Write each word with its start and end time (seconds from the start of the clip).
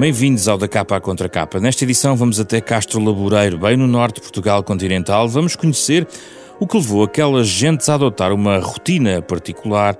Bem-vindos 0.00 0.48
ao 0.48 0.56
da 0.56 0.66
capa 0.66 0.96
à 0.96 1.00
contra 1.00 1.28
capa. 1.28 1.60
Nesta 1.60 1.84
edição 1.84 2.16
vamos 2.16 2.40
até 2.40 2.58
Castro 2.58 3.04
Laboreiro, 3.04 3.58
bem 3.58 3.76
no 3.76 3.86
norte 3.86 4.14
de 4.14 4.22
Portugal 4.22 4.62
continental. 4.64 5.28
Vamos 5.28 5.54
conhecer 5.54 6.08
o 6.58 6.66
que 6.66 6.78
levou 6.78 7.04
aquelas 7.04 7.46
gentes 7.46 7.86
a 7.90 7.96
adotar 7.96 8.32
uma 8.32 8.58
rotina 8.60 9.20
particular 9.20 9.94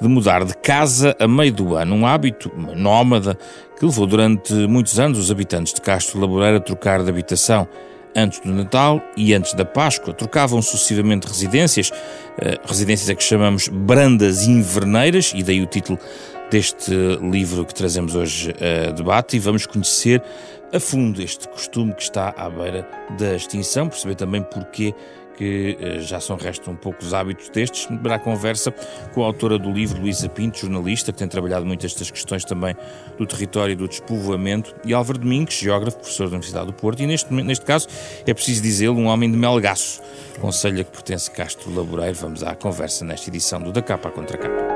de 0.00 0.06
mudar 0.06 0.44
de 0.44 0.56
casa 0.56 1.16
a 1.18 1.26
meio 1.26 1.52
do 1.52 1.74
ano, 1.74 1.96
um 1.96 2.06
hábito, 2.06 2.48
nómada, 2.76 3.36
que 3.76 3.84
levou 3.84 4.06
durante 4.06 4.54
muitos 4.68 5.00
anos 5.00 5.18
os 5.18 5.32
habitantes 5.32 5.74
de 5.74 5.80
Castro 5.80 6.20
Laboreiro 6.20 6.58
a 6.58 6.60
trocar 6.60 7.02
de 7.02 7.10
habitação. 7.10 7.66
Antes 8.14 8.38
do 8.38 8.52
Natal 8.52 9.02
e 9.16 9.34
antes 9.34 9.52
da 9.54 9.64
Páscoa, 9.64 10.14
trocavam 10.14 10.62
sucessivamente 10.62 11.26
residências, 11.26 11.90
uh, 11.90 12.68
residências 12.68 13.10
a 13.10 13.16
que 13.16 13.22
chamamos 13.22 13.66
brandas 13.66 14.44
inverneiras, 14.46 15.32
e 15.34 15.42
daí 15.42 15.60
o 15.60 15.66
título 15.66 15.98
deste 16.50 16.92
livro 17.22 17.64
que 17.64 17.74
trazemos 17.74 18.14
hoje 18.14 18.54
a 18.60 18.90
debate, 18.90 19.36
e 19.36 19.38
vamos 19.38 19.66
conhecer 19.66 20.22
a 20.72 20.80
fundo 20.80 21.22
este 21.22 21.48
costume 21.48 21.92
que 21.94 22.02
está 22.02 22.34
à 22.36 22.48
beira 22.50 22.88
da 23.18 23.34
extinção, 23.34 23.88
perceber 23.88 24.14
também 24.14 24.42
porquê 24.42 24.94
que 25.40 25.78
eh, 25.80 26.00
já 26.00 26.20
são 26.20 26.36
um 26.68 26.76
pouco 26.76 27.02
os 27.02 27.14
hábitos 27.14 27.48
destes, 27.48 27.86
para 28.02 28.16
a 28.16 28.18
conversa 28.18 28.70
com 29.14 29.22
a 29.22 29.26
autora 29.26 29.58
do 29.58 29.72
livro, 29.72 29.98
Luísa 29.98 30.28
Pinto, 30.28 30.58
jornalista, 30.58 31.12
que 31.12 31.18
tem 31.18 31.26
trabalhado 31.26 31.64
muito 31.64 31.86
estas 31.86 32.10
questões 32.10 32.44
também 32.44 32.76
do 33.16 33.24
território 33.24 33.72
e 33.72 33.76
do 33.76 33.88
despovoamento, 33.88 34.74
e 34.84 34.92
Álvaro 34.92 35.18
Domingos, 35.18 35.54
geógrafo, 35.54 35.96
professor 35.96 36.24
da 36.24 36.32
Universidade 36.32 36.66
do 36.66 36.74
Porto, 36.74 37.02
e 37.02 37.06
neste, 37.06 37.32
neste 37.32 37.64
caso, 37.64 37.88
é 38.26 38.34
preciso 38.34 38.60
dizê-lo, 38.60 38.98
um 38.98 39.06
homem 39.06 39.30
de 39.30 39.38
Melgaço, 39.38 40.02
conselho 40.40 40.82
a 40.82 40.84
que 40.84 40.90
pertence 40.90 41.30
Castro 41.30 41.74
Laboreiro. 41.74 42.16
Vamos 42.16 42.42
à 42.42 42.54
conversa 42.54 43.02
nesta 43.06 43.30
edição 43.30 43.62
do 43.62 43.72
Da 43.72 43.80
Capa 43.80 44.10
Contra 44.10 44.36
Capa. 44.36 44.69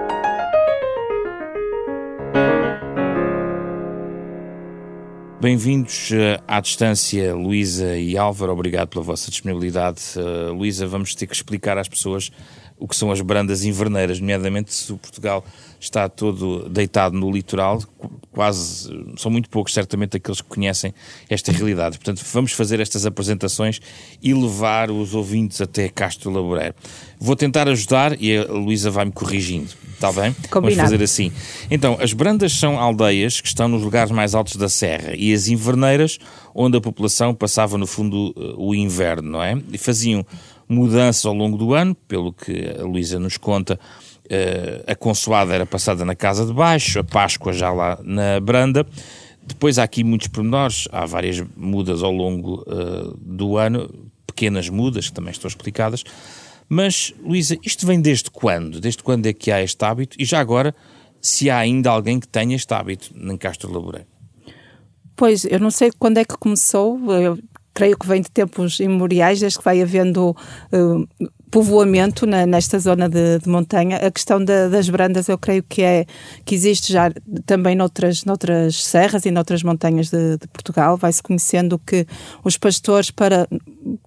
Bem-vindos 5.45 6.09
uh, 6.11 6.43
à 6.49 6.59
distância, 6.59 7.35
Luísa 7.35 7.99
e 7.99 8.17
Álvaro. 8.17 8.51
Obrigado 8.51 8.89
pela 8.89 9.05
vossa 9.05 9.31
disponibilidade. 9.31 10.01
Uh, 10.17 10.55
Luísa, 10.55 10.87
vamos 10.87 11.15
ter 11.15 11.27
que 11.27 11.35
explicar 11.35 11.77
às 11.77 11.87
pessoas 11.87 12.33
o 12.79 12.89
que 12.89 12.97
são 12.97 13.11
as 13.11 13.21
brandas 13.21 13.65
inverneiras, 13.65 14.21
nomeadamente 14.21 14.75
se 14.75 14.93
o 14.93 14.97
Portugal 14.97 15.45
está 15.81 16.09
todo 16.09 16.69
deitado 16.69 17.17
no 17.17 17.31
litoral, 17.31 17.83
quase, 18.33 18.91
são 19.17 19.31
muito 19.31 19.49
poucos 19.49 19.73
certamente 19.73 20.17
aqueles 20.17 20.41
que 20.41 20.49
conhecem 20.49 20.93
esta 21.29 21.53
realidade. 21.53 21.99
Portanto, 21.99 22.25
vamos 22.33 22.53
fazer 22.53 22.81
estas 22.81 23.07
apresentações 23.07 23.81
e 24.23 24.35
levar 24.35 24.91
os 24.91 25.15
ouvintes 25.15 25.61
até 25.61 25.89
Castro 25.89 26.31
Laboreiro. 26.31 26.75
Vou 27.19 27.37
tentar 27.37 27.69
ajudar 27.69 28.21
e 28.21 28.37
a 28.37 28.45
Luísa 28.45 28.91
vai-me 28.91 29.13
corrigindo. 29.13 29.71
Está 29.93 30.11
bem? 30.13 30.35
Combinado. 30.51 30.77
Vamos 30.77 30.77
fazer 30.77 31.03
assim. 31.03 31.33
Então, 31.71 31.97
as 32.01 32.13
brandas 32.13 32.53
são 32.53 32.79
aldeias 32.79 33.41
que 33.41 33.49
estão 33.49 33.69
nos 33.69 33.83
lugares 33.83 34.11
mais 34.11 34.35
altos 34.35 34.57
da 34.57 34.69
serra 34.69 35.15
e 35.15 35.33
as 35.33 35.49
inverneiras, 35.49 36.19
onde 36.55 36.77
a 36.77 36.81
população 36.81 37.35
passava, 37.35 37.79
no 37.79 37.87
fundo, 37.87 38.35
o 38.59 38.75
inverno, 38.75 39.31
não 39.31 39.43
é? 39.43 39.57
E 39.73 39.79
faziam 39.79 40.27
mudanças 40.75 41.25
ao 41.25 41.35
longo 41.35 41.57
do 41.57 41.75
ano, 41.75 41.95
pelo 41.95 42.33
que 42.33 42.75
a 42.79 42.83
Luísa 42.83 43.19
nos 43.19 43.37
conta, 43.37 43.79
uh, 44.27 44.85
a 44.91 44.95
consoada 44.95 45.55
era 45.55 45.65
passada 45.65 46.05
na 46.05 46.15
casa 46.15 46.45
de 46.45 46.53
baixo, 46.53 46.99
a 46.99 47.05
Páscoa 47.05 47.53
já 47.53 47.73
lá 47.73 47.99
na 48.03 48.41
branda. 48.41 48.87
Depois 49.47 49.79
há 49.79 49.83
aqui 49.85 50.03
muitos 50.03 50.29
pormenores, 50.29 50.89
há 50.91 51.05
várias 51.05 51.43
mudas 51.57 52.03
ao 52.03 52.13
longo 52.13 52.63
uh, 52.63 53.17
do 53.21 53.57
ano, 53.57 53.89
pequenas 54.27 54.69
mudas 54.69 55.09
que 55.09 55.15
também 55.15 55.31
estão 55.31 55.49
explicadas. 55.49 56.03
Mas, 56.69 57.13
Luísa, 57.23 57.57
isto 57.63 57.87
vem 57.87 58.01
desde 58.01 58.31
quando? 58.31 58.81
Desde 58.81 59.03
quando 59.03 59.27
é 59.27 59.33
que 59.33 59.51
há 59.51 59.63
este 59.63 59.85
hábito? 59.85 60.17
E 60.19 60.25
já 60.25 60.41
agora, 60.41 60.75
se 61.21 61.51
há 61.51 61.59
ainda 61.59 61.91
alguém 61.91 62.19
que 62.19 62.27
tenha 62.27 62.57
este 62.57 62.73
hábito 62.73 63.13
em 63.15 63.37
Castro 63.37 63.73
Laboreiro? 63.73 64.07
Pois, 65.15 65.45
eu 65.45 65.61
não 65.61 65.71
sei 65.71 65.93
quando 65.97 66.19
é 66.19 66.25
que 66.25 66.37
começou, 66.37 66.99
eu 67.13 67.39
creio 67.75 67.99
que 67.99 68.07
vem 68.07 68.23
de 68.23 68.31
tempos 68.31 68.79
imemoriais, 68.81 69.41
desde 69.41 69.59
que 69.59 69.65
vai 69.65 69.83
havendo 69.83 70.31
uh, 70.31 71.29
povoamento 71.51 72.27
na, 72.27 72.47
nesta 72.47 72.79
zona 72.79 73.09
de, 73.09 73.39
de, 73.39 73.49
montanha. 73.49 73.99
A 73.99 74.11
questão 74.11 74.43
da, 74.43 74.69
das 74.69 74.89
brandas 74.89 75.29
eu 75.29 75.39
creio 75.39 75.63
que 75.63 75.83
é 75.83 76.07
que 76.45 76.55
existe 76.55 76.93
já 76.93 77.13
também 77.47 77.77
noutras, 77.77 78.25
noutras 78.25 78.85
serras 78.85 79.25
e 79.25 79.31
noutras 79.31 79.63
montanhas 79.63 80.11
de, 80.11 80.37
de 80.39 80.49
Portugal. 80.49 80.97
Vai-se 80.97 81.23
conhecendo 81.23 81.79
que 81.79 82.07
os 82.43 82.57
pastores, 82.57 83.11
para 83.11 83.47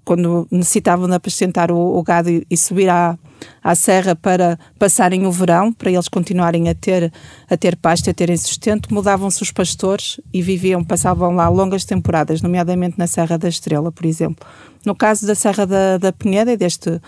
quando 0.04 0.48
necessitavam 0.52 1.08
de 1.08 1.14
apacentar 1.14 1.72
o, 1.72 1.78
o 1.78 2.04
gado 2.04 2.30
e, 2.30 2.46
e 2.50 2.58
subir 2.58 2.90
à, 2.90 3.18
à 3.64 3.76
serra 3.76 4.16
para 4.16 4.58
passarem 4.80 5.26
o 5.26 5.32
verão, 5.32 5.72
para 5.72 5.92
eles 5.92 6.08
continuarem 6.08 6.70
a 6.70 6.76
ter, 6.76 7.12
a 7.50 7.58
ter 7.58 7.76
pasto, 7.76 8.10
a 8.10 8.14
terem 8.14 8.38
sustento, 8.38 8.94
mudavam-se 8.94 9.42
os 9.42 9.52
pastores 9.52 10.20
e 10.34 10.42
viviam, 10.42 10.84
passavam 10.84 11.36
lá 11.36 11.48
longas 11.50 11.86
temporadas, 11.86 12.42
nomeadamente 12.42 12.98
na 12.98 13.08
Serra 13.08 13.38
da 13.38 13.48
Estrela, 13.50 13.92
por 13.92 14.06
exemplo. 14.06 14.48
No 14.86 14.96
caso 14.96 15.28
da 15.28 15.36
Serra 15.36 15.66
da, 15.66 15.98
da 15.98 16.14
Penheda 16.14 16.52
e 16.52 16.58
deste 16.58 17.02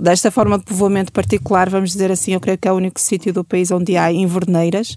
desta 0.00 0.30
forma 0.30 0.58
de 0.58 0.64
povoamento 0.64 1.12
particular, 1.12 1.68
vamos 1.70 1.90
dizer 1.90 2.10
assim, 2.10 2.34
eu 2.34 2.40
creio 2.40 2.58
que 2.58 2.68
é 2.68 2.72
o 2.72 2.76
único 2.76 3.00
sítio 3.00 3.32
do 3.32 3.42
país 3.42 3.70
onde 3.70 3.96
há 3.96 4.12
inverneiras, 4.12 4.96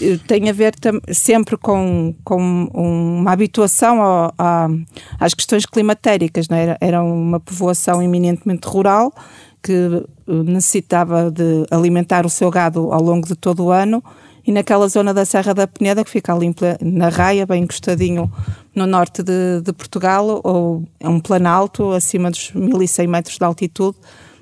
eh, 0.00 0.18
tem 0.26 0.48
a 0.48 0.52
ver 0.52 0.74
sempre 1.12 1.56
com, 1.56 2.14
com 2.24 2.68
uma 2.74 3.32
habituação 3.32 4.02
ao, 4.02 4.34
a, 4.38 4.68
às 5.18 5.34
questões 5.34 5.64
climatéricas. 5.66 6.48
Não 6.48 6.56
é? 6.56 6.76
era, 6.80 7.02
uma 7.02 7.38
povoação 7.38 8.02
eminentemente 8.02 8.66
rural 8.66 9.12
que 9.62 9.72
eh, 9.72 10.02
necessitava 10.26 11.30
de 11.30 11.64
alimentar 11.70 12.26
o 12.26 12.30
seu 12.30 12.50
gado 12.50 12.92
ao 12.92 13.02
longo 13.02 13.26
de 13.26 13.36
todo 13.36 13.64
o 13.64 13.70
ano 13.70 14.02
e 14.46 14.52
naquela 14.52 14.88
zona 14.88 15.14
da 15.14 15.24
Serra 15.24 15.54
da 15.54 15.66
Peneda, 15.66 16.04
que 16.04 16.10
fica 16.10 16.34
ali 16.34 16.54
na 16.80 17.08
Raia, 17.08 17.46
bem 17.46 17.62
encostadinho 17.62 18.30
no 18.74 18.86
norte 18.86 19.22
de, 19.22 19.60
de 19.62 19.72
Portugal, 19.72 20.40
ou 20.42 20.84
é 20.98 21.08
um 21.08 21.20
planalto 21.20 21.92
acima 21.92 22.30
dos 22.30 22.52
1100 22.52 23.06
metros 23.06 23.38
de 23.38 23.44
altitude, 23.44 23.96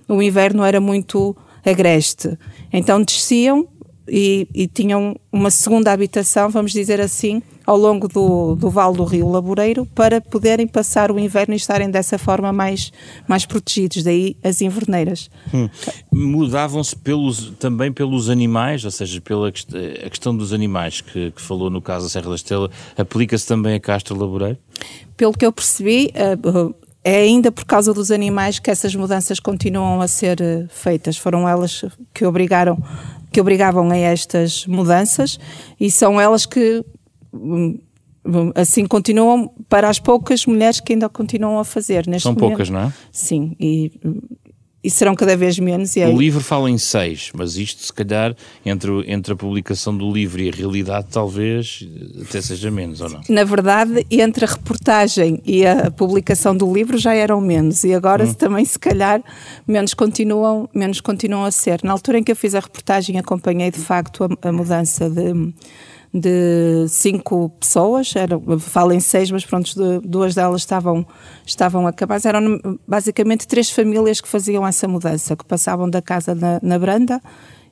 o 0.09 0.23
inverno 0.23 0.65
era 0.65 0.81
muito 0.81 1.37
agreste. 1.65 2.39
Então 2.73 3.03
desciam 3.03 3.69
e, 4.09 4.49
e, 4.55 4.67
tinham 4.67 5.15
uma 5.31 5.51
segunda 5.51 5.93
habitação, 5.93 6.51
vamos 6.51 6.73
dizer 6.73 7.01
assim, 7.01 7.43
ao 7.71 7.77
longo 7.77 8.09
do, 8.09 8.57
do 8.57 8.69
Vale 8.69 8.97
do 8.97 9.05
Rio 9.05 9.29
Laboreiro 9.29 9.87
para 9.87 10.21
poderem 10.21 10.67
passar 10.67 11.13
o 11.13 11.21
inverno 11.21 11.55
e 11.55 11.57
estarem 11.57 11.89
dessa 11.89 12.19
forma 12.19 12.53
mais, 12.53 12.93
mais 13.29 13.47
protegidos. 13.47 14.03
Daí 14.03 14.37
as 14.43 14.61
inverneiras. 14.61 15.31
Hum. 15.55 15.69
Mudavam-se 16.13 16.97
pelos, 16.97 17.53
também 17.61 17.93
pelos 17.93 18.29
animais, 18.29 18.85
ou 18.85 18.91
seja, 18.91 19.21
pela 19.21 19.51
a 19.51 19.53
questão 20.11 20.37
dos 20.37 20.53
animais 20.53 21.01
que, 21.01 21.31
que 21.31 21.41
falou 21.41 21.71
no 21.71 21.81
caso 21.81 22.07
da 22.07 22.11
Serra 22.11 22.31
da 22.31 22.35
Estrela, 22.35 22.69
aplica-se 22.99 23.47
também 23.47 23.77
a 23.77 23.81
Castro 23.81 24.19
Laboreiro? 24.19 24.59
Pelo 25.17 25.33
que 25.33 25.47
eu 25.47 25.53
percebi, 25.53 26.13
uh, 26.17 26.75
é 27.05 27.21
ainda 27.21 27.53
por 27.53 27.65
causa 27.65 27.95
dos 27.95 28.11
animais 28.11 28.59
que 28.59 28.69
essas 28.69 28.97
mudanças 28.97 29.39
continuam 29.39 30.01
a 30.01 30.09
ser 30.09 30.41
eh, 30.41 30.67
feitas. 30.69 31.17
Foram 31.17 31.49
elas 31.49 31.85
que 32.13 32.27
obrigaram 32.27 32.77
que 33.33 33.41
obrigavam 33.41 33.89
a 33.91 33.97
estas 33.97 34.67
mudanças 34.67 35.39
e 35.79 35.89
são 35.89 36.21
elas 36.21 36.45
que 36.45 36.85
assim 38.55 38.87
continuam 38.87 39.51
para 39.69 39.89
as 39.89 39.99
poucas 39.99 40.45
mulheres 40.45 40.81
que 40.81 40.93
ainda 40.93 41.09
continuam 41.09 41.59
a 41.59 41.65
fazer 41.65 42.07
neste 42.07 42.25
São 42.25 42.33
momento. 42.33 42.49
poucas, 42.49 42.71
não 42.71 42.81
é? 42.81 42.93
Sim, 43.11 43.57
e 43.59 43.91
e 44.83 44.91
serão 44.91 45.15
cada 45.15 45.37
vez 45.37 45.59
menos. 45.59 45.95
o 45.97 46.19
livro 46.19 46.43
fala 46.43 46.71
em 46.71 46.79
seis, 46.79 47.31
mas 47.35 47.57
isto, 47.57 47.83
se 47.83 47.93
calhar, 47.93 48.35
entre, 48.65 48.91
entre 49.13 49.35
a 49.35 49.37
publicação 49.37 49.95
do 49.95 50.11
livro 50.11 50.41
e 50.41 50.49
a 50.49 50.53
realidade, 50.53 51.09
talvez 51.11 51.87
até 52.23 52.41
seja 52.41 52.71
menos, 52.71 53.03
ou 53.03 53.11
não? 53.11 53.21
Na 53.29 53.45
verdade, 53.45 54.07
entre 54.11 54.45
a 54.47 54.49
reportagem 54.49 55.41
e 55.45 55.67
a 55.67 55.91
publicação 55.91 56.57
do 56.57 56.73
livro 56.73 56.97
já 56.97 57.15
eram 57.15 57.41
menos, 57.43 57.85
e 57.85 57.93
agora 57.93 58.25
hum. 58.25 58.33
também, 58.33 58.65
se 58.65 58.79
calhar, 58.79 59.23
menos 59.69 59.93
continuam, 59.93 60.69
menos 60.75 61.01
continuam 61.01 61.45
a 61.45 61.51
ser. 61.51 61.81
Na 61.85 61.93
altura 61.93 62.19
em 62.19 62.25
que 62.25 62.33
eu 62.33 62.37
fiz 62.37 62.55
a 62.55 62.61
reportagem, 62.61 63.19
acompanhei 63.19 63.71
de 63.71 63.81
facto 63.81 64.25
a, 64.25 64.49
a 64.49 64.53
mudança 64.53 65.11
de 65.11 65.53
de 66.13 66.89
cinco 66.89 67.51
pessoas, 67.51 68.15
era, 68.17 68.39
falo 68.59 68.93
em 68.93 68.99
seis, 68.99 69.31
mas 69.31 69.45
pronto, 69.45 69.71
duas 70.03 70.35
delas 70.35 70.63
estavam, 70.63 71.07
estavam 71.47 71.87
acabadas. 71.87 72.27
Eram 72.27 72.61
basicamente 72.87 73.47
três 73.47 73.71
famílias 73.71 74.21
que 74.21 74.29
faziam 74.29 74.67
essa 74.67 74.89
mudança, 74.89 75.37
que 75.37 75.45
passavam 75.45 75.89
da 75.89 76.03
casa 76.03 76.35
na, 76.35 76.59
na 76.63 76.79
Branda 76.79 77.21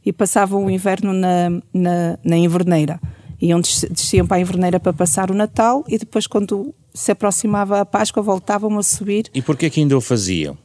e 0.06 0.12
passavam 0.12 0.64
o 0.64 0.70
inverno 0.70 1.12
na, 1.12 1.50
na, 1.74 2.18
na 2.24 2.36
Inverneira. 2.36 3.00
Iam, 3.40 3.60
desciam 3.60 4.26
para 4.26 4.36
a 4.36 4.40
Inverneira 4.40 4.80
para 4.80 4.92
passar 4.92 5.30
o 5.30 5.34
Natal 5.34 5.84
e 5.88 5.98
depois, 5.98 6.26
quando 6.26 6.74
se 6.94 7.12
aproximava 7.12 7.80
a 7.80 7.86
Páscoa, 7.86 8.22
voltavam 8.22 8.78
a 8.78 8.82
subir. 8.82 9.30
E 9.34 9.42
porquê 9.42 9.68
que 9.68 9.80
ainda 9.80 9.96
o 9.96 10.00
faziam? 10.00 10.56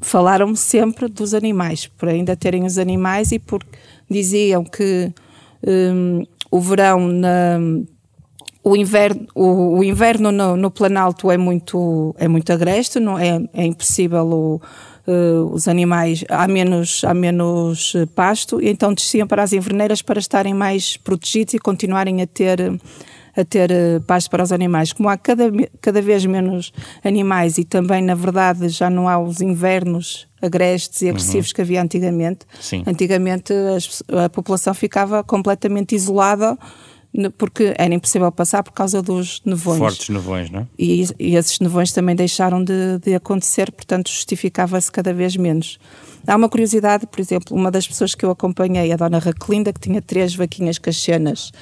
Falaram-me 0.00 0.56
sempre 0.56 1.08
dos 1.08 1.32
animais, 1.32 1.86
por 1.86 2.08
ainda 2.08 2.36
terem 2.36 2.64
os 2.64 2.76
animais 2.76 3.32
e 3.32 3.38
porque 3.38 3.78
diziam 4.10 4.62
que 4.62 5.12
hum, 5.66 6.22
o 6.50 6.60
verão 6.60 7.08
na, 7.08 7.58
o 8.66 8.74
inverno, 8.74 9.26
o, 9.32 9.78
o 9.78 9.84
inverno 9.84 10.32
no, 10.32 10.56
no, 10.56 10.72
Planalto 10.72 11.30
é 11.30 11.36
muito, 11.36 12.12
é 12.18 12.26
muito 12.26 12.52
agreste, 12.52 12.98
não 12.98 13.16
é, 13.16 13.40
é 13.54 13.64
impossível 13.64 14.26
o, 14.26 14.60
uh, 15.06 15.44
os 15.52 15.68
animais, 15.68 16.24
há 16.28 16.48
menos, 16.48 17.04
há 17.04 17.14
menos 17.14 17.94
pasto, 18.16 18.60
e 18.60 18.68
então 18.68 18.92
desciam 18.92 19.24
para 19.24 19.44
as 19.44 19.52
inverneiras 19.52 20.02
para 20.02 20.18
estarem 20.18 20.52
mais 20.52 20.96
protegidos 20.96 21.54
e 21.54 21.60
continuarem 21.60 22.20
a 22.22 22.26
ter, 22.26 22.58
a 23.36 23.44
ter 23.44 23.70
uh, 23.70 24.00
paz 24.00 24.26
para 24.26 24.42
os 24.42 24.50
animais. 24.50 24.92
Como 24.92 25.08
há 25.08 25.16
cada, 25.16 25.44
cada 25.80 26.02
vez 26.02 26.26
menos 26.26 26.72
animais 27.04 27.58
e 27.58 27.64
também, 27.64 28.02
na 28.02 28.16
verdade, 28.16 28.68
já 28.68 28.90
não 28.90 29.08
há 29.08 29.16
os 29.16 29.40
invernos 29.40 30.26
agrestes 30.46 31.02
e 31.02 31.08
agressivos 31.08 31.50
uhum. 31.50 31.54
que 31.54 31.60
havia 31.60 31.82
antigamente. 31.82 32.46
Sim. 32.60 32.82
Antigamente 32.86 33.52
a, 33.52 34.24
a 34.24 34.28
população 34.30 34.72
ficava 34.72 35.22
completamente 35.22 35.94
isolada 35.94 36.56
porque 37.38 37.74
era 37.78 37.94
impossível 37.94 38.30
passar 38.30 38.62
por 38.62 38.72
causa 38.72 39.00
dos 39.00 39.40
nevões. 39.44 39.78
Fortes 39.78 40.08
nevões, 40.08 40.50
não 40.50 40.60
é? 40.60 40.66
E, 40.78 41.06
e 41.18 41.36
esses 41.36 41.58
nevões 41.60 41.92
também 41.92 42.14
deixaram 42.14 42.62
de, 42.62 42.98
de 43.02 43.14
acontecer, 43.14 43.72
portanto 43.72 44.10
justificava-se 44.10 44.90
cada 44.92 45.12
vez 45.12 45.36
menos. 45.36 45.78
Há 46.26 46.36
uma 46.36 46.48
curiosidade, 46.48 47.06
por 47.06 47.20
exemplo, 47.20 47.56
uma 47.56 47.70
das 47.70 47.86
pessoas 47.86 48.14
que 48.14 48.24
eu 48.24 48.30
acompanhei, 48.30 48.92
a 48.92 48.96
dona 48.96 49.18
Raquelinda, 49.18 49.72
que 49.72 49.80
tinha 49.80 50.02
três 50.02 50.34
vaquinhas 50.34 50.78
cachenas, 50.78 51.52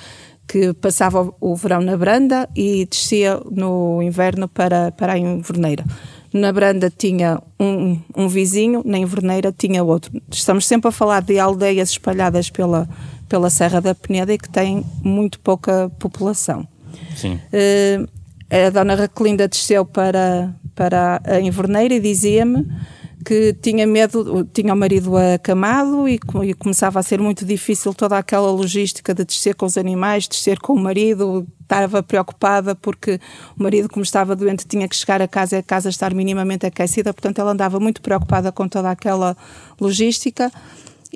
que 0.47 0.73
passava 0.75 1.33
o 1.41 1.55
verão 1.55 1.81
na 1.81 1.97
Branda 1.97 2.49
e 2.55 2.87
descia 2.87 3.41
no 3.51 4.03
inverno 4.03 4.49
para, 4.49 4.93
para 4.93 5.15
a 5.15 5.19
Inverneira. 5.19 5.85
Na 6.35 6.53
Branda 6.53 6.91
tinha 6.91 7.41
um, 7.61 7.97
um 8.17 8.27
vizinho, 8.27 8.83
na 8.85 8.99
Inverneira 8.99 9.55
tinha 9.57 9.85
outro. 9.85 10.21
Estamos 10.29 10.67
sempre 10.67 10.89
a 10.89 10.93
falar 10.93 11.23
de 11.23 11.39
aldeias 11.39 11.91
espalhadas 11.91 12.51
pela, 12.51 12.89
pela 13.29 13.49
Serra 13.49 13.81
da 13.81 13.95
Peneda 13.95 14.35
e 14.35 14.39
que 14.39 14.49
têm 14.49 14.85
muito 15.01 15.39
pouca 15.39 15.89
população. 15.97 16.67
Sim. 17.15 17.39
Uh, 17.53 18.09
a 18.51 18.69
dona 18.69 18.97
Raquelinda 18.97 19.47
desceu 19.47 19.85
para, 19.85 20.53
para 20.75 21.23
a 21.25 21.41
Inverneira 21.41 21.95
e 21.95 22.01
dizia-me 22.01 22.67
que 23.25 23.55
tinha 23.55 23.87
medo, 23.87 24.45
tinha 24.53 24.75
o 24.75 24.77
marido 24.77 25.17
acamado 25.17 26.09
e, 26.09 26.21
e, 26.43 26.55
começava 26.55 27.01
a 27.01 27.03
ser 27.03 27.21
muito 27.21 27.45
difícil 27.45 27.95
toda 27.95 28.19
aquela 28.19 28.51
logística 28.51 29.15
de 29.15 29.25
descer 29.25 29.55
com 29.55 29.65
os 29.67 29.79
animais, 29.79 30.29
descer 30.29 30.59
com 30.59 30.75
o 30.75 30.79
marido, 30.79 31.47
estava 31.63 32.03
preocupada 32.03 32.75
porque 32.75 33.19
o 33.59 33.63
marido, 33.63 33.89
como 33.89 34.03
estava 34.03 34.37
doente, 34.37 34.67
tinha 34.67 34.87
que 34.87 34.95
chegar 34.95 35.23
a 35.23 35.29
casa 35.29 35.57
e 35.57 35.59
a 35.59 35.63
casa 35.63 35.89
estar 35.89 36.13
minimamente 36.13 36.67
aquecida, 36.67 37.15
portanto 37.15 37.41
ela 37.41 37.53
andava 37.53 37.81
muito 37.81 38.03
preocupada 38.03 38.53
com 38.53 38.69
toda 38.69 38.91
aquela 38.91 39.37
logística 39.81 40.53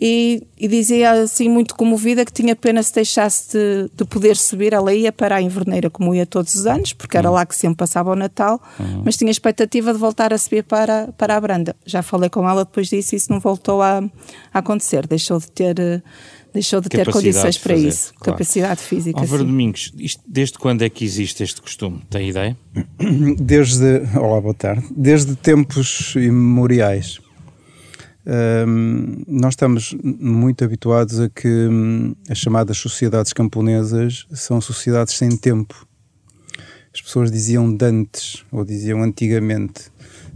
e, 0.00 0.46
e, 0.56 0.68
dizia 0.68 1.10
assim 1.10 1.48
muito 1.48 1.74
comovida 1.74 2.24
que 2.24 2.32
tinha 2.32 2.54
pena 2.54 2.80
se 2.84 2.94
deixasse 2.94 3.58
de, 3.58 3.90
de, 3.96 4.04
poder 4.04 4.36
subir, 4.36 4.72
ela 4.72 4.94
ia 4.94 5.10
para 5.10 5.34
a 5.34 5.42
Inverneira 5.42 5.90
como 5.90 6.14
ia 6.14 6.24
todos 6.24 6.54
os 6.54 6.66
anos, 6.68 6.92
porque 6.92 7.16
era 7.16 7.28
uhum. 7.28 7.34
lá 7.34 7.44
que 7.44 7.56
sempre 7.56 7.78
passava 7.78 8.12
o 8.12 8.14
Natal, 8.14 8.62
uhum. 8.78 9.02
mas 9.04 9.16
tinha 9.16 9.30
expectativa 9.30 9.92
de 9.92 9.98
voltar 9.98 10.32
a 10.32 10.38
subir 10.38 10.62
para, 10.62 11.08
para 11.18 11.36
a 11.36 11.40
Branda. 11.40 11.74
Já 11.84 12.00
falei 12.00 12.30
com 12.30 12.48
ela 12.48 12.64
depois 12.64 12.88
disso 12.88 13.14
e 13.14 13.16
isso 13.16 13.32
não 13.32 13.40
voltou 13.40 13.82
a, 13.82 13.98
a 14.54 14.58
acontecer, 14.60 15.04
deixou 15.04 15.40
de 15.40 15.50
ter 15.50 15.74
deixou 16.52 16.80
de 16.80 16.88
ter 16.88 17.10
condições 17.10 17.58
para 17.58 17.74
fazer, 17.74 17.88
isso, 17.88 18.14
claro. 18.14 18.32
capacidade 18.32 18.80
física. 18.80 19.20
Álvaro 19.20 19.44
Domingos, 19.44 19.92
isto, 19.98 20.22
desde 20.26 20.58
quando 20.58 20.82
é 20.82 20.88
que 20.88 21.04
existe 21.04 21.42
este 21.42 21.60
costume? 21.60 22.00
Tem 22.08 22.28
ideia? 22.28 22.56
Desde, 23.38 24.02
olá, 24.16 24.40
boa 24.40 24.54
tarde, 24.54 24.86
desde 24.96 25.34
tempos 25.36 26.14
imemoriais. 26.16 27.20
Um, 28.28 29.22
nós 29.26 29.52
estamos 29.54 29.96
muito 30.02 30.62
habituados 30.62 31.18
a 31.18 31.30
que 31.30 31.48
um, 31.48 32.14
as 32.28 32.36
chamadas 32.36 32.76
sociedades 32.76 33.32
camponesas 33.32 34.26
são 34.32 34.60
sociedades 34.60 35.14
sem 35.14 35.34
tempo. 35.34 35.86
As 36.92 37.00
pessoas 37.00 37.30
diziam 37.30 37.74
dantes 37.74 38.44
ou 38.52 38.66
diziam 38.66 39.02
antigamente. 39.02 39.90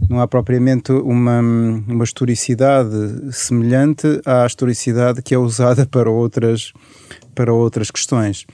Não 0.09 0.19
há 0.19 0.27
propriamente 0.27 0.91
uma, 0.91 1.39
uma 1.39 2.03
historicidade 2.03 3.31
semelhante 3.31 4.07
à 4.25 4.43
historicidade 4.43 5.21
que 5.21 5.35
é 5.35 5.37
usada 5.37 5.85
para 5.85 6.09
outras, 6.09 6.73
para 7.35 7.53
outras 7.53 7.91
questões. 7.91 8.47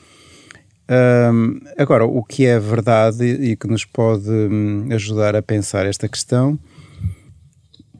Um, 1.31 1.61
agora, 1.77 2.03
o 2.03 2.23
que 2.23 2.45
é 2.45 2.59
verdade 2.59 3.23
e 3.23 3.55
que 3.55 3.67
nos 3.67 3.85
pode 3.85 4.29
hum, 4.29 4.89
ajudar 4.91 5.35
a 5.35 5.41
pensar 5.41 5.85
esta 5.85 6.09
questão 6.09 6.59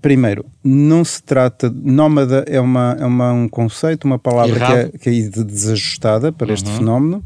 Primeiro, 0.01 0.46
não 0.63 1.04
se 1.04 1.22
trata. 1.22 1.69
Nómada 1.69 2.46
é, 2.48 2.60
uma, 2.60 2.96
é 3.00 3.06
uma, 3.06 3.34
um 3.34 3.50
conceito, 3.50 4.06
uma 4.06 4.18
palavra 4.18 4.56
que 4.57 4.72
é, 4.72 4.90
que 4.90 5.10
é, 5.10 5.44
desajustada 5.44 6.31
para 6.31 6.48
uhum. 6.48 6.54
este 6.54 6.69
fenómeno, 6.69 7.24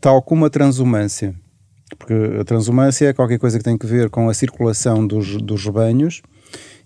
tal 0.00 0.22
como 0.22 0.44
a 0.44 0.50
transumância. 0.50 1.34
Porque 1.98 2.14
a 2.40 2.44
transumância 2.44 3.08
é 3.08 3.12
qualquer 3.12 3.38
coisa 3.38 3.58
que 3.58 3.64
tem 3.64 3.76
que 3.76 3.86
ver 3.86 4.08
com 4.08 4.28
a 4.28 4.34
circulação 4.34 5.04
dos, 5.04 5.42
dos 5.42 5.64
rebanhos 5.64 6.22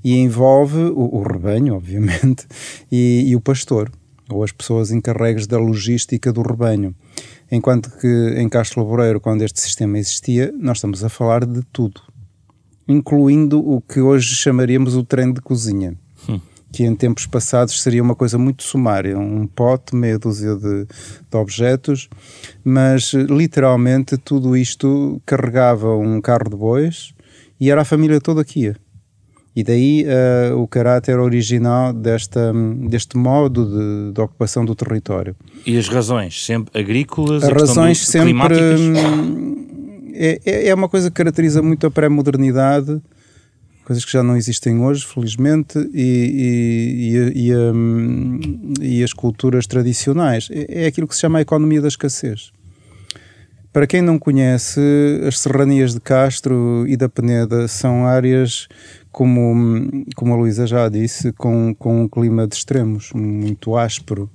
e 0.02 0.16
envolve 0.16 0.78
o, 0.78 1.16
o 1.16 1.22
rebanho, 1.22 1.74
obviamente, 1.74 2.46
e, 2.90 3.24
e, 3.26 3.36
o 3.36 3.40
pastor, 3.40 3.92
ou 4.30 4.42
as 4.42 4.52
pessoas 4.52 4.90
encarregues 4.90 5.46
da 5.46 5.58
logística 5.58 6.32
do 6.32 6.40
rebanho. 6.40 6.94
Enquanto 7.52 7.90
que 7.98 8.34
em 8.38 8.48
Castro 8.48 8.82
Laboreiro, 8.82 9.20
quando 9.20 9.42
este 9.42 9.60
sistema 9.60 9.98
existia, 9.98 10.50
nós 10.58 10.78
estamos 10.78 11.04
a 11.04 11.10
falar 11.10 11.44
de 11.44 11.62
tudo 11.70 12.00
incluindo 12.86 13.58
o 13.58 13.80
que 13.80 14.00
hoje 14.00 14.34
chamaríamos 14.34 14.94
o 14.94 15.04
trem 15.04 15.32
de 15.32 15.40
cozinha. 15.40 15.96
Hum. 16.28 16.40
Que 16.72 16.84
em 16.84 16.94
tempos 16.94 17.26
passados 17.26 17.80
seria 17.80 18.02
uma 18.02 18.14
coisa 18.14 18.36
muito 18.36 18.62
sumária, 18.64 19.16
um 19.16 19.46
pote, 19.46 19.94
meia 19.94 20.18
dúzia 20.18 20.56
de, 20.56 20.84
de 20.86 21.36
objetos, 21.36 22.08
mas 22.64 23.12
literalmente 23.14 24.16
tudo 24.16 24.56
isto 24.56 25.20
carregava 25.24 25.94
um 25.96 26.20
carro 26.20 26.50
de 26.50 26.56
bois 26.56 27.14
e 27.60 27.70
era 27.70 27.82
a 27.82 27.84
família 27.84 28.20
toda 28.20 28.44
que 28.44 28.60
ia. 28.60 28.76
E 29.56 29.62
daí 29.62 30.04
uh, 30.04 30.58
o 30.58 30.66
caráter 30.66 31.20
original 31.20 31.92
desta, 31.92 32.52
deste 32.88 33.16
modo 33.16 33.64
de, 33.64 34.12
de, 34.12 34.20
ocupação 34.20 34.64
do 34.64 34.74
território. 34.74 35.36
E 35.64 35.78
as 35.78 35.86
razões? 35.86 36.44
Sempre 36.44 36.80
agrícolas? 36.80 37.44
As 37.44 37.50
razões 37.50 38.04
sempre 38.04 38.32
é, 40.14 40.40
é, 40.44 40.68
é 40.68 40.74
uma 40.74 40.88
coisa 40.88 41.10
que 41.10 41.16
caracteriza 41.16 41.60
muito 41.60 41.86
a 41.86 41.90
pré-modernidade, 41.90 43.02
coisas 43.84 44.04
que 44.04 44.12
já 44.12 44.22
não 44.22 44.36
existem 44.36 44.80
hoje, 44.80 45.04
felizmente, 45.04 45.78
e, 45.92 47.12
e, 47.34 47.48
e, 47.48 47.56
um, 47.56 48.40
e, 48.80 49.02
as 49.02 49.12
culturas 49.12 49.66
tradicionais. 49.66 50.48
É, 50.50 50.84
é 50.84 50.86
aquilo 50.86 51.06
que 51.08 51.14
se 51.14 51.20
chama 51.20 51.38
a 51.38 51.42
economia 51.42 51.82
da 51.82 51.88
escassez. 51.88 52.52
Para 53.72 53.88
quem 53.88 54.00
não 54.00 54.20
conhece, 54.20 54.80
as 55.26 55.40
serranias 55.40 55.92
de 55.92 56.00
Castro 56.00 56.84
e 56.86 56.96
da 56.96 57.08
Peneda 57.08 57.66
são 57.66 58.06
áreas, 58.06 58.68
como, 59.10 60.04
como 60.14 60.32
a 60.32 60.36
Luísa 60.36 60.64
já 60.64 60.88
disse, 60.88 61.32
com, 61.32 61.74
com 61.74 62.02
um 62.02 62.08
clima 62.08 62.46
de 62.46 62.54
extremos, 62.54 63.10
muito 63.12 63.76
áspero, 63.76 64.30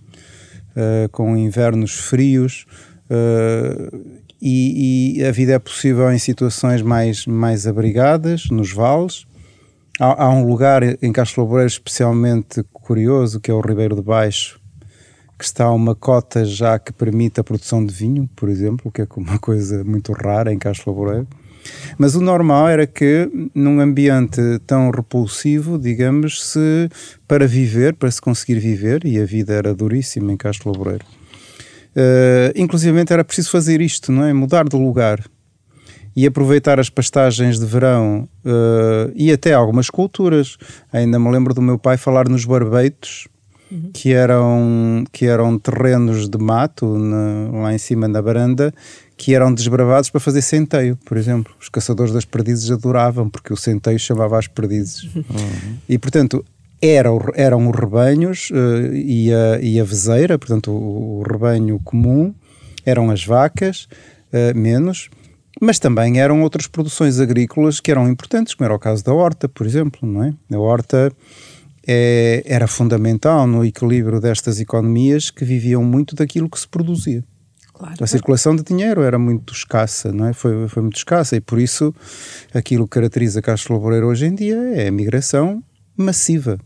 uh, 0.76 1.08
com 1.14 1.38
invernos 1.38 1.94
frios. 1.94 2.66
Uh, 3.10 4.20
e, 4.42 5.18
e, 5.20 5.26
a 5.26 5.32
vida 5.32 5.54
é 5.54 5.60
possível 5.60 6.12
em 6.12 6.18
situações 6.18 6.82
mais, 6.82 7.26
mais 7.26 7.68
abrigadas, 7.68 8.50
nos 8.50 8.72
vales. 8.72 9.26
Há, 10.00 10.26
há 10.26 10.30
um 10.30 10.48
lugar 10.48 10.82
em 11.04 11.12
Castro 11.12 11.44
Laboreiro 11.44 11.68
especialmente 11.68 12.64
curioso, 12.72 13.40
que 13.40 13.52
é 13.52 13.54
o 13.54 13.60
Ribeiro 13.60 13.96
de 13.96 14.02
Baixo, 14.02 14.60
que 15.38 15.44
está 15.44 15.70
uma 15.72 15.94
cota 15.94 16.46
já 16.46 16.80
que 16.80 16.94
permite 16.94 17.40
a 17.40 17.44
produção 17.44 17.86
de 17.86 17.94
vinho, 17.94 18.30
por 18.36 18.50
exemplo, 18.50 18.92
que 18.92 19.02
é 19.02 19.08
uma 19.18 19.38
coisa 19.40 19.84
muito 19.84 20.14
rara 20.14 20.54
em 20.54 20.58
Castro 20.58 20.92
Laboreiro. 20.92 21.28
Mas 21.98 22.16
o 22.16 22.22
normal 22.22 22.70
era 22.70 22.88
que, 22.88 23.30
num 23.54 23.80
ambiente 23.80 24.42
tão 24.66 24.90
repulsivo, 24.92 25.78
digamos, 25.78 26.52
se 26.52 26.90
para 27.28 27.46
viver, 27.48 27.94
para 27.96 28.10
se 28.10 28.22
conseguir 28.22 28.60
viver, 28.60 29.06
e 29.06 29.20
a 29.20 29.26
vida 29.26 29.54
era 29.54 29.74
duríssima 29.74 30.32
em 30.32 30.38
Castro 30.38 30.72
Laboreiro, 30.72 31.06
Uh, 31.96 32.52
inclusivamente 32.56 33.12
era 33.12 33.24
preciso 33.24 33.50
fazer 33.50 33.82
isto, 33.82 34.12
não 34.12 34.24
é? 34.24 34.34
Mudar 34.34 34.68
de 34.68 34.76
lugar 34.76 35.24
e 36.16 36.26
aproveitar 36.26 36.80
as 36.80 36.90
pastagens 36.90 37.60
de 37.60 37.66
verão 37.66 38.28
uh, 38.46 39.12
e 39.16 39.32
até 39.32 39.54
algumas 39.54 39.90
culturas. 39.90 40.58
Ainda 40.92 41.20
me 41.20 41.32
lembro 41.32 41.54
do 41.54 41.62
meu 41.62 41.78
pai 41.78 41.98
falar 41.98 42.28
nos 42.28 42.46
barbeitos, 42.46 43.28
uhum. 43.72 43.92
que, 43.94 44.12
eram, 44.12 45.04
que 45.12 45.26
eram 45.26 45.58
terrenos 45.58 46.28
de 46.28 46.38
mato 46.38 46.98
na, 46.98 47.62
lá 47.62 47.74
em 47.74 47.78
cima 47.78 48.08
na 48.08 48.22
baranda, 48.22 48.74
que 49.16 49.34
eram 49.34 49.54
desbravados 49.54 50.10
para 50.10 50.20
fazer 50.20 50.42
centeio, 50.42 50.98
por 51.06 51.18
exemplo. 51.18 51.54
Os 51.60 51.70
caçadores 51.70 52.14
das 52.14 52.26
perdizes 52.26 52.72
adoravam, 52.72 53.30
porque 53.30 53.54
o 53.54 53.58
centeio 53.58 54.00
chamava 54.00 54.38
as 54.38 54.48
perdizes. 54.48 55.04
Uhum. 55.16 55.24
E, 55.88 55.98
portanto, 55.98 56.44
eram, 56.82 57.20
eram 57.36 57.70
os 57.70 57.78
rebanhos 57.78 58.50
uh, 58.52 58.94
e, 58.94 59.34
a, 59.34 59.60
e 59.62 59.80
a 59.80 59.84
vezeira, 59.84 60.38
portanto 60.38 60.72
o, 60.72 61.20
o 61.20 61.24
rebanho 61.24 61.80
comum, 61.84 62.34
eram 62.86 63.10
as 63.10 63.26
vacas, 63.26 63.88
uh, 64.34 64.58
menos, 64.58 65.10
mas 65.62 65.78
também 65.78 66.20
eram 66.20 66.42
outras 66.42 66.68
produções 66.68 67.20
agrícolas 67.20 67.80
que 67.80 67.92
eram 67.92 68.10
importantes, 68.10 68.54
como 68.54 68.66
era 68.66 68.74
o 68.74 68.80
caso 68.80 69.04
da 69.04 69.14
horta, 69.14 69.50
por 69.50 69.66
exemplo, 69.66 70.08
não 70.08 70.24
é? 70.24 70.34
A 70.54 70.58
horta 70.58 71.12
é, 71.86 72.44
era 72.46 72.68
fundamental 72.68 73.46
no 73.46 73.66
equilíbrio 73.66 74.22
destas 74.22 74.60
economias 74.60 75.30
que 75.30 75.44
viviam 75.44 75.84
muito 75.84 76.16
daquilo 76.16 76.50
que 76.50 76.60
se 76.60 76.68
produzia. 76.68 77.24
Claro. 77.74 77.96
A 78.00 78.08
circulação 78.08 78.56
de 78.56 78.64
dinheiro 78.64 79.02
era 79.02 79.18
muito 79.18 79.54
escassa, 79.54 80.12
não 80.14 80.28
é? 80.28 80.34
Foi, 80.34 80.68
foi 80.70 80.82
muito 80.84 80.98
escassa 80.98 81.36
e 81.36 81.42
por 81.42 81.60
isso 81.60 81.94
aquilo 82.54 82.86
que 82.86 82.92
caracteriza 82.92 83.42
Castro 83.42 83.74
Laboreiro 83.74 84.08
hoje 84.08 84.28
em 84.28 84.36
dia 84.36 84.58
é 84.76 84.88
a 84.88 84.92
migração 84.92 85.64
massiva 85.98 86.58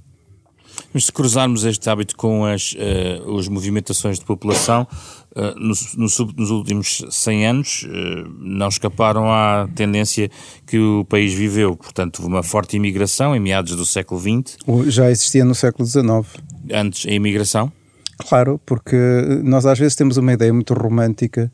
Mas 0.93 1.05
se 1.05 1.11
cruzarmos 1.11 1.63
este 1.63 1.89
hábito 1.89 2.15
com 2.15 2.45
as, 2.45 2.73
uh, 2.73 3.37
as 3.37 3.47
movimentações 3.47 4.19
de 4.19 4.25
população, 4.25 4.87
uh, 5.35 5.59
no, 5.59 5.73
no, 5.95 6.33
nos 6.37 6.49
últimos 6.51 7.03
100 7.09 7.47
anos 7.47 7.83
uh, 7.83 8.29
não 8.39 8.67
escaparam 8.67 9.31
à 9.31 9.67
tendência 9.75 10.29
que 10.65 10.77
o 10.77 11.05
país 11.05 11.33
viveu. 11.33 11.75
Portanto, 11.75 12.19
houve 12.19 12.31
uma 12.31 12.43
forte 12.43 12.77
imigração 12.77 13.35
em 13.35 13.39
meados 13.39 13.75
do 13.75 13.85
século 13.85 14.19
XX. 14.19 14.57
Já 14.87 15.09
existia 15.09 15.43
no 15.43 15.55
século 15.55 15.87
XIX. 15.87 16.05
Antes, 16.71 17.05
a 17.07 17.11
imigração? 17.11 17.71
Claro, 18.17 18.59
porque 18.65 18.95
nós 19.43 19.65
às 19.65 19.79
vezes 19.79 19.95
temos 19.95 20.17
uma 20.17 20.33
ideia 20.33 20.53
muito 20.53 20.73
romântica 20.73 21.51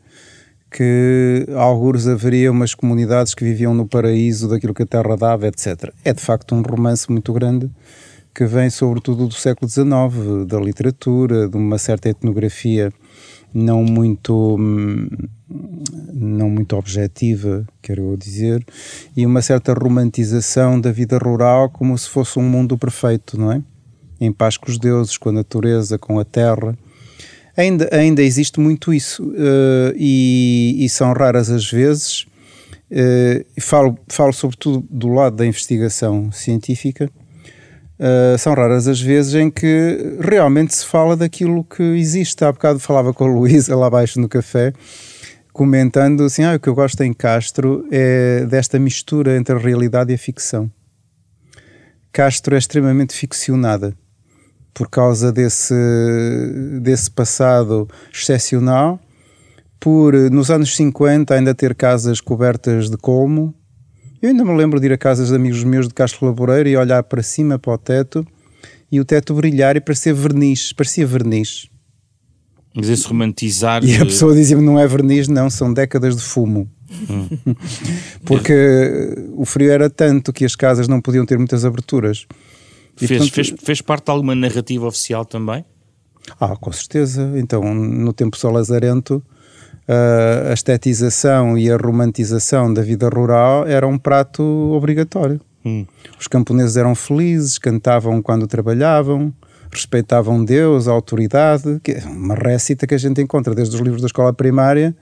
que 0.70 1.46
alguns 1.56 2.06
haveria 2.06 2.50
umas 2.50 2.74
comunidades 2.74 3.34
que 3.34 3.44
viviam 3.44 3.74
no 3.74 3.88
paraíso 3.88 4.48
daquilo 4.48 4.72
que 4.72 4.84
a 4.84 4.86
terra 4.86 5.16
dava, 5.16 5.48
etc. 5.48 5.92
É 6.04 6.12
de 6.12 6.20
facto 6.20 6.54
um 6.54 6.62
romance 6.62 7.10
muito 7.10 7.32
grande 7.32 7.68
que 8.40 8.46
vem 8.46 8.70
sobretudo 8.70 9.26
do 9.26 9.34
século 9.34 9.70
XIX, 9.70 10.46
da 10.46 10.58
literatura, 10.58 11.46
de 11.46 11.58
uma 11.58 11.76
certa 11.76 12.08
etnografia 12.08 12.90
não 13.52 13.84
muito 13.84 14.56
não 16.14 16.48
muito 16.48 16.74
objetiva, 16.74 17.66
quero 17.82 18.16
dizer, 18.16 18.64
e 19.14 19.26
uma 19.26 19.42
certa 19.42 19.74
romantização 19.74 20.80
da 20.80 20.90
vida 20.90 21.18
rural 21.18 21.68
como 21.68 21.98
se 21.98 22.08
fosse 22.08 22.38
um 22.38 22.42
mundo 22.42 22.78
perfeito, 22.78 23.38
não 23.38 23.52
é? 23.52 23.62
Em 24.18 24.32
paz 24.32 24.56
com 24.56 24.70
os 24.70 24.78
deuses, 24.78 25.18
com 25.18 25.28
a 25.28 25.32
natureza, 25.32 25.98
com 25.98 26.18
a 26.18 26.24
terra. 26.24 26.78
Ainda, 27.54 27.90
ainda 27.92 28.22
existe 28.22 28.58
muito 28.58 28.94
isso 28.94 29.22
uh, 29.22 29.92
e, 29.96 30.82
e, 30.82 30.88
são 30.88 31.12
raras 31.12 31.50
as 31.50 31.70
vezes, 31.70 32.22
uh, 32.90 33.60
falo, 33.60 33.98
falo 34.08 34.32
sobretudo 34.32 34.82
do 34.88 35.08
lado 35.08 35.36
da 35.36 35.44
investigação 35.44 36.32
científica, 36.32 37.10
uh, 38.00 38.38
são 38.38 38.54
raras 38.54 38.88
as 38.88 39.00
vezes 39.00 39.34
em 39.34 39.50
que 39.50 40.16
realmente 40.18 40.74
se 40.74 40.84
fala 40.84 41.16
daquilo 41.16 41.62
que 41.62 41.82
existe. 41.82 42.44
Há 42.44 42.50
bocado 42.50 42.80
falava 42.80 43.12
com 43.12 43.24
a 43.24 43.28
Luísa 43.28 43.76
lá 43.76 43.86
abaixo 43.86 44.18
no 44.18 44.28
café, 44.28 44.72
comentando 45.52 46.24
assim, 46.24 46.42
ah, 46.42 46.56
o 46.56 46.60
que 46.60 46.68
eu 46.68 46.74
gosto 46.74 47.02
em 47.02 47.12
Castro 47.12 47.86
é 47.90 48.46
desta 48.46 48.78
mistura 48.78 49.36
entre 49.36 49.54
a 49.54 49.58
realidade 49.58 50.10
e 50.10 50.14
a 50.14 50.18
ficção. 50.18 50.70
Castro 52.12 52.56
é 52.56 52.58
extremamente 52.58 53.14
ficcionada 53.14 53.94
por 54.74 54.88
causa 54.88 55.32
desse, 55.32 55.74
desse 56.80 57.10
passado 57.10 57.88
excepcional, 58.12 59.00
por 59.78 60.14
nos 60.30 60.50
anos 60.50 60.74
50 60.76 61.34
ainda 61.34 61.54
ter 61.54 61.74
casas 61.74 62.20
cobertas 62.20 62.90
de 62.90 62.96
colmo. 62.96 63.54
Eu 64.22 64.28
ainda 64.28 64.44
me 64.44 64.54
lembro 64.54 64.78
de 64.78 64.86
ir 64.86 64.92
a 64.92 64.98
casas 64.98 65.28
de 65.28 65.34
amigos 65.34 65.64
meus 65.64 65.88
de 65.88 65.94
Castro 65.94 66.26
Laboreiro 66.26 66.68
e 66.68 66.76
olhar 66.76 67.02
para 67.02 67.22
cima 67.22 67.58
para 67.58 67.72
o 67.72 67.78
teto 67.78 68.26
e 68.92 69.00
o 69.00 69.04
teto 69.04 69.32
brilhar 69.34 69.76
e 69.76 69.80
parecia 69.80 70.12
verniz, 70.12 70.74
parecia 70.74 71.06
verniz. 71.06 71.70
Mas 72.74 72.88
esse 72.88 73.06
romantizar. 73.06 73.82
E 73.82 73.96
a 73.96 74.04
pessoa 74.04 74.34
dizia-me: 74.34 74.62
não 74.62 74.78
é 74.78 74.86
verniz, 74.86 75.26
não, 75.26 75.48
são 75.48 75.72
décadas 75.72 76.16
de 76.16 76.22
fumo. 76.22 76.70
Hum. 77.08 77.28
Porque 78.24 79.14
o 79.34 79.44
frio 79.44 79.70
era 79.70 79.88
tanto 79.88 80.32
que 80.32 80.44
as 80.44 80.54
casas 80.54 80.86
não 80.86 81.00
podiam 81.00 81.24
ter 81.24 81.38
muitas 81.38 81.64
aberturas. 81.64 82.26
E, 83.00 83.06
fez, 83.06 83.20
portanto, 83.20 83.34
fez, 83.34 83.54
fez 83.58 83.80
parte 83.80 84.04
de 84.04 84.10
alguma 84.10 84.34
narrativa 84.34 84.86
oficial 84.86 85.24
também? 85.24 85.64
Ah, 86.38 86.54
com 86.56 86.70
certeza. 86.70 87.32
Então, 87.36 87.74
no 87.74 88.12
tempo 88.12 88.36
solazarento, 88.36 89.22
a 90.48 90.52
estetização 90.52 91.58
e 91.58 91.70
a 91.70 91.76
romantização 91.76 92.72
da 92.72 92.82
vida 92.82 93.08
rural 93.08 93.66
era 93.66 93.86
um 93.86 93.98
prato 93.98 94.42
obrigatório. 94.72 95.40
Hum. 95.64 95.84
Os 96.18 96.28
camponeses 96.28 96.76
eram 96.76 96.94
felizes, 96.94 97.58
cantavam 97.58 98.22
quando 98.22 98.46
trabalhavam, 98.46 99.32
respeitavam 99.70 100.44
Deus, 100.44 100.86
a 100.86 100.92
autoridade, 100.92 101.80
que 101.82 101.92
é 101.92 102.04
uma 102.04 102.34
récita 102.34 102.86
que 102.86 102.94
a 102.94 102.98
gente 102.98 103.20
encontra 103.20 103.54
desde 103.54 103.74
os 103.74 103.80
livros 103.80 104.00
da 104.00 104.06
escola 104.06 104.32
primária 104.32 104.94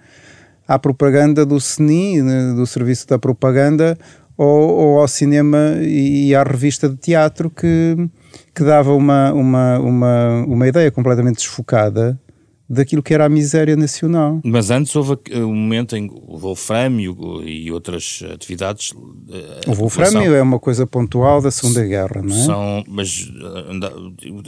à 0.66 0.78
propaganda 0.78 1.47
do 1.47 1.57
SNI, 1.57 2.23
né, 2.23 2.54
do 2.54 2.66
Serviço 2.66 3.07
da 3.09 3.18
Propaganda, 3.18 3.97
ou, 4.37 4.71
ou 4.71 5.00
ao 5.00 5.09
cinema 5.09 5.76
e 5.80 6.35
à 6.35 6.42
revista 6.42 6.88
de 6.88 6.97
teatro 6.97 7.50
que, 7.50 7.97
que 8.54 8.62
dava 8.62 8.95
uma, 8.95 9.33
uma, 9.33 9.78
uma, 9.78 10.45
uma 10.47 10.68
ideia 10.68 10.90
completamente 10.90 11.37
desfocada 11.37 12.18
daquilo 12.68 13.02
que 13.02 13.14
era 13.14 13.25
a 13.25 13.28
miséria 13.28 13.76
nacional. 13.76 14.40
Mas 14.44 14.70
antes 14.70 14.94
houve 14.94 15.18
um 15.34 15.54
momento 15.54 15.96
em 15.96 16.10
o 16.10 16.37
wolframio 16.37 17.42
e 17.44 17.72
outras 17.72 18.22
atividades. 18.32 18.92
Eh, 19.30 19.70
o 19.70 19.75
wolframio 19.75 20.34
é 20.34 20.42
uma 20.42 20.58
coisa 20.58 20.87
pontual 20.87 21.40
da 21.40 21.50
Segunda 21.50 21.84
Guerra, 21.84 22.22
não 22.22 22.34
é? 22.34 22.44
São, 22.44 22.84
mas 22.87 23.30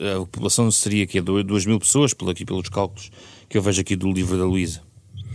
eh, 0.01 0.15
a 0.17 0.19
população 0.21 0.71
seria 0.71 1.07
que 1.07 1.21
2 1.21 1.65
mil 1.65 1.79
pessoas, 1.79 2.13
por 2.13 2.29
aqui 2.29 2.45
pelos 2.45 2.69
cálculos 2.69 3.11
que 3.49 3.57
eu 3.57 3.63
vejo 3.63 3.81
aqui 3.81 3.97
do 3.97 4.13
livro 4.13 4.37
da 4.37 4.45
Luísa. 4.45 4.83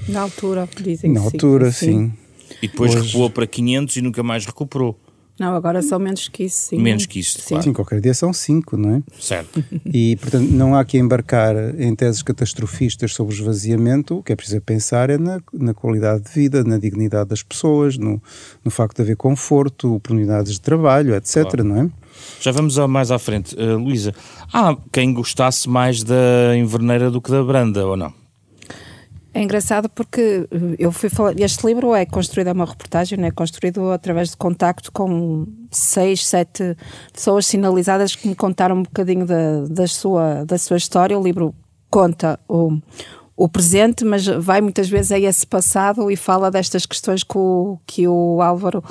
Na 0.08 0.22
altura, 0.22 0.70
dizem 0.82 1.12
Na 1.12 1.22
altura, 1.22 1.72
sim. 1.72 2.12
sim. 2.12 2.14
E 2.62 2.68
depois 2.68 2.94
Hoje... 2.94 3.08
recuou 3.08 3.30
para 3.30 3.48
500 3.48 3.98
e 3.98 4.02
nunca 4.02 4.22
mais 4.22 4.46
recuperou. 4.46 5.00
Não, 5.38 5.54
agora 5.54 5.82
são 5.82 6.00
menos 6.00 6.30
que 6.30 6.44
isso, 6.44 6.70
sim. 6.70 6.78
Menos 6.78 7.06
que 7.06 7.20
isso, 7.20 7.40
sim. 7.40 7.50
Claro. 7.50 7.64
Sim, 7.64 7.74
qualquer 7.74 8.00
dia 8.00 8.14
são 8.14 8.32
5, 8.32 8.78
não 8.78 8.96
é? 8.96 9.04
Certo. 9.20 9.64
E, 9.86 10.16
portanto, 10.16 10.50
não 10.50 10.76
há 10.76 10.86
que 10.86 10.98
embarcar 10.98 11.56
em 11.78 11.94
teses 11.94 12.22
catastrofistas 12.22 13.14
sobre 13.14 13.34
o 13.34 13.38
esvaziamento. 13.38 14.18
O 14.18 14.24
que 14.24 14.32
é 14.32 14.36
preciso 14.36 14.62
pensar 14.62 15.10
é 15.10 15.18
na, 15.18 15.42
na 15.54 15.74
qualidade 15.74 16.24
de 16.24 16.32
vida, 16.32 16.64
na 16.64 16.78
dignidade 16.78 17.30
das 17.30 17.44
pessoas, 17.44 17.98
no, 17.98 18.22
no 18.64 18.72
facto 18.72 18.98
de 18.98 19.02
haver 19.02 19.18
conforto, 19.18 19.96
oportunidades 19.96 20.54
de 20.54 20.62
trabalho, 20.62 21.14
etc., 21.16 21.44
claro. 21.44 21.64
não 21.64 21.82
é? 21.82 21.90
Já 22.40 22.52
vamos 22.52 22.78
mais 22.78 23.12
à 23.12 23.20
frente. 23.20 23.56
Uh, 23.56 23.78
Luísa, 23.78 24.14
há 24.54 24.76
quem 24.92 25.14
gostasse 25.14 25.68
mais 25.70 26.02
da 26.02 26.56
inverneira 26.58 27.12
do 27.12 27.22
que 27.22 27.30
da 27.30 27.44
branda, 27.44 27.86
ou 27.86 27.98
não? 27.98 28.25
É 29.36 29.44
engraçado 29.44 29.90
porque 29.90 30.48
eh, 30.50 30.58
eu 30.80 30.94
fui 30.94 31.10
falar. 31.10 31.38
Este 31.38 31.68
livro 31.68 31.94
é 31.94 32.06
construído, 32.06 32.48
é 32.48 32.54
uma 32.54 32.64
reportagem, 32.64 33.22
é 33.26 33.32
construído 33.32 33.92
através 33.92 34.30
de 34.30 34.38
contacto 34.38 34.94
com 34.94 35.46
seis, 35.70 36.26
sete 36.26 36.78
pessoas 37.12 37.46
sinalizadas 37.46 38.16
que 38.16 38.30
me 38.30 38.34
contaram 38.34 38.78
um 38.78 38.84
bocadinho 38.84 39.26
da, 39.26 39.66
da, 39.70 39.88
sua, 39.88 40.46
da 40.46 40.58
sua 40.58 40.78
história. 40.78 41.20
O 41.20 41.22
livro 41.22 41.54
conta 41.90 42.40
o, 42.48 42.80
o 43.38 43.50
presente, 43.50 44.06
mas 44.06 44.26
vai 44.26 44.62
muitas 44.62 44.88
vezes 44.88 45.12
a 45.12 45.20
esse 45.20 45.46
passado 45.46 46.10
e 46.10 46.16
fala 46.16 46.50
destas 46.50 46.86
questões 46.86 47.22
que 47.22 47.38
o, 47.38 47.78
que 47.86 48.08
o 48.08 48.42
Álvaro 48.42 48.82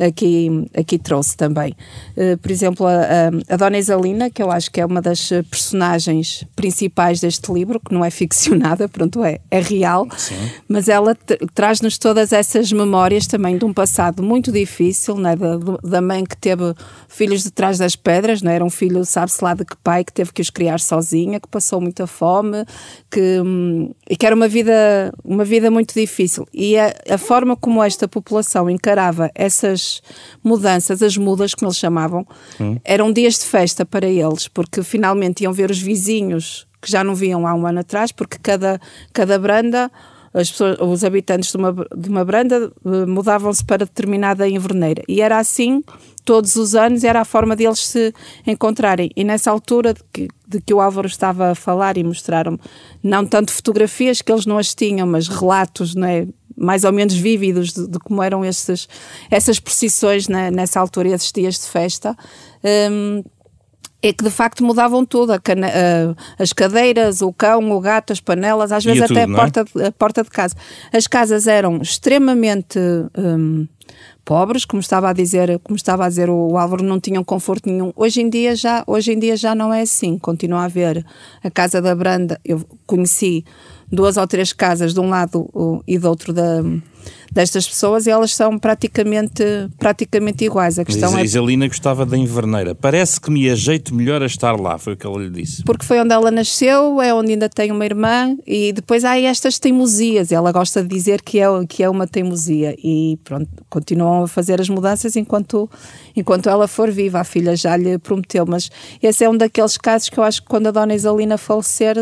aqui, 0.00 0.66
aqui 0.74 0.98
trouxe 0.98 1.36
também. 1.36 1.76
Uh, 2.16 2.38
por 2.38 2.50
exemplo, 2.50 2.86
a, 2.86 3.52
a, 3.52 3.56
Dona 3.56 3.76
Isalina, 3.76 4.30
que 4.30 4.42
eu 4.42 4.50
acho 4.50 4.70
que 4.70 4.80
é 4.80 4.86
uma 4.86 5.02
das 5.02 5.28
personagens 5.50 6.44
principais 6.56 7.20
deste 7.20 7.52
livro, 7.52 7.78
que 7.78 7.92
não 7.92 8.02
é 8.02 8.10
ficcionada, 8.10 8.88
pronto, 8.88 9.22
é, 9.22 9.40
é 9.50 9.60
real, 9.60 10.08
Sim. 10.16 10.36
mas 10.66 10.88
ela 10.88 11.14
traz-nos 11.54 11.98
todas 11.98 12.32
essas 12.32 12.72
memórias 12.72 13.26
também 13.26 13.58
de 13.58 13.64
um 13.66 13.74
passado 13.74 14.22
muito 14.22 14.50
difícil, 14.50 15.16
né, 15.16 15.36
da, 15.36 15.58
da 15.82 16.00
mãe 16.00 16.24
que 16.24 16.36
teve 16.36 16.74
filhos 17.08 17.42
de 17.42 17.50
trás 17.50 17.76
das 17.76 17.94
pedras, 17.94 18.40
né, 18.40 18.54
era 18.54 18.64
um 18.64 18.70
filho, 18.70 19.04
sabe-se 19.04 19.44
lá 19.44 19.52
de 19.52 19.66
que 19.66 19.76
pai, 19.76 20.02
que 20.02 20.12
teve 20.12 20.32
que 20.32 20.40
os 20.40 20.48
criar 20.48 20.80
sozinha, 20.80 21.38
que 21.38 21.48
passou 21.48 21.78
muita 21.78 22.06
fome, 22.06 22.64
que 23.10 23.40
hum, 23.40 23.81
e 24.08 24.16
que 24.16 24.26
era 24.26 24.34
uma 24.34 24.48
vida, 24.48 25.12
uma 25.24 25.44
vida 25.44 25.70
muito 25.70 25.94
difícil. 25.94 26.46
E 26.52 26.78
a, 26.78 26.94
a, 27.10 27.18
forma 27.18 27.56
como 27.56 27.82
esta 27.82 28.06
população 28.06 28.68
encarava 28.68 29.30
essas 29.34 30.02
mudanças, 30.42 31.02
as 31.02 31.16
mudas, 31.16 31.54
como 31.54 31.68
eles 31.68 31.78
chamavam, 31.78 32.26
hum. 32.60 32.78
eram 32.84 33.12
dias 33.12 33.38
de 33.38 33.44
festa 33.44 33.84
para 33.84 34.06
eles, 34.06 34.48
porque 34.48 34.82
finalmente 34.82 35.42
iam 35.44 35.52
ver 35.52 35.70
os 35.70 35.80
vizinhos 35.80 36.66
que 36.80 36.90
já 36.90 37.04
não 37.04 37.14
viam 37.14 37.46
há 37.46 37.54
um 37.54 37.64
ano 37.66 37.80
atrás, 37.80 38.10
porque 38.10 38.36
cada, 38.42 38.80
cada 39.12 39.38
branda 39.38 39.90
as 40.34 40.50
pessoas, 40.50 40.78
os 40.80 41.04
habitantes 41.04 41.50
de 41.50 41.56
uma, 41.56 41.72
de 41.72 42.08
uma 42.08 42.24
branda 42.24 42.72
uh, 42.84 43.06
mudavam-se 43.06 43.64
para 43.64 43.84
determinada 43.84 44.48
inverneira. 44.48 45.02
E 45.08 45.20
era 45.20 45.38
assim 45.38 45.82
todos 46.24 46.56
os 46.56 46.74
anos, 46.74 47.04
era 47.04 47.20
a 47.20 47.24
forma 47.24 47.56
deles 47.56 47.80
se 47.80 48.14
encontrarem. 48.46 49.10
E 49.16 49.24
nessa 49.24 49.50
altura 49.50 49.92
de 49.92 50.00
que, 50.12 50.28
de 50.46 50.60
que 50.60 50.72
o 50.72 50.80
Álvaro 50.80 51.06
estava 51.06 51.50
a 51.50 51.54
falar 51.54 51.98
e 51.98 52.04
mostraram 52.04 52.58
não 53.02 53.26
tanto 53.26 53.52
fotografias 53.52 54.22
que 54.22 54.30
eles 54.30 54.46
não 54.46 54.56
as 54.56 54.74
tinham, 54.74 55.06
mas 55.06 55.28
relatos, 55.28 55.94
não 55.94 56.06
é? 56.06 56.26
mais 56.56 56.84
ou 56.84 56.92
menos 56.92 57.14
vívidos 57.14 57.72
de, 57.72 57.88
de 57.88 57.98
como 57.98 58.22
eram 58.22 58.44
esses, 58.44 58.88
essas 59.30 59.58
procissões 59.58 60.28
né, 60.28 60.50
nessa 60.50 60.78
altura, 60.78 61.08
esses 61.08 61.32
dias 61.32 61.58
de 61.58 61.66
festa. 61.66 62.16
Um, 62.90 63.24
é 64.02 64.12
que 64.12 64.24
de 64.24 64.30
facto 64.30 64.64
mudavam 64.64 65.06
tudo, 65.06 65.40
cana, 65.40 65.68
as 66.38 66.52
cadeiras, 66.52 67.22
o 67.22 67.32
cão, 67.32 67.70
o 67.70 67.80
gato, 67.80 68.12
as 68.12 68.20
panelas, 68.20 68.72
às 68.72 68.84
vezes 68.84 69.02
até 69.02 69.24
tudo, 69.26 69.30
a, 69.30 69.32
é? 69.32 69.36
porta, 69.36 69.64
é? 69.78 69.86
a 69.86 69.92
porta 69.92 70.22
de 70.24 70.30
casa. 70.30 70.56
As 70.92 71.06
casas 71.06 71.46
eram 71.46 71.80
extremamente 71.80 72.78
um, 73.16 73.66
pobres, 74.24 74.64
como 74.64 74.80
estava 74.80 75.10
a 75.10 75.12
dizer, 75.12 75.58
como 75.60 75.76
estava 75.76 76.04
a 76.04 76.08
dizer 76.08 76.28
o 76.28 76.58
Álvaro, 76.58 76.82
não 76.82 76.98
tinham 76.98 77.22
conforto 77.22 77.68
nenhum. 77.68 77.92
Hoje 77.94 78.20
em 78.20 78.28
dia 78.28 78.56
já, 78.56 78.82
hoje 78.86 79.12
em 79.12 79.18
dia 79.18 79.36
já 79.36 79.54
não 79.54 79.72
é 79.72 79.82
assim. 79.82 80.18
Continua 80.18 80.62
a 80.62 80.64
haver 80.64 81.04
a 81.42 81.50
casa 81.50 81.80
da 81.80 81.94
Branda. 81.94 82.40
Eu 82.44 82.64
conheci 82.86 83.44
duas 83.92 84.16
ou 84.16 84.26
três 84.26 84.52
casas 84.52 84.94
de 84.94 85.00
um 85.00 85.10
lado 85.10 85.82
e 85.86 85.98
do 85.98 86.08
outro 86.08 86.32
da, 86.32 86.62
destas 87.30 87.68
pessoas 87.68 88.06
e 88.06 88.10
elas 88.10 88.34
são 88.34 88.58
praticamente, 88.58 89.42
praticamente 89.78 90.44
iguais. 90.44 90.78
A 90.78 90.84
questão 90.84 91.12
Mas 91.12 91.20
é... 91.20 91.24
Isalina 91.24 91.66
gostava 91.66 92.06
da 92.06 92.16
Inverneira. 92.16 92.74
Parece 92.74 93.20
que 93.20 93.30
me 93.30 93.50
ajeito 93.50 93.94
melhor 93.94 94.22
a 94.22 94.26
estar 94.26 94.58
lá, 94.58 94.78
foi 94.78 94.94
o 94.94 94.96
que 94.96 95.06
ela 95.06 95.18
lhe 95.18 95.30
disse. 95.30 95.62
Porque 95.64 95.84
foi 95.84 96.00
onde 96.00 96.12
ela 96.12 96.30
nasceu, 96.30 97.00
é 97.00 97.12
onde 97.12 97.32
ainda 97.32 97.48
tem 97.48 97.70
uma 97.70 97.84
irmã 97.84 98.36
e 98.46 98.72
depois 98.72 99.04
há 99.04 99.18
estas 99.18 99.58
teimosias. 99.58 100.32
Ela 100.32 100.52
gosta 100.52 100.82
de 100.82 100.88
dizer 100.88 101.22
que 101.22 101.38
é, 101.38 101.46
que 101.68 101.82
é 101.82 101.88
uma 101.88 102.06
teimosia 102.06 102.74
e 102.82 103.18
pronto, 103.24 103.48
continuam 103.68 104.24
a 104.24 104.28
fazer 104.28 104.60
as 104.60 104.68
mudanças 104.68 105.16
enquanto, 105.16 105.68
enquanto 106.16 106.48
ela 106.48 106.66
for 106.66 106.90
viva. 106.90 107.20
A 107.20 107.24
filha 107.24 107.56
já 107.56 107.76
lhe 107.76 107.98
prometeu, 107.98 108.44
mas 108.46 108.70
esse 109.02 109.24
é 109.24 109.28
um 109.28 109.36
daqueles 109.36 109.76
casos 109.76 110.08
que 110.08 110.18
eu 110.18 110.24
acho 110.24 110.42
que 110.42 110.48
quando 110.48 110.68
a 110.68 110.70
dona 110.70 110.94
Isalina 110.94 111.36
falecer, 111.36 111.96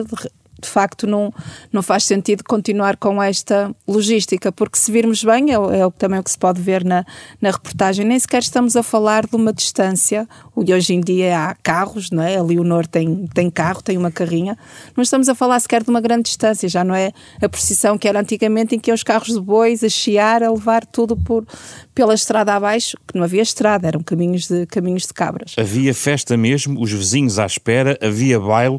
de 0.61 0.69
facto 0.69 1.07
não, 1.07 1.33
não 1.73 1.83
faz 1.83 2.05
sentido 2.05 2.45
continuar 2.45 2.97
com 2.97 3.23
esta 3.23 3.75
logística, 3.87 4.53
porque 4.53 4.79
se 4.79 4.93
virmos 4.93 5.25
bem, 5.25 5.51
é, 5.51 5.55
é 5.55 5.91
também 5.99 6.21
o 6.21 6.23
que 6.23 6.31
se 6.31 6.39
pode 6.39 6.61
ver 6.61 6.85
na, 6.85 7.05
na 7.41 7.51
reportagem, 7.51 8.05
nem 8.07 8.19
sequer 8.19 8.43
estamos 8.43 8.77
a 8.77 8.83
falar 8.83 9.27
de 9.27 9.37
uma 9.37 9.53
distância, 9.53 10.29
e 10.65 10.73
hoje 10.73 10.95
em 10.95 11.01
dia 11.01 11.39
há 11.39 11.55
carros, 11.55 12.11
não 12.11 12.23
é? 12.23 12.37
A 12.37 12.43
Leonor 12.43 12.87
tem, 12.87 13.27
tem 13.33 13.51
carro, 13.51 13.83
tem 13.83 13.97
uma 13.97 14.11
carrinha, 14.11 14.57
não 14.97 15.03
estamos 15.03 15.29
a 15.29 15.35
falar 15.35 15.59
sequer 15.61 15.83
de 15.83 15.91
uma 15.91 16.01
grande 16.01 16.25
distância, 16.25 16.69
já 16.69 16.85
não 16.85 16.95
é 16.95 17.13
a 17.41 17.49
precisão 17.49 17.97
que 17.97 18.07
era 18.07 18.21
antigamente 18.21 18.75
em 18.75 18.79
que 18.79 18.93
os 18.93 19.03
carros 19.03 19.35
de 19.35 19.41
bois 19.41 19.83
a 19.83 19.89
chiar, 19.89 20.43
a 20.43 20.51
levar 20.51 20.85
tudo 20.85 21.17
por, 21.17 21.47
pela 21.95 22.15
estrada 22.15 22.55
abaixo, 22.55 22.97
que 23.07 23.17
não 23.17 23.25
havia 23.25 23.43
estrada, 23.43 23.89
eram 23.89 24.03
caminhos 24.03 24.49
de, 24.49 24.67
caminhos 24.67 25.07
de 25.07 25.15
cabras. 25.15 25.55
Havia 25.59 25.95
festa 25.95 26.37
mesmo, 26.37 26.81
os 26.81 26.93
vizinhos 26.93 27.39
à 27.39 27.47
espera, 27.47 27.99
havia 28.01 28.39
baile, 28.39 28.79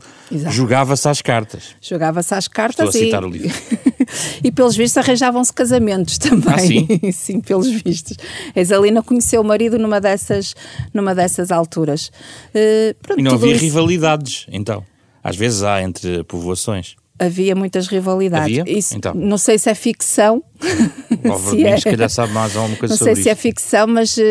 jogava-se 0.50 1.08
às 1.08 1.22
cartas. 1.22 1.71
Jogava-se 1.80 2.34
às 2.34 2.48
cartas 2.48 2.96
Estou 2.96 3.02
a 3.02 3.06
citar 3.06 3.24
e... 3.24 3.26
o 3.26 3.30
livro. 3.30 3.62
e 4.44 4.52
pelos 4.52 4.76
vistos 4.76 4.98
arranjavam-se 4.98 5.54
casamentos 5.54 6.18
também. 6.18 6.54
Ah, 6.54 6.60
sim? 6.60 7.12
sim, 7.12 7.40
pelos 7.42 7.70
vistos. 7.70 8.18
A 8.56 8.60
Isalina 8.60 9.02
conheceu 9.02 9.42
o 9.42 9.44
marido 9.44 9.78
numa 9.78 10.00
dessas, 10.02 10.56
numa 10.94 11.16
dessas 11.16 11.52
alturas. 11.52 12.12
Uh, 12.54 12.96
pronto, 13.02 13.20
e 13.20 13.24
não 13.24 13.34
havia 13.34 13.54
isso... 13.54 13.64
rivalidades, 13.64 14.46
então? 14.52 14.86
Às 15.24 15.36
vezes 15.36 15.64
há 15.64 15.82
entre 15.82 16.24
povoações 16.24 16.96
havia 17.22 17.56
muitas 17.56 17.88
rivalidades. 17.88 18.60
Havia? 18.60 18.78
Isso, 18.78 18.98
então. 18.98 19.14
Não 19.14 19.38
sei 19.38 19.60
se 19.60 19.70
é 19.70 19.76
ficção. 19.76 20.44
se 21.50 21.66
é, 21.66 21.78
se 21.78 21.84
calhar 21.84 22.10
sabe 22.10 22.34
mais 22.34 22.56
alguma 22.56 22.78
coisa 22.78 22.94
não 22.94 22.98
sei 22.98 23.16
se 23.16 23.30
é 23.30 23.36
ficção, 23.36 23.88
mas 23.88 24.16
uh, 24.18 24.22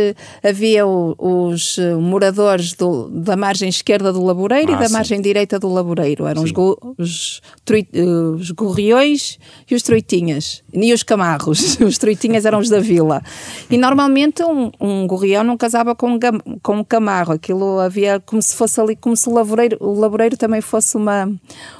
havia 0.45 0.87
o, 0.87 1.17
os 1.19 1.77
uh, 1.79 2.01
moradores 2.01 2.73
do, 2.75 3.09
da 3.09 3.37
margem 3.37 3.69
esquerda 3.69 4.13
do 4.13 4.25
Laboreiro 4.25 4.73
ah, 4.73 4.77
e 4.77 4.79
da 4.79 4.87
sim. 4.87 4.93
margem 4.93 5.21
direita 5.21 5.59
do 5.59 5.69
Laboreiro. 5.69 6.27
Eram 6.27 6.43
os, 6.43 6.53
go, 6.53 6.79
os, 6.99 7.41
trui, 7.65 7.87
uh, 7.95 8.35
os 8.35 8.51
gorriões 8.53 9.39
e 9.69 9.75
os 9.75 9.83
troitinhas. 9.83 10.63
E 10.73 10.93
os 10.93 11.03
camarros. 11.03 11.79
os 11.83 11.99
troitinhas 11.99 12.45
eram 12.45 12.59
os 12.59 12.69
da 12.69 12.81
vila. 12.81 13.23
E 13.69 13.77
normalmente 13.77 14.43
um, 14.43 14.71
um 14.81 15.07
gorrião 15.07 15.43
não 15.43 15.57
casava 15.57 15.95
com 15.95 16.13
um, 16.13 16.19
com 16.63 16.77
um 16.77 16.85
camarro. 16.85 17.33
Aquilo 17.33 17.81
havia 17.81 18.21
como 18.21 18.41
se 18.41 18.55
fosse 18.55 18.81
ali, 18.81 18.97
como 18.97 19.17
se 19.17 19.29
o 19.29 19.33
Laboreiro, 19.33 19.77
o 19.81 19.99
laboreiro 19.99 20.37
também 20.37 20.61
fosse 20.61 20.97
uma, 20.97 21.31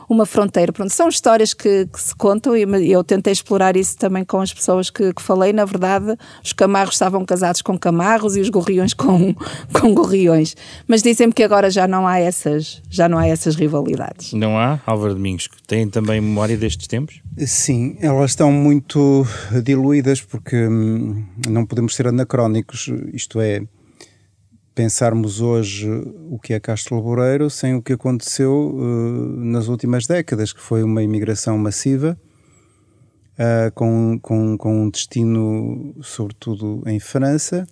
uma 0.09 0.27
fronteira. 0.27 0.73
Pronto, 0.73 0.93
são 1.01 1.09
histórias 1.09 1.55
que, 1.55 1.87
que 1.87 1.99
se 1.99 2.15
contam 2.15 2.55
e 2.55 2.93
eu 2.93 3.03
tentei 3.03 3.33
explorar 3.33 3.75
isso 3.75 3.97
também 3.97 4.23
com 4.23 4.39
as 4.39 4.53
pessoas 4.53 4.91
que, 4.91 5.15
que, 5.15 5.23
falei. 5.23 5.51
Na 5.51 5.65
verdade, 5.65 6.15
os 6.45 6.53
camarros 6.53 6.97
estavam 6.97 7.25
casados 7.25 7.63
com 7.63 7.79
camarros 7.79 8.37
e 8.37 8.41
os 8.41 8.51
gorriões 8.51 8.93
com, 8.93 9.35
com 9.73 9.95
gorriões. 9.95 10.55
Mas 10.87 11.03
dizem-me 11.03 11.33
que 11.33 11.43
agora 11.43 11.71
já 11.71 11.89
não 11.89 12.07
há 12.07 12.19
essas, 12.19 12.83
já 12.91 13.09
não 13.09 13.17
há 13.17 13.27
essas 13.27 13.55
rivalidades. 13.55 14.35
Não 14.35 14.59
há, 14.59 14.79
Álvaro 14.85 15.15
Domingos? 15.15 15.49
Tem 15.67 15.89
também 15.89 16.21
memória 16.21 16.55
destes 16.55 16.87
tempos? 16.87 17.23
Sim, 17.47 17.97
elas 18.03 18.33
estão 18.33 18.53
muito 18.53 19.27
diluídas 19.65 20.21
porque 20.21 20.69
hum, 20.69 21.25
não 21.49 21.65
podemos 21.65 21.95
ser 21.95 22.09
anacrónicos, 22.09 22.91
isto 23.15 23.41
é, 23.41 23.63
pensarmos 24.75 25.41
hoje 25.41 25.89
o 26.31 26.39
que 26.39 26.55
é 26.55 26.61
Castro 26.61 26.97
Laboreiro 26.97 27.51
sem 27.51 27.75
o 27.75 27.83
que 27.83 27.93
aconteceu 27.93 28.75
uh, 28.75 28.81
nas 29.45 29.69
últimas 29.69 30.07
décadas, 30.07 30.53
que 30.53 30.61
foi 30.61 30.83
uma 30.83 31.03
imigração 31.03 31.59
massiva, 31.59 32.19
uh, 33.35 33.73
com, 33.75 34.19
com, 34.21 34.57
com 34.57 34.85
um 34.85 34.91
destino, 34.91 35.95
sobretudo, 36.03 36.83
em 36.87 37.01
França, 37.01 37.67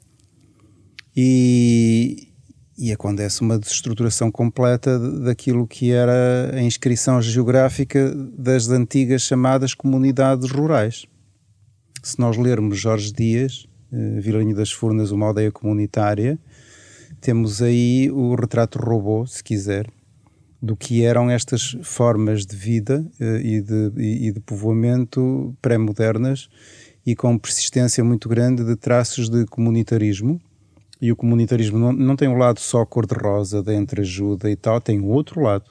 e, 1.16 2.28
e 2.76 2.92
acontece 2.92 3.40
uma 3.40 3.58
desestruturação 3.58 4.30
completa 4.30 4.98
daquilo 4.98 5.66
que 5.66 5.90
era 5.90 6.52
a 6.54 6.62
inscrição 6.62 7.20
geográfica 7.20 8.14
das 8.37 8.68
antigas 8.68 9.22
chamadas 9.22 9.74
comunidades 9.74 10.50
rurais. 10.50 11.06
Se 12.02 12.18
nós 12.18 12.37
lermos 12.37 12.78
Jorge 12.78 13.12
Dias, 13.12 13.66
uh, 13.92 14.54
das 14.54 14.70
Furnas, 14.70 15.11
uma 15.11 15.26
aldeia 15.26 15.50
comunitária, 15.50 16.38
temos 17.20 17.62
aí 17.62 18.11
o 18.11 18.35
retrato 18.35 18.78
robô, 18.78 19.26
se 19.26 19.42
quiser, 19.42 19.87
do 20.61 20.76
que 20.76 21.04
eram 21.04 21.31
estas 21.31 21.76
formas 21.83 22.44
de 22.44 22.57
vida 22.57 23.04
uh, 23.20 23.37
e, 23.37 23.61
de, 23.61 23.92
e, 23.96 24.33
de 24.33 24.40
povoamento 24.40 25.54
pré-modernas 25.62 26.48
e 27.07 27.14
com 27.14 27.38
persistência 27.38 28.02
muito 28.02 28.28
grande 28.28 28.64
de 28.64 28.76
traços 28.76 29.28
de 29.28 29.46
comunitarismo. 29.46 30.40
E 31.00 31.12
o 31.12 31.16
comunitarismo 31.16 31.78
não, 31.78 31.92
não 31.92 32.16
tem 32.16 32.28
um 32.28 32.37
lado 32.37 32.59
só 32.59 32.85
cor-de-rosa 32.85 33.62
da 33.62 33.72
entreajuda 33.72 34.50
e 34.50 34.57
tal, 34.57 34.81
tem 34.81 35.00
outro 35.00 35.40
lado, 35.40 35.70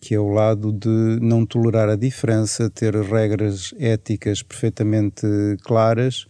que 0.00 0.14
é 0.14 0.18
o 0.18 0.28
lado 0.28 0.72
de 0.72 1.18
não 1.20 1.44
tolerar 1.44 1.90
a 1.90 1.96
diferença, 1.96 2.70
ter 2.70 2.94
regras 2.94 3.74
éticas 3.78 4.42
perfeitamente 4.42 5.26
claras 5.62 6.26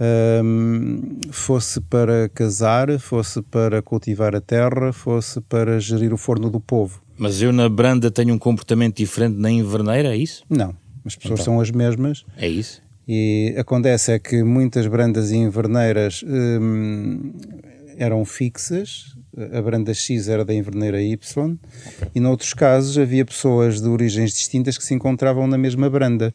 um, 0.00 1.18
fosse 1.30 1.80
para 1.80 2.28
casar, 2.28 2.98
fosse 2.98 3.42
para 3.42 3.80
cultivar 3.82 4.34
a 4.34 4.40
terra, 4.40 4.92
fosse 4.92 5.40
para 5.40 5.80
gerir 5.80 6.12
o 6.12 6.16
forno 6.16 6.50
do 6.50 6.60
povo. 6.60 7.02
Mas 7.18 7.40
eu 7.40 7.52
na 7.52 7.68
branda 7.68 8.10
tenho 8.10 8.34
um 8.34 8.38
comportamento 8.38 8.96
diferente 8.96 9.38
na 9.38 9.50
inverneira, 9.50 10.14
é 10.14 10.16
isso? 10.16 10.44
Não, 10.48 10.74
as 11.04 11.16
pessoas 11.16 11.40
então, 11.40 11.54
são 11.54 11.60
as 11.60 11.70
mesmas. 11.70 12.24
É 12.36 12.48
isso? 12.48 12.82
E 13.08 13.54
acontece 13.56 14.12
é 14.12 14.18
que 14.18 14.42
muitas 14.42 14.86
brandas 14.86 15.30
e 15.30 15.36
inverneiras 15.36 16.24
hum, 16.26 17.32
eram 17.96 18.24
fixas, 18.24 19.16
a 19.52 19.62
branda 19.62 19.94
X 19.94 20.28
era 20.28 20.44
da 20.44 20.52
inverneira 20.52 21.00
Y, 21.00 21.16
okay. 21.16 22.08
e 22.14 22.20
noutros 22.20 22.52
casos 22.52 22.98
havia 22.98 23.24
pessoas 23.24 23.80
de 23.80 23.88
origens 23.88 24.32
distintas 24.32 24.76
que 24.76 24.84
se 24.84 24.94
encontravam 24.94 25.46
na 25.46 25.56
mesma 25.56 25.88
branda. 25.88 26.34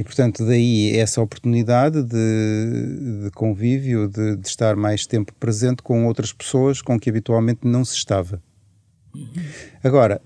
E, 0.00 0.02
portanto, 0.02 0.46
daí 0.46 0.96
essa 0.96 1.20
oportunidade 1.20 2.02
de, 2.02 3.24
de 3.24 3.30
convívio, 3.32 4.08
de, 4.08 4.34
de, 4.34 4.48
estar 4.48 4.74
mais 4.74 5.06
tempo 5.06 5.30
presente 5.34 5.82
com 5.82 6.06
outras 6.06 6.32
pessoas 6.32 6.80
com 6.80 6.98
que 6.98 7.10
habitualmente 7.10 7.60
não 7.64 7.84
se 7.84 7.96
estava. 7.96 8.42
Agora, 9.84 10.22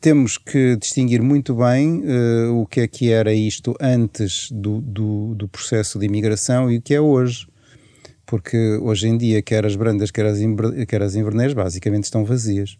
temos 0.00 0.38
que 0.38 0.76
distinguir 0.76 1.20
muito 1.20 1.52
bem 1.52 2.04
uh, 2.04 2.60
o 2.60 2.64
que 2.64 2.82
é 2.82 2.86
que 2.86 3.10
era 3.10 3.34
isto 3.34 3.74
antes 3.80 4.52
do, 4.52 4.80
do, 4.80 5.34
do, 5.34 5.48
processo 5.48 5.98
de 5.98 6.06
imigração 6.06 6.70
e 6.70 6.76
o 6.78 6.80
que 6.80 6.94
é 6.94 7.00
hoje. 7.00 7.48
Porque 8.24 8.78
hoje 8.80 9.08
em 9.08 9.18
dia, 9.18 9.42
quer 9.42 9.66
as 9.66 9.74
brandas, 9.74 10.12
quer 10.12 10.26
as, 10.26 10.38
quer 10.86 11.02
as 11.02 11.16
basicamente 11.54 12.04
estão 12.04 12.24
vazias. 12.24 12.78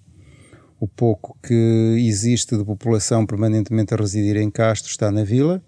O 0.79 0.87
pouco 0.87 1.37
que 1.43 1.97
existe 1.99 2.57
de 2.57 2.65
população 2.65 3.27
permanentemente 3.27 3.93
a 3.93 3.97
residir 3.97 4.37
em 4.37 4.53
Castro 4.53 4.89
está 4.89 5.11
na 5.11 5.25
vila 5.25 5.61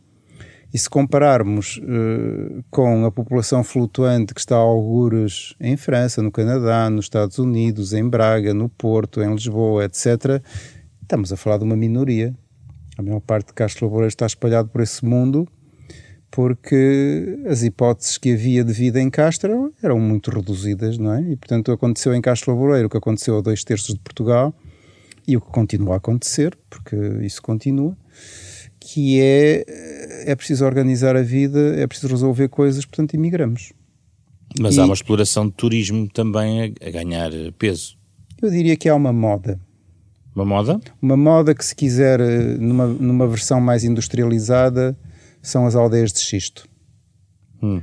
e 0.72 0.78
se 0.78 0.88
compararmos 0.88 1.78
uh, 1.78 2.62
com 2.70 3.04
a 3.07 3.11
população 3.11 3.64
flutuante 3.64 4.35
que 4.35 4.40
está 4.40 4.57
a 4.57 4.61
algures 4.61 5.54
em 5.61 5.76
França, 5.76 6.22
no 6.22 6.31
Canadá, 6.31 6.90
nos 6.90 7.07
Estados 7.07 7.38
Unidos, 7.38 7.92
em 7.92 8.07
Braga, 8.09 8.52
no 8.52 8.68
Porto, 8.68 9.22
em 9.22 9.33
Lisboa, 9.33 9.85
etc., 9.85 10.42
estamos 11.02 11.33
a 11.33 11.37
falar 11.37 11.59
de 11.59 11.64
uma 11.64 11.76
minoria. 11.76 12.35
A 12.98 13.02
maior 13.02 13.20
parte 13.20 13.48
de 13.48 13.54
Castro 13.54 13.87
Laboreiro 13.87 14.09
está 14.09 14.26
espalhado 14.26 14.68
por 14.68 14.83
esse 14.83 15.04
mundo 15.04 15.48
porque 16.31 17.38
as 17.48 17.62
hipóteses 17.62 18.18
que 18.18 18.33
havia 18.33 18.62
de 18.62 18.72
vida 18.72 19.00
em 19.00 19.09
Castro 19.09 19.72
eram 19.83 19.98
muito 19.98 20.31
reduzidas, 20.31 20.98
não 20.98 21.14
é? 21.14 21.22
E, 21.22 21.37
portanto, 21.37 21.72
aconteceu 21.72 22.14
em 22.14 22.20
Castro 22.20 22.52
Laboreiro 22.52 22.87
o 22.87 22.90
que 22.90 22.96
aconteceu 22.96 23.38
a 23.38 23.40
dois 23.40 23.64
terços 23.64 23.94
de 23.94 24.00
Portugal 24.00 24.54
e 25.26 25.37
o 25.37 25.40
que 25.40 25.50
continua 25.50 25.94
a 25.94 25.96
acontecer, 25.96 26.57
porque 26.68 26.96
isso 27.22 27.42
continua, 27.42 27.96
que 28.81 29.21
é 29.21 29.64
é 30.27 30.35
preciso 30.35 30.64
organizar 30.64 31.17
a 31.17 31.23
vida, 31.23 31.75
é 31.77 31.87
preciso 31.87 32.12
resolver 32.12 32.49
coisas, 32.49 32.85
portanto 32.85 33.14
imigramos. 33.14 33.73
Mas 34.61 34.77
e, 34.77 34.81
há 34.81 34.85
uma 34.85 34.95
exploração 34.95 35.47
de 35.47 35.55
turismo 35.55 36.09
também 36.09 36.62
a, 36.62 36.87
a, 36.87 36.91
ganhar 36.91 37.31
peso. 37.59 37.97
Eu 38.41 38.51
diria 38.51 38.77
que 38.77 38.88
há 38.88 38.95
uma 38.95 39.12
moda. 39.12 39.61
Uma 40.35 40.45
moda? 40.45 40.81
Uma 41.01 41.17
moda 41.17 41.55
que, 41.55 41.64
se 41.64 41.75
quiser, 41.75 42.21
numa, 42.59 42.87
numa 42.87 43.27
versão 43.27 43.61
mais 43.61 43.85
industrializada, 43.85 44.97
são 45.43 45.67
as 45.67 45.75
aldeias 45.75 46.12
de 46.12 46.21
xisto. 46.21 46.69
Hum. 47.62 47.83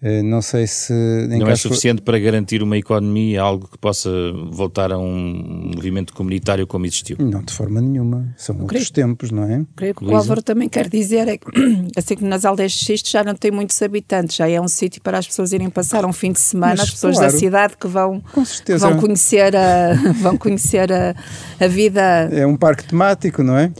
Uh, 0.00 0.22
não 0.22 0.40
sei 0.40 0.64
se. 0.64 0.92
Não 1.28 1.48
é 1.48 1.56
suficiente 1.56 2.02
para 2.02 2.16
garantir 2.20 2.62
uma 2.62 2.78
economia, 2.78 3.42
algo 3.42 3.66
que 3.66 3.76
possa 3.76 4.08
voltar 4.48 4.92
a 4.92 4.98
um 4.98 5.72
movimento 5.74 6.14
comunitário 6.14 6.68
como 6.68 6.86
existiu? 6.86 7.16
Não, 7.18 7.42
de 7.42 7.52
forma 7.52 7.80
nenhuma. 7.80 8.32
São 8.36 8.54
eu 8.54 8.62
outros 8.62 8.90
creio, 8.90 9.08
tempos, 9.08 9.32
não 9.32 9.42
é? 9.42 9.64
Creio 9.74 9.96
que 9.96 10.04
Luísa? 10.04 10.14
o 10.14 10.18
Álvaro 10.18 10.40
também 10.40 10.68
quer 10.68 10.88
dizer 10.88 11.26
é 11.26 11.36
que, 11.36 11.46
assim 11.98 12.14
como 12.14 12.28
nas 12.28 12.44
aldeias 12.44 12.72
de 12.72 12.84
Xisto 12.84 13.10
já 13.10 13.24
não 13.24 13.34
tem 13.34 13.50
muitos 13.50 13.82
habitantes, 13.82 14.36
já 14.36 14.48
é 14.48 14.60
um 14.60 14.68
sítio 14.68 15.02
para 15.02 15.18
as 15.18 15.26
pessoas 15.26 15.52
irem 15.52 15.68
passar 15.68 16.06
um 16.06 16.12
fim 16.12 16.30
de 16.30 16.40
semana, 16.40 16.76
Mas, 16.76 16.82
as 16.82 16.90
pessoas 16.90 17.16
claro, 17.16 17.32
da 17.32 17.38
cidade 17.38 17.76
que 17.76 17.88
vão, 17.88 18.22
que 18.64 18.76
vão 18.76 19.00
conhecer, 19.00 19.56
a, 19.56 19.94
vão 20.22 20.36
conhecer 20.38 20.92
a, 20.92 21.16
a 21.58 21.66
vida. 21.66 22.00
É 22.30 22.46
um 22.46 22.56
parque 22.56 22.84
temático, 22.84 23.42
não 23.42 23.58
é? 23.58 23.72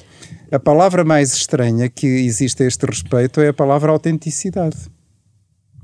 A 0.51 0.59
palavra 0.59 1.05
mais 1.05 1.33
estranha 1.35 1.89
que 1.89 2.07
existe 2.07 2.65
a 2.65 2.67
este 2.67 2.85
respeito 2.87 3.41
é 3.41 3.49
a 3.49 3.53
palavra 3.53 3.93
autenticidade. 3.93 4.98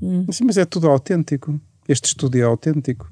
Hum. 0.01 0.25
Sim, 0.31 0.45
mas 0.45 0.57
é 0.57 0.65
tudo 0.65 0.89
autêntico. 0.89 1.59
Este 1.87 2.05
estudo 2.05 2.37
é 2.37 2.41
autêntico. 2.41 3.11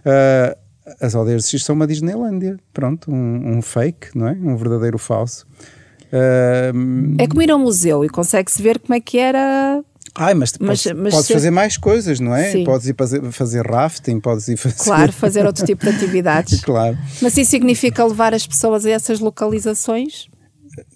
Uh, 0.00 0.56
as 1.00 1.14
aldeias 1.14 1.44
de 1.44 1.50
X 1.50 1.64
são 1.64 1.74
uma 1.74 1.86
Disneylândia. 1.86 2.58
Pronto, 2.72 3.10
um, 3.10 3.58
um, 3.58 3.62
fake, 3.62 4.16
não 4.16 4.28
é? 4.28 4.32
Um 4.32 4.56
verdadeiro 4.56 4.98
falso. 4.98 5.46
Uh, 6.12 7.16
é 7.18 7.26
como 7.26 7.42
ir 7.42 7.50
ao 7.50 7.58
museu 7.58 8.04
e 8.04 8.08
consegue-se 8.08 8.62
ver 8.62 8.78
como 8.78 8.94
é 8.94 9.00
que 9.00 9.18
era 9.18 9.82
Ai, 10.14 10.34
mas, 10.34 10.54
mas, 10.58 10.82
podes, 10.82 11.00
mas 11.00 11.14
podes 11.14 11.30
fazer 11.30 11.50
mais 11.50 11.76
coisas, 11.76 12.18
não 12.18 12.34
é? 12.34 12.50
Sim. 12.50 12.64
Podes 12.64 12.88
ir 12.88 12.94
fazer, 12.96 13.22
fazer 13.30 13.64
rafting, 13.64 14.18
podes 14.18 14.48
ir 14.48 14.56
fazer. 14.56 14.82
Claro, 14.82 15.12
fazer 15.12 15.44
outro 15.46 15.64
tipo 15.64 15.84
de 15.84 15.94
atividades. 15.94 16.60
claro. 16.60 16.98
Mas 17.22 17.36
isso 17.36 17.50
significa 17.50 18.04
levar 18.04 18.34
as 18.34 18.46
pessoas 18.46 18.84
a 18.84 18.90
essas 18.90 19.20
localizações? 19.20 20.28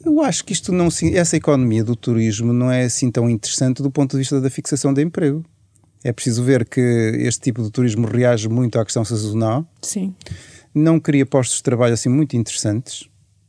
Eu 0.05 0.21
acho 0.23 0.45
que 0.45 0.53
isto 0.53 0.73
não, 0.73 0.88
essa 1.15 1.37
economia 1.37 1.85
do 1.85 1.95
turismo 1.95 2.53
não 2.53 2.71
é 2.71 2.85
assim 2.85 3.11
tão 3.11 3.29
interessante 3.31 3.83
do 3.83 3.91
ponto 3.91 4.12
de 4.12 4.19
vista 4.19 4.41
da 4.41 4.51
fixação 4.51 4.93
de 4.93 5.03
emprego. 5.03 5.45
É 6.05 6.12
preciso 6.12 6.43
ver 6.43 6.65
que 6.67 6.81
este 6.81 7.43
tipo 7.43 7.62
de 7.62 7.71
turismo 7.71 8.07
reage 8.07 8.49
muito 8.49 8.79
à 8.79 8.85
questão 8.85 9.05
sazonal. 9.05 9.65
Sim. 9.81 10.15
Não 10.75 10.99
cria 10.99 11.25
postos 11.25 11.59
de 11.59 11.62
trabalho 11.62 11.95
assim 11.95 12.09
muito 12.09 12.37
interessantes, 12.37 13.09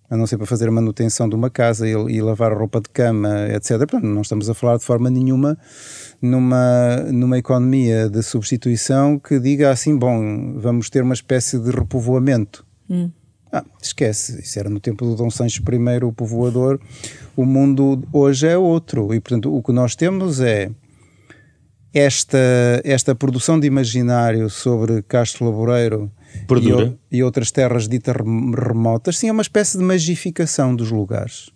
a 0.10 0.16
não 0.16 0.28
ser 0.28 0.38
para 0.38 0.46
fazer 0.46 0.68
a 0.68 0.72
manutenção 0.72 1.28
de 1.28 1.34
uma 1.34 1.50
casa 1.50 1.88
e, 1.88 1.92
e 1.92 2.22
lavar 2.22 2.52
a 2.52 2.56
roupa 2.56 2.80
de 2.80 2.90
cama, 2.90 3.48
etc. 3.50 3.78
Portanto, 3.80 4.04
não 4.04 4.22
estamos 4.22 4.48
a 4.50 4.54
falar 4.54 4.78
de 4.78 4.84
forma 4.84 5.10
nenhuma 5.10 5.58
numa, 6.22 6.98
numa 7.12 7.38
economia 7.40 8.08
de 8.08 8.22
substituição 8.22 9.18
que 9.18 9.40
diga 9.40 9.72
assim, 9.72 9.98
bom, 9.98 10.54
vamos 10.60 10.90
ter 10.90 11.02
uma 11.02 11.16
espécie 11.16 11.58
de 11.58 11.72
repovoamento. 11.72 12.64
Hum. 12.88 13.10
Ah, 13.56 13.64
esquece, 13.80 14.42
isso 14.42 14.58
era 14.58 14.68
no 14.68 14.80
tempo 14.80 15.06
do 15.06 15.16
Dom 15.16 15.30
Sancho 15.30 15.62
I, 15.62 16.04
o 16.04 16.12
povoador. 16.12 16.82
O 17.36 17.46
mundo 17.46 18.02
hoje 18.12 18.48
é 18.48 18.58
outro 18.58 19.14
e, 19.14 19.20
portanto, 19.20 19.56
o 19.56 19.62
que 19.62 19.72
nós 19.72 19.96
temos 19.96 20.42
é 20.42 20.72
esta, 21.94 22.40
esta 22.84 23.14
produção 23.14 23.60
de 23.60 23.68
imaginário 23.68 24.50
sobre 24.50 25.04
Castro 25.04 25.46
Laboreiro 25.46 26.12
e, 27.12 27.18
e, 27.18 27.24
outras 27.24 27.52
terras 27.52 27.88
ditas 27.88 28.16
remotas, 28.16 29.20
sim, 29.20 29.30
é 29.30 29.32
uma 29.32 29.44
espécie 29.44 29.78
de 29.78 29.84
magificação 29.84 30.76
dos 30.76 30.90
lugares. 30.90 31.52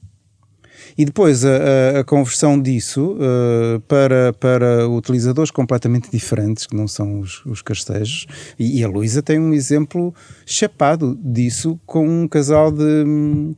E 0.97 1.05
depois 1.05 1.43
a, 1.43 1.99
a, 1.99 2.03
conversão 2.03 2.61
disso 2.61 3.17
uh, 3.17 3.79
para, 3.81 4.33
para 4.33 4.87
utilizadores 4.87 5.49
completamente 5.49 6.09
diferentes, 6.11 6.67
que 6.67 6.75
não 6.75 6.87
são 6.87 7.19
os, 7.19 7.43
os 7.45 7.61
castejos. 7.61 8.27
E, 8.59 8.79
e 8.79 8.83
a 8.83 8.87
Luísa 8.87 9.23
tem 9.23 9.39
um 9.39 9.53
exemplo 9.53 10.13
chapado 10.45 11.17
disso 11.23 11.79
com 11.85 12.07
um 12.07 12.27
casal 12.27 12.71
de, 12.71 13.03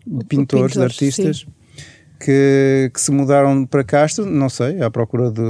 de 0.06 0.26
pintores, 0.26 0.74
de 0.74 0.82
artistas. 0.82 1.38
Sim 1.40 1.59
que, 2.20 2.92
que, 2.94 3.00
se 3.00 3.12
mudaram 3.12 3.66
para 3.66 3.84
Castro, 3.84 4.26
não 4.26 4.50
sei, 4.50 4.82
à 4.82 4.90
procura 4.92 5.32
de, 5.32 5.42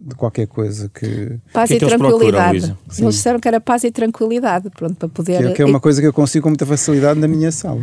de 0.00 0.14
qualquer 0.14 0.46
coisa 0.46 0.90
que. 0.94 1.38
Paz 1.52 1.68
que 1.68 1.74
é 1.74 1.76
e 1.76 1.80
tranquilidade. 1.80 2.60
Procuram, 2.60 2.78
eles 2.98 3.14
disseram 3.14 3.40
que 3.40 3.48
era 3.48 3.60
paz 3.60 3.84
e 3.84 3.90
tranquilidade, 3.90 4.70
pronto, 4.70 4.94
para 4.94 5.08
poder. 5.08 5.38
Que 5.38 5.44
é, 5.48 5.52
que 5.52 5.62
é 5.62 5.64
uma 5.64 5.80
coisa 5.80 6.00
que 6.00 6.06
eu 6.06 6.12
consigo 6.12 6.44
com 6.44 6.50
muita 6.50 6.64
facilidade 6.64 7.18
na 7.18 7.26
minha 7.26 7.50
sala. 7.50 7.80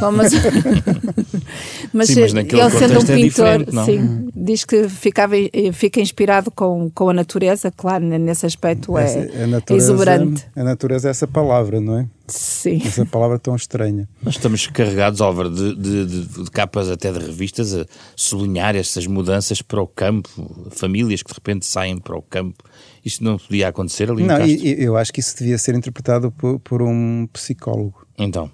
Bom, 0.00 0.12
mas. 0.12 0.32
mas, 1.92 2.08
sim, 2.08 2.20
mas 2.20 2.34
ele 2.34 2.70
sendo 2.70 2.98
um 2.98 3.02
é 3.02 3.16
pintor, 3.16 3.46
é 3.46 3.84
sim, 3.84 4.28
diz 4.34 4.64
que 4.64 4.88
ficava, 4.88 5.34
fica 5.72 6.00
inspirado 6.00 6.50
com, 6.50 6.90
com 6.94 7.10
a 7.10 7.12
natureza, 7.12 7.70
claro, 7.70 8.04
nesse 8.04 8.46
aspecto 8.46 8.96
é, 8.96 9.44
a 9.44 9.46
natureza, 9.46 9.92
exuberante. 9.92 10.46
A 10.56 10.64
natureza 10.64 11.08
é 11.08 11.10
essa 11.10 11.26
palavra, 11.26 11.80
não 11.80 11.98
é? 11.98 12.06
Sim. 12.28 12.82
Essa 12.84 13.06
palavra 13.06 13.38
tão 13.38 13.56
estranha. 13.56 14.06
Nós 14.22 14.34
estamos 14.34 14.66
carregados, 14.66 15.20
Álvaro, 15.20 15.50
de, 15.50 15.74
de, 15.74 16.06
de, 16.06 16.44
de, 16.44 16.50
capas 16.50 16.90
até 16.90 17.10
de 17.10 17.18
revistas 17.18 17.74
a 17.74 17.86
sublinhar 18.14 18.76
essas 18.76 19.06
mudanças 19.06 19.62
para 19.62 19.80
o 19.80 19.86
campo, 19.86 20.28
famílias 20.70 21.22
que 21.22 21.30
de 21.30 21.34
repente 21.34 21.64
saem 21.64 21.98
para 21.98 22.16
o 22.16 22.22
campo. 22.22 22.62
Isto 23.02 23.24
não 23.24 23.38
podia 23.38 23.68
acontecer 23.68 24.10
ali 24.10 24.24
Não, 24.24 24.38
eu 24.44 24.96
acho 24.96 25.12
que 25.12 25.20
isso 25.20 25.38
devia 25.38 25.56
ser 25.56 25.74
interpretado 25.74 26.30
por, 26.30 26.60
por 26.60 26.82
um 26.82 27.26
psicólogo. 27.32 28.06
Então? 28.18 28.50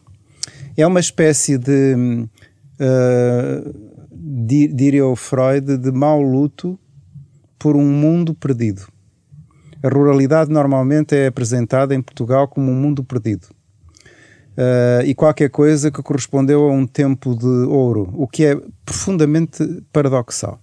É 0.77 0.87
uma 0.87 1.01
espécie 1.01 1.59
de, 1.59 2.29
uh, 2.81 3.75
diria 4.13 5.05
o 5.05 5.17
Freud, 5.17 5.79
de 5.79 5.91
mau 5.91 6.23
luto 6.23 6.79
por 7.59 7.75
um 7.75 7.85
mundo 7.85 8.35
perdido. 8.35 8.87
A 9.83 9.89
ruralidade 9.89 10.51
normalmente 10.51 11.15
é 11.15 11.27
apresentada 11.27 11.95
em 11.95 12.01
Portugal 12.01 12.47
como 12.47 12.71
um 12.71 12.75
mundo 12.75 13.03
perdido 13.03 13.54
uh, 14.57 15.05
e 15.05 15.15
qualquer 15.15 15.51
coisa 15.51 15.91
que 15.91 16.03
correspondeu 16.03 16.69
a 16.69 16.73
um 16.73 16.87
tempo 16.87 17.35
de 17.35 17.47
ouro, 17.47 18.11
o 18.15 18.27
que 18.27 18.45
é 18.45 18.61
profundamente 18.85 19.83
paradoxal, 19.93 20.59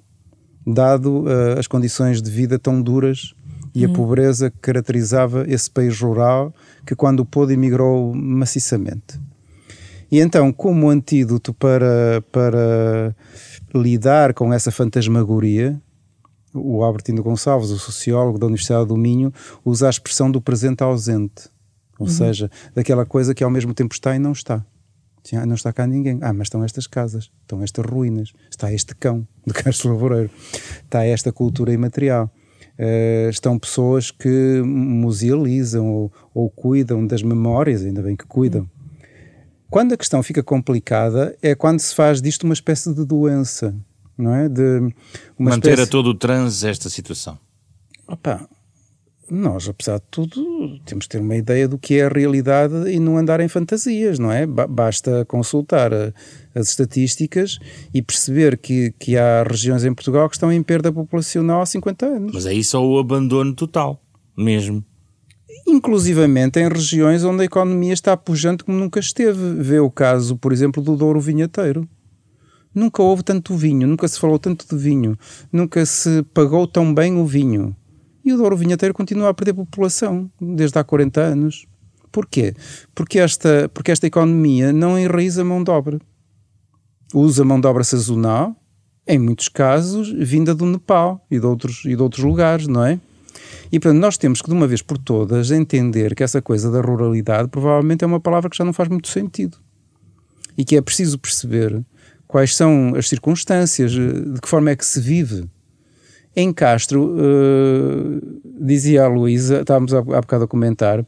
dado 0.66 1.24
uh, 1.24 1.60
as 1.60 1.68
condições 1.68 2.22
de 2.22 2.30
vida 2.30 2.58
tão 2.58 2.82
duras 2.82 3.34
e 3.74 3.86
a 3.86 3.90
hum. 3.90 3.94
pobreza 3.94 4.50
que 4.50 4.58
caracterizava 4.60 5.46
esse 5.48 5.70
país 5.70 6.00
rural 6.00 6.54
que 6.86 6.96
quando 6.96 7.26
pôde 7.26 7.54
emigrou 7.54 8.14
maciçamente. 8.14 9.20
E 10.12 10.20
então, 10.20 10.52
como 10.52 10.90
antídoto 10.90 11.54
para, 11.54 12.22
para 12.34 13.16
lidar 13.74 14.34
com 14.34 14.52
essa 14.52 14.70
fantasmagoria, 14.70 15.82
o 16.54 16.84
Albertino 16.84 17.24
Gonçalves, 17.24 17.70
o 17.70 17.80
sociólogo 17.80 18.38
da 18.38 18.46
Universidade 18.46 18.88
do 18.88 18.98
Minho, 18.98 19.34
usa 19.64 19.88
a 19.88 19.90
expressão 19.90 20.30
do 20.30 20.42
presente 20.42 20.84
ausente. 20.84 21.50
Ou 22.02 22.08
uhum. 22.08 22.12
seja, 22.12 22.50
daquela 22.74 23.06
coisa 23.06 23.36
que 23.36 23.44
ao 23.44 23.50
mesmo 23.52 23.76
tempo 23.76 23.94
está 23.94 24.16
e 24.16 24.20
não 24.20 24.32
está. 24.32 24.66
Ah, 25.36 25.46
não 25.46 25.54
está 25.54 25.72
cá 25.72 25.86
ninguém. 25.86 26.18
Ah, 26.22 26.34
mas 26.34 26.48
estão 26.48 26.64
estas 26.64 26.88
casas, 26.88 27.30
estão 27.42 27.62
estas 27.62 27.86
ruínas, 27.86 28.34
está 28.50 28.74
este 28.74 28.96
cão 28.96 29.28
de 29.46 29.54
Castro 29.54 29.92
Lavoureiro, 29.92 30.32
está 30.84 31.06
esta 31.06 31.32
cultura 31.32 31.72
imaterial. 31.72 32.32
Uh, 32.80 33.30
estão 33.30 33.60
pessoas 33.60 34.10
que 34.10 34.64
musealizam 34.66 35.88
ou, 35.88 36.12
ou, 36.34 36.50
cuidam 36.50 37.06
das 37.06 37.22
memórias, 37.22 37.84
ainda 37.86 38.02
bem 38.02 38.16
que 38.16 38.26
cuidam. 38.26 38.68
Quando 39.70 39.94
a 39.94 39.98
questão 39.98 40.24
fica 40.24 40.42
complicada 40.42 41.38
é 41.44 41.54
quando 41.54 41.80
se 41.80 41.94
faz 41.94 42.20
disto 42.20 42.44
uma 42.44 42.54
espécie 42.54 42.92
de 42.92 43.06
doença, 43.06 43.76
não 44.18 44.34
é? 44.34 44.50
De 44.50 44.92
Manter 45.38 45.74
espécie... 45.74 45.82
a 45.84 45.88
todo 45.88 46.08
o 46.08 46.16
transe 46.16 46.68
esta 46.68 46.90
situação. 46.90 47.38
Opa, 48.08 48.50
nós, 49.34 49.70
apesar 49.70 49.98
de 49.98 50.04
tudo, 50.12 50.78
temos 50.86 51.06
que 51.06 51.12
ter 51.12 51.22
uma 51.22 51.38
ideia 51.38 51.66
do 51.66 51.78
que 51.78 51.96
é 51.96 52.06
a 52.06 52.10
realidade 52.10 52.92
e 52.92 53.00
não 53.00 53.18
andar 53.18 53.40
em 53.40 53.48
fantasias, 53.48 54.20
não 54.20 54.30
é? 54.30 54.46
Basta 54.46 55.24
consultar 55.24 55.94
a, 55.94 56.14
as 56.54 56.68
estatísticas 56.68 57.58
e 57.94 58.02
perceber 58.02 58.58
que, 58.58 58.94
que 59.00 59.18
há 59.18 59.44
regiões 59.44 59.86
em 59.86 59.94
Portugal 59.94 60.28
que 60.28 60.36
estão 60.36 60.52
em 60.52 60.62
perda 60.62 60.92
populacional 60.92 61.62
há 61.62 61.66
50 61.66 62.06
anos. 62.06 62.32
Mas 62.34 62.46
aí 62.46 62.62
só 62.62 62.86
o 62.86 63.00
abandono 63.00 63.56
total, 63.56 64.04
mesmo. 64.36 64.84
Inclusivamente 65.66 66.60
em 66.60 66.68
regiões 66.68 67.24
onde 67.24 67.44
a 67.44 67.46
economia 67.46 67.94
está 67.94 68.18
pujante 68.18 68.66
como 68.66 68.78
nunca 68.78 69.00
esteve. 69.00 69.54
Vê 69.62 69.80
o 69.80 69.90
caso, 69.90 70.36
por 70.36 70.52
exemplo, 70.52 70.84
do 70.84 70.98
Douro 70.98 71.22
Vinheteiro. 71.22 71.88
Nunca 72.76 73.02
houve 73.02 73.24
tanto 73.24 73.56
vinho, 73.56 73.88
nunca 73.88 74.10
se 74.10 74.20
falou 74.20 74.38
tanto 74.38 74.66
de 74.68 74.82
vinho, 74.82 75.18
nunca 75.52 75.86
se 75.86 76.22
pagou 76.34 76.68
tão 76.68 76.94
bem 76.94 77.18
o 77.18 77.26
vinho 77.26 77.76
e 78.24 78.34
o 78.34 78.38
Douro 78.38 78.56
Vinheteiro 78.56 78.94
continua 78.94 79.30
a 79.30 79.34
perder 79.34 79.54
população 79.54 80.30
desde 80.40 80.78
há 80.78 80.84
40 80.84 81.22
anos. 81.22 81.66
Porquê? 82.12 82.54
Porque 82.94 83.20
esta, 83.20 83.70
porque 83.74 83.92
esta 83.92 84.06
economia 84.06 84.74
não 84.74 85.00
enraiza 85.00 85.44
mão 85.44 85.64
de 85.64 85.72
obra. 85.72 86.00
Usa 87.14 87.44
mão 87.44 87.60
de 87.60 87.68
obra 87.68 87.84
sazonal, 87.84 88.56
em 89.08 89.18
muitos 89.18 89.50
casos, 89.50 90.12
vinda 90.12 90.54
do 90.54 90.66
Nepal 90.66 91.26
e 91.30 91.40
de 91.40 91.46
outros, 91.46 91.84
e 91.86 91.96
de 91.96 92.02
outros 92.02 92.24
lugares, 92.24 92.68
não 92.68 92.86
é? 92.86 93.00
E 93.72 93.80
portanto, 93.80 94.00
nós 94.00 94.18
temos 94.18 94.42
que, 94.42 94.50
de 94.50 94.54
uma 94.54 94.68
vez 94.68 94.82
por 94.82 94.98
todas, 94.98 95.50
entender 95.52 96.14
que 96.14 96.24
essa 96.24 96.42
coisa 96.42 96.70
da 96.70 96.82
ruralidade 96.82 97.48
provavelmente 97.48 98.04
é 98.04 98.08
uma 98.08 98.20
palavra 98.20 98.50
que 98.50 98.58
já 98.58 98.66
não 98.66 98.74
faz 98.74 98.90
muito 98.90 99.08
sentido. 99.08 99.58
E 100.58 100.66
que 100.66 100.76
é 100.76 100.82
preciso 100.82 101.18
perceber 101.18 101.82
quais 102.28 102.56
são 102.56 102.94
as 102.96 103.08
circunstâncias, 103.08 103.92
de 103.92 104.42
que 104.42 104.48
forma 104.48 104.72
é 104.72 104.76
que 104.76 104.86
se 104.86 105.00
vive 105.00 105.50
em 106.36 106.54
Castro, 106.54 107.16
uh, 107.16 108.42
dizia 108.66 109.04
a 109.04 109.08
Luísa, 109.08 109.62
estávamos 109.62 109.94
há, 109.94 110.00
há 110.00 110.22
bocado 110.22 110.46
a 110.46 110.48
comentar, 110.48 111.06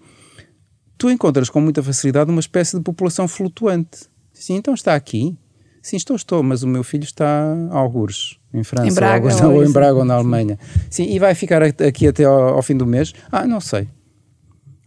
tu 0.98 1.10
encontras 1.10 1.50
com 1.50 1.62
muita 1.62 1.82
facilidade 1.82 2.30
uma 2.30 2.40
espécie 2.40 2.78
de 2.78 2.84
população 2.84 3.28
flutuante. 3.28 4.10
Sim, 4.34 4.56
então 4.56 4.74
está 4.74 4.96
aqui. 4.96 5.38
Sim, 5.82 5.98
estou, 5.98 6.16
estou, 6.16 6.42
mas 6.42 6.64
o 6.64 6.68
meu 6.68 6.82
filho 6.82 7.04
está 7.04 7.54
a 7.70 7.78
algures, 7.78 8.40
em 8.54 8.64
França, 8.64 8.88
em 8.88 8.94
Braga, 8.94 9.36
ou, 9.36 9.44
ou, 9.44 9.56
ou 9.58 9.66
em 9.66 9.72
Braga 9.72 9.96
ou 9.96 10.06
na 10.06 10.14
Alemanha. 10.14 10.58
Sim, 10.90 11.04
e 11.04 11.20
vai 11.20 11.36
ficar 11.36 11.62
aqui 11.62 12.08
até 12.08 12.24
ao, 12.24 12.56
ao, 12.56 12.64
fim 12.64 12.78
do 12.78 12.88
mês? 12.88 13.14
Ah, 13.30 13.46
não 13.46 13.60
sei. 13.60 13.90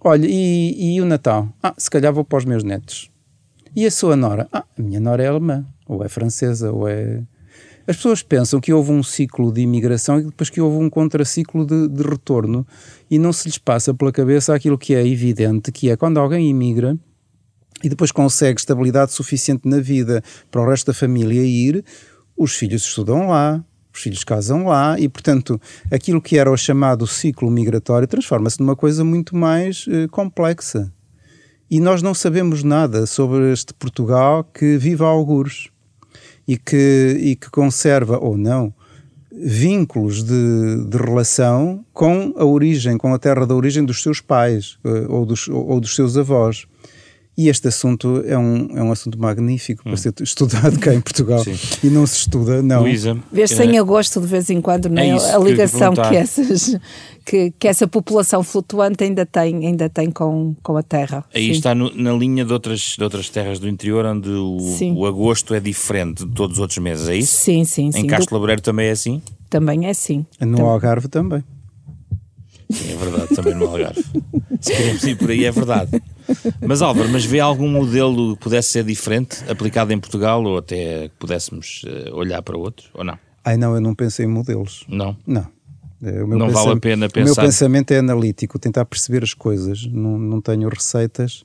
Olha, 0.03 0.27
e, 0.27 0.95
e 0.97 1.01
o 1.03 1.05
Natal? 1.05 1.49
Ah, 1.63 1.75
se 1.77 1.91
calhar 1.91 2.15
vou 2.15 2.25
para 2.25 2.39
os 2.39 2.47
meus 2.47 2.65
netos. 2.65 3.11
E 3.75 3.85
a 3.85 3.91
sua 3.91 4.17
nora? 4.17 4.49
Ah, 4.51 4.65
a 4.79 4.83
minha 4.83 4.99
nora 4.99 5.23
é 5.23 5.27
alemã, 5.27 5.67
ou 5.87 6.03
é 6.03 6.09
francesa, 6.09 6.73
ou 6.73 6.89
é... 6.89 7.23
As 7.89 7.95
pessoas 7.97 8.21
pensam 8.21 8.61
que 8.61 8.73
houve 8.73 8.91
um 8.91 9.03
ciclo 9.03 9.53
de 9.53 9.61
imigração 9.61 10.19
e 10.19 10.25
depois 10.25 10.51
que 10.51 10.61
houve 10.61 10.85
um 10.85 10.91
contraciclo 10.91 11.65
de, 11.65 11.87
de 11.87 12.03
retorno 12.03 12.67
e 13.09 13.17
não 13.17 13.33
se 13.33 13.47
lhes 13.47 13.59
passa 13.59 13.95
pela 13.95 14.11
cabeça 14.11 14.53
aquilo 14.53 14.77
que 14.77 14.93
é 14.93 15.07
evidente, 15.07 15.71
que 15.71 15.89
é 15.89 15.97
quando 15.97 16.19
alguém 16.19 16.51
imigra, 16.51 16.99
e 17.85 17.89
depois 17.89 18.11
consegue 18.11 18.59
estabilidade 18.59 19.13
suficiente 19.13 19.69
na 19.69 19.79
vida 19.79 20.23
para 20.51 20.63
o 20.63 20.69
resto 20.69 20.87
da 20.87 20.95
família 20.95 21.43
ir, 21.43 21.85
os 22.37 22.55
filhos 22.55 22.83
estudam 22.83 23.29
lá, 23.29 23.65
os 23.93 24.01
filhos 24.01 24.25
casam 24.25 24.67
lá 24.67 24.99
e, 24.99 25.09
portanto, 25.09 25.61
aquilo 25.91 26.21
que 26.21 26.39
era 26.39 26.51
o 26.51 26.57
chamado 26.57 27.07
ciclo 27.07 27.51
migratório 27.51 28.09
transforma-se 28.09 28.59
numa 28.59 28.75
coisa 28.75 29.05
muito 29.05 29.37
mais 29.37 29.87
eh, 29.89 30.09
complexa. 30.09 30.93
E 31.71 31.81
nós 31.81 32.03
não 32.03 32.15
sabemos 32.15 32.63
nada 32.63 33.07
sobre 33.07 33.53
este 33.53 33.73
Portugal 33.75 34.45
que 34.45 34.77
vive 34.77 35.03
a 35.03 35.07
algures 35.07 35.71
e 36.47 36.57
que, 36.57 37.17
e 37.21 37.37
que 37.37 37.51
conserva, 37.51 38.19
ou 38.19 38.37
não, 38.37 38.73
vínculos 39.33 40.23
de, 40.23 40.85
de, 40.89 40.97
relação 40.97 41.85
com 41.93 42.33
a 42.37 42.45
origem, 42.45 42.97
com 42.97 43.13
a 43.13 43.19
terra 43.19 43.47
da 43.47 43.55
origem 43.55 43.85
dos 43.85 44.03
seus 44.03 44.21
pais 44.21 44.79
eh, 44.85 45.07
ou 45.09 45.27
dos, 45.27 45.49
ou 45.49 45.79
dos 45.79 45.95
seus 45.95 46.17
avós. 46.17 46.67
E 47.37 47.51
este 47.51 47.69
assunto 47.69 48.23
é 48.27 48.37
um, 48.39 48.69
é 48.75 48.83
um 48.83 48.91
assunto 48.91 49.19
magnífico 49.21 49.83
hum. 49.83 49.91
para 49.91 49.97
ser 49.99 50.15
estudado 50.21 50.79
cá 50.81 50.95
em 50.95 51.01
Portugal. 51.03 51.45
Sim. 51.45 51.55
E 51.85 51.91
não 51.91 52.07
se 52.07 52.21
estuda, 52.21 52.63
não. 52.63 52.81
Luísa. 52.81 53.17
Vê-se 53.31 53.63
em 53.63 53.79
agosto 53.79 54.21
de 54.21 54.27
vez 54.27 54.49
em 54.49 54.61
quando 54.61 54.89
não 54.89 55.03
é? 55.03 55.09
é 55.09 55.35
a 55.35 55.39
ligação 55.39 55.93
que, 55.93 56.09
que, 56.09 56.17
essas, 56.17 56.79
que, 57.27 57.53
que, 57.59 57.69
essa 57.69 57.87
população 57.87 58.43
flutuante 58.43 59.05
ainda 59.05 59.27
tem, 59.27 59.67
ainda 59.67 59.89
tem 59.91 60.11
com, 60.11 60.57
com 60.63 60.79
a 60.79 60.83
terra. 60.83 61.25
Aí 61.35 61.49
Sim. 61.49 61.51
está 61.51 61.75
no, 61.75 61.95
na 61.95 62.13
linha 62.13 62.43
de 62.43 62.53
outras, 62.53 62.95
de 62.97 63.05
outras 63.05 63.29
terras 63.29 63.59
do 63.59 63.69
interior, 63.69 64.07
onde 64.07 64.31
o, 64.31 64.57
o, 64.95 65.05
agosto 65.07 65.53
é 65.53 65.61
diferente 65.61 66.25
de 66.25 66.33
todos 66.33 66.57
os 66.57 66.61
outros 66.61 66.79
meses, 66.79 67.07
é 67.07 67.17
isso? 67.17 67.37
Sim, 67.37 67.65
sim. 67.65 67.91
Em 67.95 68.07
Castro 68.07 68.35
Laboreiro 68.35 68.63
também 68.63 68.87
é 68.87 68.93
assim? 68.93 69.21
Também 69.51 69.87
é 69.87 69.91
assim. 69.91 70.25
No 70.41 70.57
também. 70.57 70.71
Algarve 70.71 71.09
também. 71.09 71.45
Sim, 72.71 72.93
é 72.93 72.97
verdade, 72.97 73.35
também 73.35 73.55
no 73.55 73.67
Algarve. 73.67 74.05
Se 74.61 74.73
queremos 74.73 75.05
ir 75.05 75.17
por 75.17 75.31
aí, 75.31 75.45
é 75.45 75.53
verdade. 75.53 76.03
Mas 76.67 76.83
Álvaro, 76.83 77.09
mas 77.09 77.25
vê 77.25 77.39
algum 77.39 77.69
modelo 77.69 78.37
que 78.37 78.43
pudesse 78.43 78.71
ser 78.71 78.85
diferente, 78.85 79.45
aplicado 79.49 79.93
em 79.93 79.99
Portugal, 79.99 80.43
ou 80.43 80.59
até 80.59 81.09
que 81.09 81.15
pudéssemos 81.19 81.85
uh, 81.85 82.15
olhar 82.15 82.43
para 82.43 82.59
outro, 82.59 82.89
ou 82.93 83.05
não? 83.05 83.19
Ai 83.45 83.57
não, 83.57 83.75
eu 83.75 83.81
não 83.81 83.95
pensei 83.95 84.27
em 84.27 84.29
modelos. 84.29 84.85
Não? 84.89 85.17
Não. 85.27 85.47
É, 86.03 86.25
não 86.25 86.51
vale 86.51 86.73
a 86.73 86.77
pena 86.77 87.09
pensar. 87.09 87.33
O 87.33 87.35
meu 87.35 87.45
pensamento 87.45 87.91
é 87.93 87.99
analítico, 87.99 88.59
tentar 88.59 88.85
perceber 88.85 89.23
as 89.23 89.33
coisas. 89.33 89.87
Não, 89.87 90.19
não 90.19 90.41
tenho 90.41 90.69
receitas 90.69 91.45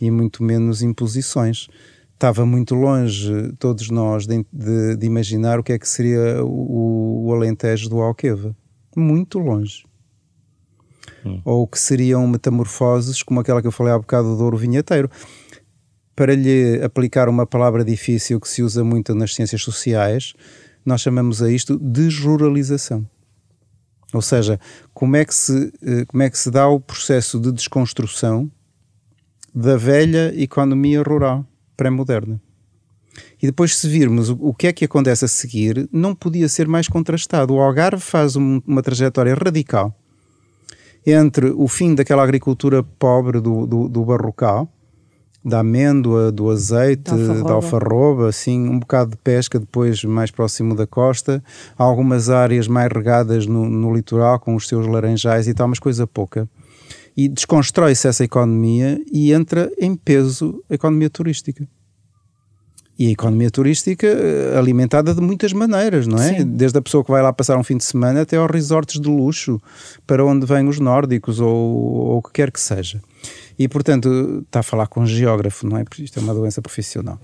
e 0.00 0.10
muito 0.10 0.42
menos 0.42 0.82
imposições. 0.82 1.68
Estava 2.14 2.44
muito 2.44 2.74
longe, 2.74 3.52
todos 3.58 3.88
nós, 3.90 4.26
de, 4.26 4.44
de, 4.52 4.96
de 4.96 5.06
imaginar 5.06 5.58
o 5.58 5.62
que 5.62 5.72
é 5.72 5.78
que 5.78 5.88
seria 5.88 6.42
o, 6.44 7.26
o 7.26 7.34
Alentejo 7.34 7.88
do 7.88 8.00
Alqueva. 8.00 8.56
Muito 8.96 9.38
longe 9.38 9.84
ou 11.44 11.66
que 11.66 11.78
seriam 11.78 12.26
metamorfoses 12.26 13.22
como 13.22 13.40
aquela 13.40 13.60
que 13.60 13.66
eu 13.66 13.72
falei 13.72 13.92
há 13.92 13.98
bocado 13.98 14.36
do 14.36 14.44
ouro 14.44 14.56
vinheteiro. 14.56 15.10
Para 16.14 16.34
lhe 16.34 16.80
aplicar 16.82 17.28
uma 17.28 17.46
palavra 17.46 17.84
difícil 17.84 18.38
que 18.40 18.48
se 18.48 18.62
usa 18.62 18.84
muito 18.84 19.14
nas 19.14 19.34
ciências 19.34 19.62
sociais, 19.62 20.34
nós 20.84 21.00
chamamos 21.00 21.42
a 21.42 21.50
isto 21.50 21.78
desruralização. 21.78 23.06
Ou 24.12 24.20
seja, 24.20 24.58
como 24.92 25.16
é 25.16 25.24
que 25.24 25.34
se, 25.34 25.72
eh, 25.82 26.04
como 26.06 26.22
é 26.22 26.28
que 26.28 26.36
se 26.36 26.50
dá 26.50 26.68
o 26.68 26.80
processo 26.80 27.38
de 27.38 27.52
desconstrução 27.52 28.50
da 29.54 29.76
velha 29.76 30.32
economia 30.36 31.02
rural 31.02 31.44
pré-moderna. 31.76 32.40
E 33.42 33.46
depois, 33.46 33.76
se 33.76 33.88
virmos 33.88 34.28
o, 34.30 34.54
que 34.54 34.66
é 34.66 34.72
que 34.72 34.84
acontece 34.84 35.24
a 35.24 35.28
seguir, 35.28 35.88
não 35.92 36.14
podia 36.14 36.48
ser 36.48 36.68
mais 36.68 36.88
contrastado. 36.88 37.54
O 37.54 37.60
Algarve 37.60 38.00
faz 38.00 38.36
um, 38.36 38.60
uma 38.66 38.82
trajetória 38.82 39.34
radical 39.34 39.94
entre 41.06 41.50
o 41.50 41.66
fim 41.66 41.94
daquela 41.94 42.22
agricultura 42.22 42.82
pobre 42.82 43.40
do, 43.40 43.66
do, 43.66 43.88
do 43.88 44.04
barrocal, 44.04 44.68
da 45.44 45.60
amêndoa, 45.60 46.30
do 46.30 46.50
azeite, 46.50 47.10
da 47.10 47.14
alfarroba. 47.14 47.48
da 47.48 47.54
alfarroba, 47.54 48.28
assim, 48.28 48.68
um 48.68 48.78
bocado 48.78 49.12
de 49.12 49.16
pesca 49.16 49.58
depois 49.58 50.04
mais 50.04 50.30
próximo 50.30 50.74
da 50.74 50.86
costa, 50.86 51.42
algumas 51.78 52.28
áreas 52.28 52.68
mais 52.68 52.88
regadas 52.92 53.46
no, 53.46 53.68
no 53.68 53.94
litoral 53.94 54.38
com 54.38 54.54
os 54.54 54.68
seus 54.68 54.86
laranjais 54.86 55.48
e 55.48 55.54
tal, 55.54 55.68
mas 55.68 55.78
coisa 55.78 56.06
pouca. 56.06 56.48
E 57.16 57.28
desconstrói-se 57.28 58.06
essa 58.06 58.24
economia 58.24 59.00
e 59.10 59.32
entra 59.32 59.70
em 59.78 59.96
peso 59.96 60.62
a 60.70 60.74
economia 60.74 61.10
turística. 61.10 61.66
E 63.00 63.06
a 63.06 63.10
economia 63.12 63.50
turística 63.50 64.06
eh, 64.06 64.58
alimentada 64.58 65.14
de 65.14 65.22
muitas 65.22 65.54
maneiras, 65.54 66.06
não 66.06 66.18
é? 66.18 66.36
Sim. 66.40 66.44
Desde 66.44 66.76
a 66.76 66.82
pessoa 66.82 67.02
que 67.02 67.10
vai 67.10 67.22
lá 67.22 67.32
passar 67.32 67.56
um 67.56 67.64
fim 67.64 67.78
de 67.78 67.84
semana 67.84 68.20
até 68.20 68.36
aos 68.36 68.50
resorts 68.50 69.00
de 69.00 69.08
luxo, 69.08 69.58
para 70.06 70.22
onde 70.22 70.44
vêm 70.44 70.68
os 70.68 70.78
nórdicos 70.78 71.40
ou, 71.40 71.48
ou 71.48 72.18
o 72.18 72.22
que 72.22 72.30
quer 72.32 72.52
que 72.52 72.60
seja. 72.60 73.00
E, 73.58 73.66
portanto, 73.68 74.42
está 74.44 74.60
a 74.60 74.62
falar 74.62 74.86
com 74.86 75.00
um 75.00 75.06
geógrafo, 75.06 75.66
não 75.66 75.78
é? 75.78 75.84
Porque 75.84 76.02
isto 76.02 76.20
é 76.20 76.22
uma 76.22 76.34
doença 76.34 76.60
profissional. 76.60 77.18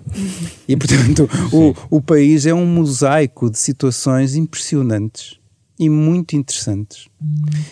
E, 0.67 0.75
portanto, 0.79 1.29
o, 1.53 1.75
o 1.99 2.01
país 2.01 2.47
é 2.47 2.55
um 2.55 2.65
mosaico 2.65 3.51
de 3.51 3.59
situações 3.59 4.35
impressionantes 4.35 5.39
e 5.79 5.91
muito 5.91 6.35
interessantes. 6.37 7.07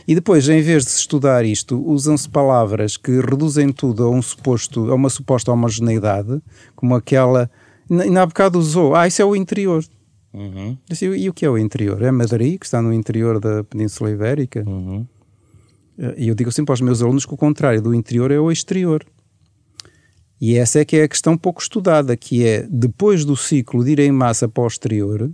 E 0.07 0.15
depois, 0.15 0.47
em 0.47 0.61
vez 0.61 0.85
de 0.85 0.91
se 0.91 1.01
estudar 1.01 1.43
isto, 1.43 1.83
usam-se 1.83 2.29
palavras 2.29 2.99
que 2.99 3.13
reduzem 3.13 3.73
tudo 3.73 4.05
a, 4.05 4.11
um 4.11 4.21
suposto, 4.21 4.91
a 4.91 4.95
uma 4.95 5.09
suposta 5.09 5.51
homogeneidade, 5.51 6.43
como 6.77 6.95
aquela 6.95 7.51
e 7.91 8.11
na 8.11 8.27
bocado 8.27 8.59
usou, 8.59 8.95
ah, 8.95 9.07
isso 9.07 9.21
é 9.21 9.25
o 9.25 9.37
interior. 9.37 9.85
Uhum. 10.33 10.77
Disse, 10.89 11.07
e 11.07 11.29
o 11.29 11.33
que 11.33 11.45
é 11.45 11.51
o 11.51 11.57
interior? 11.57 12.03
É 12.03 12.11
Madrid, 12.11 12.59
que 12.59 12.67
está 12.67 12.83
no 12.83 12.93
interior 12.93 13.39
da 13.39 13.63
Península 13.63 14.11
Ibérica. 14.11 14.65
Uhum. 14.67 15.07
Eh, 15.99 16.15
e 16.19 16.29
eu 16.29 16.35
digo 16.35 16.51
sempre 16.51 16.73
aos 16.73 16.81
meus 16.81 17.01
alunos 17.03 17.25
que 17.25 17.35
o 17.35 17.37
contrário 17.37 17.81
do 17.81 17.95
interior 17.95 18.31
é 18.31 18.39
o 18.39 18.51
exterior. 18.51 19.07
E 20.41 20.57
essa 20.57 20.81
é 20.81 20.85
que 20.85 20.97
é 20.97 21.05
a 21.05 21.09
questão 21.09 21.39
pouco 21.39 21.63
estudada, 21.63 22.17
que 22.17 22.45
é 22.45 22.67
depois 22.69 23.25
do 23.25 23.37
ciclo 23.37 23.85
de 23.85 23.93
ir 23.93 24.01
em 24.01 24.13
massa 24.13 24.49
para 24.49 24.65
o 24.65 24.67
exterior 24.67 25.31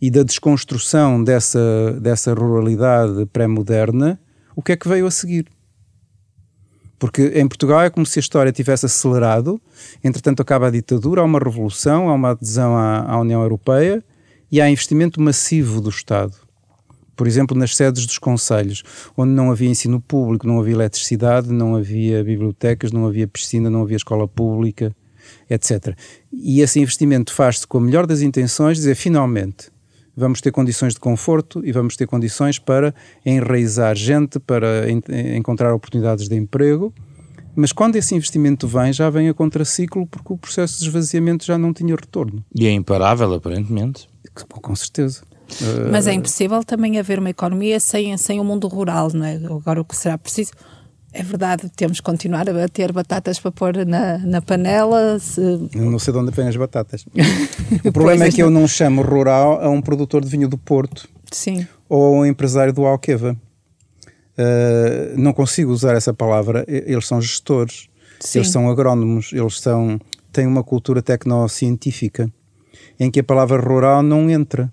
e 0.00 0.10
da 0.10 0.22
desconstrução 0.22 1.22
dessa, 1.22 1.98
dessa 2.00 2.34
ruralidade 2.34 3.26
pré-moderna, 3.26 4.18
o 4.56 4.62
que 4.62 4.72
é 4.72 4.76
que 4.76 4.88
veio 4.88 5.06
a 5.06 5.10
seguir? 5.10 5.46
Porque 6.98 7.32
em 7.34 7.46
Portugal 7.46 7.82
é 7.82 7.90
como 7.90 8.06
se 8.06 8.18
a 8.18 8.20
história 8.20 8.52
tivesse 8.52 8.86
acelerado, 8.86 9.60
entretanto 10.02 10.40
acaba 10.40 10.68
a 10.68 10.70
ditadura, 10.70 11.20
há 11.20 11.24
uma 11.24 11.38
revolução, 11.38 12.08
há 12.08 12.14
uma 12.14 12.30
adesão 12.30 12.76
à, 12.76 13.10
à 13.10 13.20
União 13.20 13.42
Europeia 13.42 14.02
e 14.50 14.60
há 14.60 14.70
investimento 14.70 15.20
massivo 15.20 15.80
do 15.80 15.90
Estado. 15.90 16.34
Por 17.16 17.26
exemplo, 17.26 17.56
nas 17.56 17.76
sedes 17.76 18.06
dos 18.06 18.18
conselhos, 18.18 18.82
onde 19.16 19.32
não 19.32 19.50
havia 19.50 19.68
ensino 19.68 20.00
público, 20.00 20.46
não 20.46 20.60
havia 20.60 20.74
eletricidade, 20.74 21.52
não 21.52 21.76
havia 21.76 22.24
bibliotecas, 22.24 22.90
não 22.90 23.06
havia 23.06 23.26
piscina, 23.26 23.70
não 23.70 23.82
havia 23.82 23.96
escola 23.96 24.26
pública, 24.26 24.94
etc. 25.48 25.96
E 26.32 26.60
esse 26.60 26.80
investimento 26.80 27.32
faz-se 27.32 27.66
com 27.66 27.78
a 27.78 27.80
melhor 27.80 28.06
das 28.06 28.20
intenções, 28.20 28.78
dizer 28.78 28.94
finalmente 28.94 29.73
vamos 30.16 30.40
ter 30.40 30.50
condições 30.52 30.94
de 30.94 31.00
conforto 31.00 31.62
e 31.64 31.72
vamos 31.72 31.96
ter 31.96 32.06
condições 32.06 32.58
para 32.58 32.94
enraizar 33.24 33.94
gente, 33.94 34.38
para 34.38 34.90
en 34.90 35.00
encontrar 35.36 35.74
oportunidades 35.74 36.28
de 36.28 36.36
emprego. 36.36 36.92
Mas 37.56 37.72
quando 37.72 37.96
esse 37.96 38.14
investimento 38.14 38.66
vem, 38.66 38.92
já 38.92 39.08
vem 39.08 39.28
a 39.28 39.34
contraciclo 39.34 40.06
porque 40.06 40.32
o 40.32 40.36
processo 40.36 40.80
de 40.80 40.88
esvaziamento 40.88 41.44
já 41.44 41.56
não 41.56 41.72
tinha 41.72 41.94
retorno. 41.94 42.44
E 42.54 42.66
é 42.66 42.70
imparável, 42.70 43.32
aparentemente. 43.32 44.08
Com 44.48 44.74
certeza. 44.74 45.22
Mas 45.90 46.06
é 46.06 46.12
impossível 46.12 46.64
também 46.64 46.98
haver 46.98 47.18
uma 47.18 47.30
economia 47.30 47.78
sem, 47.78 48.16
sem 48.16 48.40
o 48.40 48.44
mundo 48.44 48.66
rural, 48.66 49.10
não 49.12 49.24
é? 49.24 49.36
Agora 49.36 49.80
o 49.80 49.84
que 49.84 49.94
será 49.94 50.18
preciso 50.18 50.52
é 51.14 51.22
verdade, 51.22 51.70
temos 51.76 52.00
que 52.00 52.02
continuar 52.04 52.50
a 52.50 52.68
ter 52.68 52.90
batatas 52.90 53.38
para 53.38 53.52
pôr 53.52 53.86
na, 53.86 54.18
na 54.18 54.42
panela. 54.42 55.16
Se... 55.20 55.40
Eu 55.72 55.88
não 55.88 55.98
sei 55.98 56.12
de 56.12 56.18
onde 56.18 56.32
vêm 56.32 56.48
as 56.48 56.56
batatas. 56.56 57.06
o 57.84 57.92
problema 57.92 58.24
é 58.24 58.32
que 58.32 58.42
eu 58.42 58.50
não 58.50 58.66
chamo 58.66 59.00
rural 59.00 59.60
a 59.62 59.70
um 59.70 59.80
produtor 59.80 60.24
de 60.24 60.28
vinho 60.28 60.48
do 60.48 60.58
Porto. 60.58 61.08
Sim. 61.30 61.66
Ou 61.88 62.04
a 62.04 62.18
um 62.18 62.26
empresário 62.26 62.72
do 62.72 62.84
Alqueva. 62.84 63.36
Uh, 64.36 65.16
não 65.16 65.32
consigo 65.32 65.70
usar 65.70 65.94
essa 65.94 66.12
palavra. 66.12 66.64
Eles 66.66 67.06
são 67.06 67.22
gestores, 67.22 67.88
Sim. 68.18 68.40
eles 68.40 68.50
são 68.50 68.68
agrónomos, 68.68 69.32
eles 69.32 69.60
são, 69.60 70.00
têm 70.32 70.48
uma 70.48 70.64
cultura 70.64 71.00
tecnocientífica 71.00 72.28
em 72.98 73.08
que 73.08 73.20
a 73.20 73.24
palavra 73.24 73.60
rural 73.60 74.02
não 74.02 74.28
entra. 74.28 74.72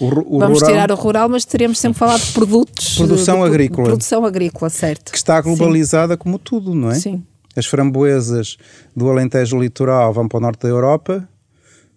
O, 0.00 0.36
o 0.36 0.38
Vamos 0.38 0.60
rural, 0.60 0.70
tirar 0.70 0.92
o 0.92 0.94
rural, 0.94 1.28
mas 1.28 1.44
teremos 1.44 1.78
sempre 1.78 1.98
falado 1.98 2.20
de 2.20 2.32
produtos. 2.32 2.96
Produção 2.96 3.40
de, 3.40 3.46
agrícola. 3.46 3.88
Produção 3.88 4.24
agrícola, 4.24 4.70
certo. 4.70 5.12
Que 5.12 5.18
está 5.18 5.40
globalizada 5.40 6.14
Sim. 6.14 6.18
como 6.18 6.38
tudo, 6.38 6.74
não 6.74 6.90
é? 6.90 6.94
Sim. 6.94 7.24
As 7.56 7.66
framboesas 7.66 8.56
do 8.94 9.10
Alentejo 9.10 9.58
Litoral 9.58 10.12
vão 10.12 10.28
para 10.28 10.38
o 10.38 10.40
norte 10.40 10.62
da 10.62 10.68
Europa, 10.68 11.28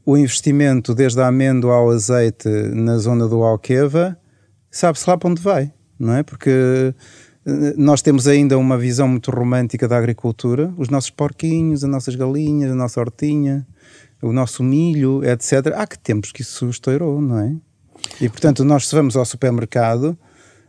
o 0.06 0.18
investimento 0.18 0.96
desde 0.96 1.22
a 1.22 1.28
amêndoa 1.28 1.76
ao 1.76 1.92
azeite 1.92 2.50
na 2.50 2.98
zona 2.98 3.28
do 3.28 3.44
Alqueva, 3.44 4.18
sabe-se 4.70 5.08
lá 5.10 5.18
para 5.18 5.30
onde 5.30 5.42
vai, 5.42 5.72
não 6.00 6.16
é? 6.16 6.24
Porque 6.24 6.94
eh, 7.46 7.74
nós 7.78 8.02
temos 8.02 8.28
ainda 8.28 8.58
uma 8.58 8.78
visão 8.78 9.08
muito 9.08 9.30
romântica 9.30 9.88
da 9.88 9.98
agricultura, 9.98 10.74
os 10.78 10.90
nossos 10.90 11.10
porquinhos, 11.10 11.84
as 11.84 11.90
nossas 11.90 12.16
galinhas, 12.16 12.72
a 12.72 12.76
nossa 12.76 13.00
hortinha, 13.00 13.68
o 14.22 14.32
nosso 14.32 14.64
milho, 14.64 15.24
etc. 15.24 15.74
Há 15.76 15.86
que 15.86 15.98
tempos 15.98 16.32
que 16.32 16.42
isso 16.42 16.70
estourou, 16.70 17.22
não 17.22 17.40
é? 17.40 17.56
E 18.20 18.30
portanto, 18.30 18.64
nós 18.64 18.88
se 18.88 18.96
vamos 18.96 19.16
ao 19.16 19.26
supermercado, 19.26 20.18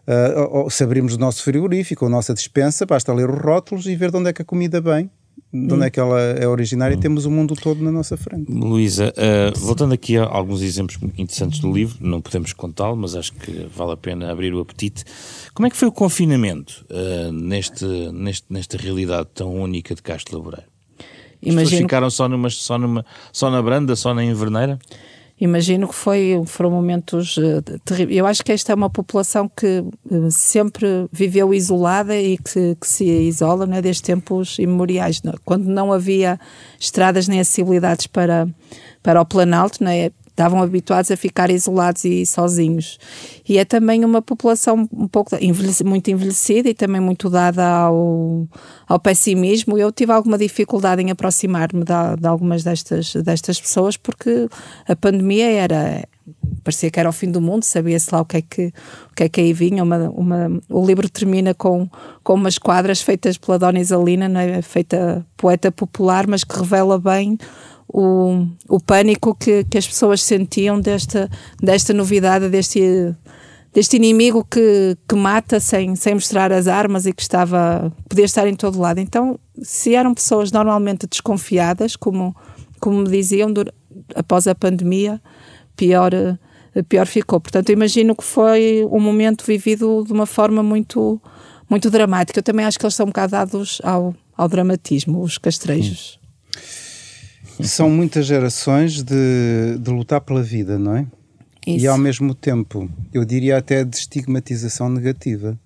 uh, 0.06 0.70
se 0.70 0.84
abrimos 0.84 1.14
o 1.14 1.18
nosso 1.18 1.42
frigorífico, 1.42 2.06
a 2.06 2.08
nossa 2.08 2.34
dispensa, 2.34 2.86
basta 2.86 3.12
ler 3.12 3.30
os 3.30 3.40
rótulos 3.40 3.86
e 3.86 3.94
ver 3.94 4.10
de 4.10 4.16
onde 4.16 4.30
é 4.30 4.32
que 4.32 4.42
a 4.42 4.44
comida 4.44 4.80
vem 4.80 5.10
de 5.52 5.74
onde 5.74 5.84
é 5.84 5.90
que 5.90 6.00
ela 6.00 6.18
é 6.18 6.48
originária 6.48 6.94
e 6.94 6.98
temos 6.98 7.26
o 7.26 7.30
mundo 7.30 7.54
todo 7.54 7.84
na 7.84 7.92
nossa 7.92 8.16
frente. 8.16 8.50
Luísa, 8.50 9.12
uh, 9.12 9.58
voltando 9.58 9.92
aqui 9.92 10.16
a 10.16 10.24
alguns 10.24 10.62
exemplos 10.62 10.98
interessantes 11.18 11.60
do 11.60 11.70
livro, 11.70 11.98
não 12.00 12.22
podemos 12.22 12.54
contá-lo, 12.54 12.96
mas 12.96 13.14
acho 13.14 13.34
que 13.34 13.66
vale 13.74 13.92
a 13.92 13.96
pena 13.96 14.30
abrir 14.32 14.54
o 14.54 14.60
apetite. 14.60 15.04
Como 15.52 15.66
é 15.66 15.70
que 15.70 15.76
foi 15.76 15.88
o 15.88 15.92
confinamento 15.92 16.86
uh, 16.88 17.30
neste, 17.30 17.84
neste, 17.84 18.46
nesta 18.48 18.78
realidade 18.78 19.28
tão 19.34 19.54
única 19.54 19.94
de 19.94 20.00
Castro 20.00 20.38
Laboreiro? 20.38 20.66
Imagino... 21.42 21.60
As 21.60 21.68
pessoas 21.68 21.82
ficaram 21.82 22.10
só, 22.10 22.28
numa, 22.28 22.48
só, 22.48 22.78
numa, 22.78 23.04
só 23.30 23.50
na 23.50 23.60
branda, 23.60 23.94
só 23.94 24.14
na 24.14 24.24
inverneira? 24.24 24.78
Imagino 25.42 25.88
que 25.88 25.94
foi, 25.94 26.40
foram 26.46 26.70
momentos 26.70 27.36
uh, 27.36 27.60
terríveis. 27.84 28.16
Eu 28.16 28.26
acho 28.26 28.44
que 28.44 28.52
esta 28.52 28.70
é 28.70 28.74
uma 28.76 28.88
população 28.88 29.48
que 29.48 29.84
uh, 30.08 30.30
sempre 30.30 30.86
viveu 31.10 31.52
isolada 31.52 32.16
e 32.16 32.38
que, 32.38 32.76
que 32.80 32.86
se 32.86 33.04
isola 33.04 33.66
né, 33.66 33.82
desde 33.82 34.04
tempos 34.04 34.56
imemoriais. 34.60 35.20
Né? 35.22 35.32
Quando 35.44 35.64
não 35.64 35.92
havia 35.92 36.38
estradas 36.78 37.26
nem 37.26 37.40
acessibilidades 37.40 38.06
para, 38.06 38.46
para 39.02 39.20
o 39.20 39.26
Planalto, 39.26 39.82
né, 39.82 40.12
estavam 40.32 40.62
habituados 40.62 41.10
a 41.10 41.16
ficar 41.16 41.50
isolados 41.50 42.04
e 42.04 42.24
sozinhos. 42.26 42.98
E 43.48 43.58
é 43.58 43.64
também 43.64 44.04
uma 44.04 44.22
população 44.22 44.88
um 44.92 45.06
pouco 45.06 45.36
envelhecida, 45.40 45.88
muito 45.88 46.10
envelhecida 46.10 46.68
e 46.68 46.74
também 46.74 47.00
muito 47.00 47.28
dada 47.28 47.66
ao, 47.66 48.48
ao 48.88 48.98
pessimismo. 48.98 49.78
Eu 49.78 49.92
tive 49.92 50.12
alguma 50.12 50.38
dificuldade 50.38 51.02
em 51.02 51.10
aproximar-me 51.10 51.84
de, 51.84 52.20
de, 52.20 52.26
algumas 52.26 52.64
destas, 52.64 53.12
destas 53.14 53.60
pessoas 53.60 53.96
porque 53.96 54.48
a 54.88 54.96
pandemia 54.96 55.50
era 55.50 56.02
parecia 56.62 56.90
que 56.90 57.00
era 57.00 57.08
o 57.08 57.12
fim 57.12 57.30
do 57.30 57.40
mundo, 57.40 57.64
sabia-se 57.64 58.14
lá 58.14 58.20
o 58.20 58.24
que 58.24 58.36
é 58.36 58.42
que, 58.42 58.66
o 59.10 59.14
que, 59.14 59.24
é 59.24 59.28
que 59.28 59.40
aí 59.40 59.52
vinha. 59.52 59.82
Uma, 59.82 60.08
uma, 60.10 60.60
o 60.68 60.86
livro 60.86 61.08
termina 61.08 61.52
com, 61.52 61.88
com 62.22 62.34
umas 62.34 62.58
quadras 62.58 63.00
feitas 63.02 63.36
pela 63.36 63.58
Dona 63.58 63.80
Isalina, 63.80 64.30
é? 64.40 64.62
feita 64.62 65.26
poeta 65.36 65.72
popular, 65.72 66.26
mas 66.26 66.44
que 66.44 66.56
revela 66.56 66.98
bem 66.98 67.36
o, 67.92 68.46
o 68.68 68.80
pânico 68.80 69.34
que, 69.34 69.64
que 69.64 69.76
as 69.76 69.86
pessoas 69.86 70.22
sentiam 70.22 70.80
desta, 70.80 71.30
desta 71.62 71.92
novidade, 71.92 72.48
deste, 72.48 73.14
deste 73.72 73.96
inimigo 73.96 74.44
que, 74.50 74.96
que 75.06 75.14
mata 75.14 75.60
sem, 75.60 75.94
sem 75.94 76.14
mostrar 76.14 76.50
as 76.50 76.66
armas 76.66 77.04
e 77.04 77.12
que 77.12 77.20
estava 77.20 77.92
podia 78.08 78.24
estar 78.24 78.48
em 78.48 78.54
todo 78.54 78.80
lado. 78.80 78.98
Então, 78.98 79.38
se 79.62 79.94
eram 79.94 80.14
pessoas 80.14 80.50
normalmente 80.50 81.06
desconfiadas, 81.06 81.94
como, 81.94 82.34
como 82.80 83.02
me 83.02 83.08
diziam, 83.10 83.52
após 84.14 84.46
a 84.46 84.54
pandemia, 84.54 85.20
pior, 85.76 86.12
pior 86.88 87.06
ficou. 87.06 87.40
Portanto, 87.40 87.70
imagino 87.70 88.16
que 88.16 88.24
foi 88.24 88.86
um 88.90 89.00
momento 89.00 89.44
vivido 89.44 90.02
de 90.06 90.14
uma 90.14 90.24
forma 90.24 90.62
muito, 90.62 91.20
muito 91.68 91.90
dramática. 91.90 92.38
Eu 92.38 92.42
também 92.42 92.64
acho 92.64 92.78
que 92.78 92.86
eles 92.86 92.94
são 92.94 93.04
um 93.04 93.10
bocado 93.10 93.32
dados 93.32 93.82
ao, 93.84 94.14
ao 94.34 94.48
dramatismo, 94.48 95.20
os 95.20 95.36
castrejos. 95.36 96.21
São 97.60 97.90
muitas 97.90 98.26
gerações 98.26 99.02
de, 99.02 99.78
de 99.78 99.90
lutar 99.90 100.20
pela 100.20 100.42
vida, 100.42 100.78
não 100.78 100.96
é? 100.96 101.06
Isso. 101.66 101.84
E 101.84 101.86
ao 101.86 101.98
mesmo 101.98 102.34
tempo, 102.34 102.88
eu 103.12 103.24
diria 103.24 103.56
até 103.56 103.84
de 103.84 103.96
estigmatização 103.96 104.88
negativa. 104.88 105.58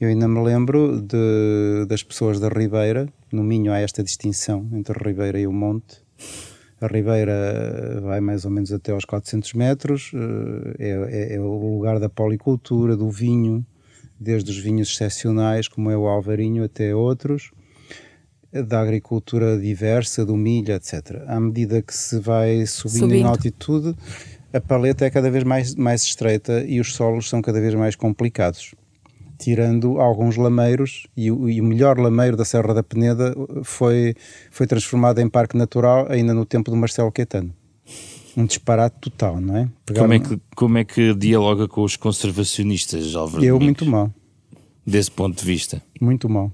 Eu 0.00 0.08
ainda 0.08 0.26
me 0.26 0.42
lembro 0.42 1.00
de, 1.00 1.86
das 1.86 2.02
pessoas 2.02 2.40
da 2.40 2.48
Ribeira, 2.48 3.08
no 3.30 3.42
Minho 3.42 3.72
há 3.72 3.78
esta 3.78 4.02
distinção 4.02 4.68
entre 4.72 4.98
a 4.98 5.08
Ribeira 5.08 5.38
e 5.38 5.46
o 5.46 5.52
Monte. 5.52 5.98
A 6.80 6.86
Ribeira 6.86 8.00
vai 8.02 8.20
mais 8.20 8.44
ou 8.44 8.50
menos 8.50 8.72
até 8.72 8.90
aos 8.90 9.04
400 9.04 9.52
metros, 9.52 10.10
eh, 10.14 10.74
é, 10.78 11.34
é, 11.34 11.36
é 11.36 11.40
o 11.40 11.76
lugar 11.76 12.00
da 12.00 12.08
policultura, 12.08 12.96
do 12.96 13.08
vinho, 13.08 13.64
desde 14.18 14.50
os 14.50 14.58
vinhos 14.58 14.88
excepcionais, 14.90 15.68
como 15.68 15.90
é 15.90 15.96
o 15.96 16.08
Alvarinho, 16.08 16.64
até 16.64 16.94
outros 16.94 17.52
da 18.52 18.80
agricultura 18.80 19.58
diversa, 19.58 20.26
do 20.26 20.36
milho, 20.36 20.74
etc. 20.74 21.22
À 21.26 21.40
medida 21.40 21.80
que 21.80 21.94
se 21.94 22.18
vai 22.18 22.66
subindo, 22.66 23.00
subindo, 23.00 23.14
em 23.14 23.24
altitude, 23.24 23.96
a 24.52 24.60
paleta 24.60 25.06
é 25.06 25.10
cada 25.10 25.30
vez 25.30 25.44
mais, 25.44 25.74
mais 25.74 26.02
estreita 26.02 26.62
e 26.64 26.78
os 26.78 26.94
solos 26.94 27.28
são 27.28 27.40
cada 27.40 27.60
vez 27.60 27.74
mais 27.74 27.96
complicados. 27.96 28.74
Tirando 29.38 30.00
alguns 30.00 30.36
lameiros, 30.36 31.06
e 31.16 31.30
o, 31.30 31.48
e 31.48 31.60
o 31.60 31.64
melhor 31.64 31.98
lameiro 31.98 32.36
da 32.36 32.44
Serra 32.44 32.74
da 32.74 32.82
Peneda 32.82 33.34
foi, 33.64 34.14
foi 34.50 34.66
transformado 34.66 35.20
em 35.20 35.28
parque 35.28 35.56
natural 35.56 36.06
ainda 36.10 36.34
no 36.34 36.44
tempo 36.44 36.70
do 36.70 36.76
Marcelo 36.76 37.10
Quetano 37.10 37.52
um 38.34 38.46
disparate 38.46 38.96
total, 38.98 39.38
não 39.38 39.56
é? 39.58 39.68
como 39.94 40.14
é, 40.14 40.18
que, 40.18 40.40
como 40.56 40.78
é 40.78 40.84
que 40.84 41.14
dialoga 41.14 41.68
com 41.68 41.82
os 41.82 41.96
conservacionistas, 41.96 43.14
Álvaro 43.14 43.44
Eu, 43.44 43.60
muito 43.60 43.84
mal. 43.84 44.10
Desse 44.86 45.10
ponto 45.10 45.38
de 45.38 45.44
vista? 45.44 45.82
Muito 46.00 46.30
mal 46.30 46.50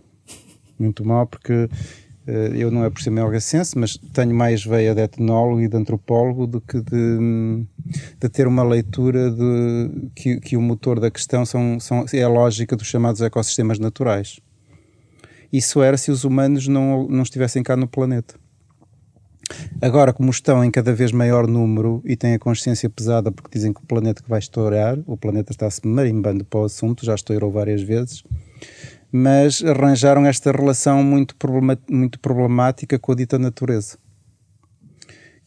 muito 0.78 1.04
mal, 1.04 1.26
porque 1.26 1.52
uh, 1.52 2.30
eu 2.54 2.70
não 2.70 2.84
é 2.84 2.90
por 2.90 3.00
ser 3.00 3.10
melgacense, 3.10 3.76
mas 3.76 3.96
tenho 3.96 4.34
mais 4.34 4.64
veia 4.64 4.94
de 4.94 5.02
etnólogo 5.02 5.60
e 5.60 5.68
de 5.68 5.76
antropólogo 5.76 6.46
do 6.46 6.60
que 6.60 6.80
de, 6.80 7.64
de 8.20 8.28
ter 8.28 8.46
uma 8.46 8.62
leitura 8.62 9.30
de 9.30 10.10
que, 10.14 10.40
que 10.40 10.56
o 10.56 10.60
motor 10.60 11.00
da 11.00 11.10
questão 11.10 11.44
são, 11.44 11.78
são, 11.80 12.04
é 12.12 12.22
a 12.22 12.28
lógica 12.28 12.76
dos 12.76 12.86
chamados 12.86 13.20
ecossistemas 13.20 13.78
naturais. 13.78 14.40
Isso 15.52 15.82
era 15.82 15.96
se 15.96 16.10
os 16.10 16.24
humanos 16.24 16.68
não, 16.68 17.08
não 17.08 17.22
estivessem 17.22 17.62
cá 17.62 17.74
no 17.76 17.88
planeta. 17.88 18.34
Agora, 19.80 20.12
como 20.12 20.30
estão 20.30 20.64
em 20.64 20.70
cada 20.70 20.92
vez 20.92 21.12
maior 21.12 21.46
número 21.46 22.02
e 22.04 22.16
têm 22.16 22.34
a 22.34 22.38
consciência 22.38 22.90
pesada 22.90 23.32
porque 23.32 23.56
dizem 23.56 23.72
que 23.72 23.80
o 23.80 23.86
planeta 23.86 24.22
que 24.22 24.28
vai 24.28 24.38
estourar, 24.38 24.98
o 25.06 25.16
planeta 25.16 25.52
está-se 25.52 25.86
marimbando 25.86 26.44
para 26.44 26.60
o 26.60 26.64
assunto, 26.64 27.04
já 27.04 27.14
estourou 27.14 27.50
várias 27.50 27.80
vezes, 27.80 28.22
mas 29.10 29.62
arranjaram 29.64 30.26
esta 30.26 30.52
relação 30.52 31.02
muito, 31.02 31.34
muito 31.88 32.18
problemática 32.20 32.98
com 32.98 33.12
a 33.12 33.14
dita 33.14 33.38
natureza. 33.38 33.96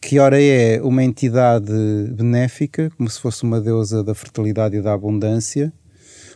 Que 0.02 0.18
ora 0.18 0.42
é 0.42 0.82
uma 0.82 1.04
entidade 1.04 1.72
benéfica, 2.12 2.92
como 2.98 3.10
se 3.10 3.20
fosse 3.20 3.44
uma 3.44 3.62
deusa 3.62 4.04
da 4.04 4.16
fertilidade 4.16 4.76
e 4.76 4.82
da 4.82 4.94
abundância, 4.94 5.72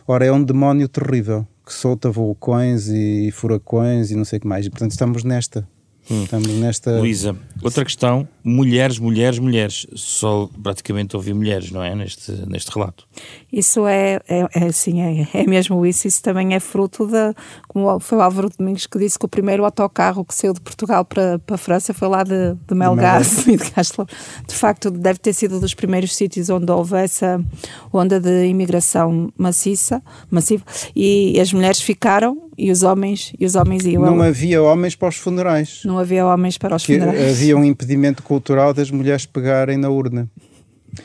ora 0.06 0.24
é 0.24 0.30
um 0.30 0.42
demónio 0.42 0.88
terrível, 0.88 1.46
que 1.64 1.72
solta 1.72 2.08
vulcões 2.08 2.86
e 2.88 3.30
furacões 3.32 4.12
e 4.12 4.14
não 4.14 4.24
sei 4.24 4.38
o 4.38 4.40
que 4.42 4.46
mais. 4.46 4.66
E 4.66 4.70
portanto 4.70 4.92
estamos 4.92 5.24
nesta. 5.24 5.68
Hum. 6.10 6.22
Estamos 6.22 6.48
nesta. 6.48 6.98
Luísa, 6.98 7.36
outra 7.62 7.84
questão: 7.84 8.28
mulheres, 8.44 8.98
mulheres, 8.98 9.38
mulheres. 9.38 9.86
Só 9.94 10.48
praticamente 10.62 11.16
ouvi 11.16 11.34
mulheres, 11.34 11.70
não 11.72 11.82
é? 11.82 11.94
Neste, 11.94 12.30
neste 12.46 12.70
relato. 12.72 13.06
Isso 13.52 13.86
é, 13.86 14.20
é, 14.28 14.46
é 14.54 14.64
assim, 14.66 15.00
é, 15.00 15.28
é 15.34 15.46
mesmo 15.46 15.84
isso. 15.84 16.06
Isso 16.06 16.22
também 16.22 16.54
é 16.54 16.60
fruto 16.60 17.06
da. 17.06 17.34
Como 17.66 17.98
foi 17.98 18.18
o 18.18 18.20
Álvaro 18.20 18.50
Domingos 18.56 18.86
que 18.86 18.98
disse 18.98 19.18
que 19.18 19.24
o 19.24 19.28
primeiro 19.28 19.64
autocarro 19.64 20.24
que 20.24 20.34
saiu 20.34 20.52
de 20.52 20.60
Portugal 20.60 21.04
para, 21.04 21.38
para 21.40 21.56
a 21.56 21.58
França 21.58 21.92
foi 21.92 22.08
lá 22.08 22.22
de, 22.22 22.54
de 22.66 22.74
Melgaço 22.74 23.50
e 23.50 23.56
de 23.56 23.70
Castro. 23.72 24.06
De 24.46 24.54
facto, 24.54 24.90
deve 24.90 25.18
ter 25.18 25.32
sido 25.32 25.58
dos 25.58 25.74
primeiros 25.74 26.14
sítios 26.14 26.48
onde 26.50 26.70
houve 26.70 26.96
essa 26.96 27.44
onda 27.92 28.20
de 28.20 28.46
imigração 28.46 29.32
maciça, 29.36 30.02
massiva. 30.30 30.64
E 30.94 31.38
as 31.40 31.52
mulheres 31.52 31.80
ficaram 31.80 32.46
e 32.58 32.70
os 32.70 32.82
homens 32.82 33.32
e 33.38 33.44
os 33.44 33.54
homens 33.54 33.84
iam. 33.84 34.02
Não 34.02 34.22
havia 34.22 34.62
homens 34.62 34.94
para 34.94 35.08
os 35.08 35.16
funerais. 35.16 35.82
Não 35.84 35.95
havia 35.98 36.26
homens 36.26 36.58
para 36.58 36.76
os 36.76 36.84
que 36.84 36.98
funerais. 36.98 37.30
Havia 37.30 37.56
um 37.56 37.64
impedimento 37.64 38.22
cultural 38.22 38.72
das 38.72 38.90
mulheres 38.90 39.26
pegarem 39.26 39.76
na 39.76 39.88
urna. 39.88 40.28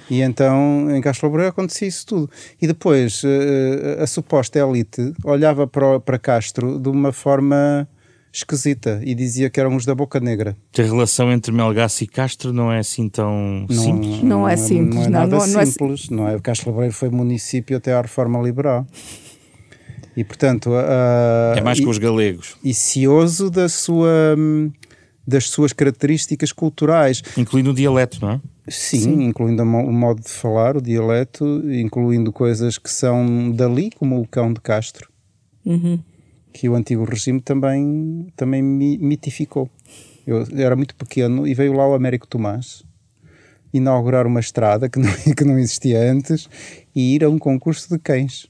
E 0.10 0.22
então 0.22 0.90
em 0.96 1.02
Castro 1.02 1.28
Laboreiro 1.28 1.52
acontecia 1.52 1.88
isso 1.88 2.06
tudo. 2.06 2.30
E 2.62 2.68
depois 2.68 3.24
a, 3.26 3.28
eh, 3.28 4.04
a, 4.04 4.08
suposta 4.08 4.60
elite 4.60 5.14
olhava 5.24 5.68
para, 5.68 6.00
para 6.00 6.18
Castro 6.18 6.80
de 6.80 6.90
uma 6.90 7.12
forma 7.12 7.88
esquisita 8.34 9.02
e 9.04 9.14
dizia 9.14 9.50
que 9.50 9.60
eram 9.60 9.76
os 9.76 9.86
da 9.86 9.94
Boca 9.94 10.20
Negra. 10.20 10.56
A 10.78 10.82
relação 10.82 11.32
entre 11.32 11.52
Melgaço 11.52 12.04
e 12.04 12.08
Castro 12.08 12.54
não 12.54 12.72
é 12.72 12.80
assim 12.80 13.10
tão 13.10 13.66
não, 13.70 13.84
simples? 13.84 14.24
Não, 14.24 14.48
é 14.48 14.56
simples, 14.56 14.96
não 14.96 15.04
é, 15.04 15.10
nada 15.10 15.28
não, 15.28 15.60
é 15.60 15.66
simples. 15.66 16.10
Não 16.10 16.28
é, 16.28 16.40
Castro 16.40 16.70
Laboreiro 16.70 16.96
foi 16.96 17.10
município 17.10 17.76
até 17.76 17.94
à 17.94 18.02
reforma 18.02 18.42
liberal. 18.42 18.88
E 20.16 20.24
portanto. 20.24 20.70
Uh, 20.72 21.58
é 21.58 21.62
mais 21.62 21.80
que 21.80 21.88
os 21.88 21.98
galegos. 21.98 22.56
E 22.64 22.74
cioso 22.74 23.50
da 23.50 23.70
sua, 23.70 24.36
das 25.26 25.50
suas 25.50 25.74
características 25.74 26.52
culturais. 26.52 27.22
Incluindo 27.38 27.72
o 27.72 27.74
dialeto, 27.74 28.20
não 28.22 28.32
é? 28.32 28.42
Sim, 28.68 29.00
Sim. 29.00 29.24
incluindo 29.24 29.64
o 29.64 29.66
modo 29.66 30.22
de 30.22 30.30
falar, 30.30 30.78
o 30.78 30.82
dialeto, 30.82 31.46
incluindo 31.72 32.32
coisas 32.32 32.78
que 32.78 32.90
são 32.90 33.52
dali, 33.52 33.92
como 33.92 34.20
o 34.20 34.28
cão 34.28 34.54
de 34.54 34.62
Castro. 34.62 35.10
Uhum. 35.66 36.00
Que 36.54 36.70
o 36.70 36.76
antigo 36.76 37.04
regime 37.04 37.42
também, 37.42 38.28
também 38.36 38.62
mitificou. 38.62 39.70
Eu 40.26 40.46
era 40.56 40.76
muito 40.76 40.96
pequeno 40.96 41.48
e 41.48 41.54
veio 41.54 41.74
lá 41.74 41.88
o 41.88 41.94
Américo 41.94 42.28
Tomás 42.28 42.84
inaugurar 43.74 44.28
uma 44.28 44.40
estrada 44.40 44.90
que 44.90 45.00
não, 45.00 45.12
que 45.36 45.44
não 45.44 45.58
existia 45.58 46.12
antes 46.12 46.50
e 46.96 47.16
ir 47.16 47.24
a 47.24 47.30
um 47.30 47.40
concurso 47.40 47.90
de 47.90 47.98
cães. 47.98 48.48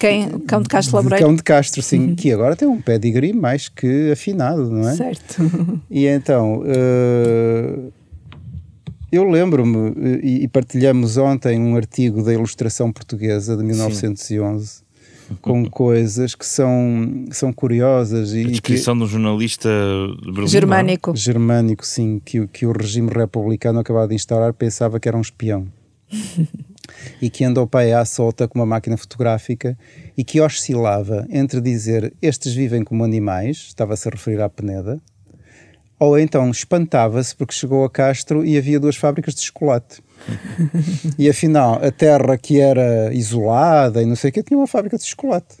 Quem? 0.00 0.30
Cão 0.40 0.62
de 0.62 0.68
Castro 0.68 0.96
Laboreiro? 0.96 1.26
Cão 1.26 1.34
de 1.34 1.42
Castro, 1.42 1.82
sim, 1.82 2.00
uhum. 2.00 2.14
que 2.16 2.32
agora 2.32 2.56
tem 2.56 2.66
um 2.66 2.80
pedigree 2.80 3.34
mais 3.34 3.68
que 3.68 4.10
afinado, 4.10 4.70
não 4.70 4.88
é? 4.88 4.96
Certo. 4.96 5.42
E 5.90 6.06
então, 6.06 6.62
uh, 6.62 7.92
eu 9.12 9.28
lembro-me, 9.28 10.18
e, 10.22 10.48
partilhamos 10.48 11.18
ontem 11.18 11.60
um 11.60 11.76
artigo 11.76 12.22
da 12.22 12.32
Ilustração 12.32 12.90
Portuguesa 12.90 13.56
de 13.56 13.62
1911, 13.62 14.66
sim 14.66 14.90
com 15.40 15.64
coisas 15.68 16.34
que 16.34 16.44
são, 16.44 17.26
são 17.30 17.52
curiosas. 17.52 18.32
E 18.32 18.40
a 18.40 18.48
descrição 18.48 18.94
que, 18.94 19.00
de 19.00 19.04
um 19.04 19.08
jornalista 19.08 19.68
Berlim, 20.24 20.48
germânico. 20.48 21.16
Germânico, 21.16 21.86
sim, 21.86 22.20
que, 22.24 22.46
que 22.48 22.66
o 22.66 22.72
regime 22.72 23.10
republicano 23.12 23.78
acabava 23.78 24.08
de 24.08 24.14
instaurar 24.14 24.52
pensava 24.52 24.98
que 24.98 25.06
era 25.06 25.16
um 25.16 25.20
espião. 25.20 25.68
e 27.20 27.30
que 27.30 27.44
andou 27.44 27.66
para 27.66 27.80
aí 27.80 27.92
à 27.92 28.04
solta 28.04 28.46
com 28.46 28.58
uma 28.58 28.66
máquina 28.66 28.96
fotográfica 28.96 29.76
e 30.16 30.24
que 30.24 30.40
oscilava 30.40 31.26
entre 31.30 31.60
dizer 31.60 32.12
estes 32.20 32.52
vivem 32.52 32.84
como 32.84 33.04
animais, 33.04 33.66
estava-se 33.68 34.08
a 34.08 34.10
referir 34.10 34.40
à 34.40 34.48
Peneda, 34.48 35.00
ou 35.98 36.18
então 36.18 36.50
espantava-se 36.50 37.36
porque 37.36 37.52
chegou 37.52 37.84
a 37.84 37.90
Castro 37.90 38.44
e 38.44 38.56
havia 38.56 38.80
duas 38.80 38.96
fábricas 38.96 39.34
de 39.34 39.42
chocolate. 39.42 40.02
e 41.18 41.28
afinal, 41.28 41.78
a 41.84 41.90
terra 41.90 42.38
que 42.38 42.58
era 42.58 43.12
isolada 43.12 44.02
e 44.02 44.06
não 44.06 44.16
sei 44.16 44.30
o 44.30 44.32
que 44.32 44.42
tinha 44.42 44.58
uma 44.58 44.66
fábrica 44.66 44.96
de 44.96 45.04
chocolate. 45.04 45.58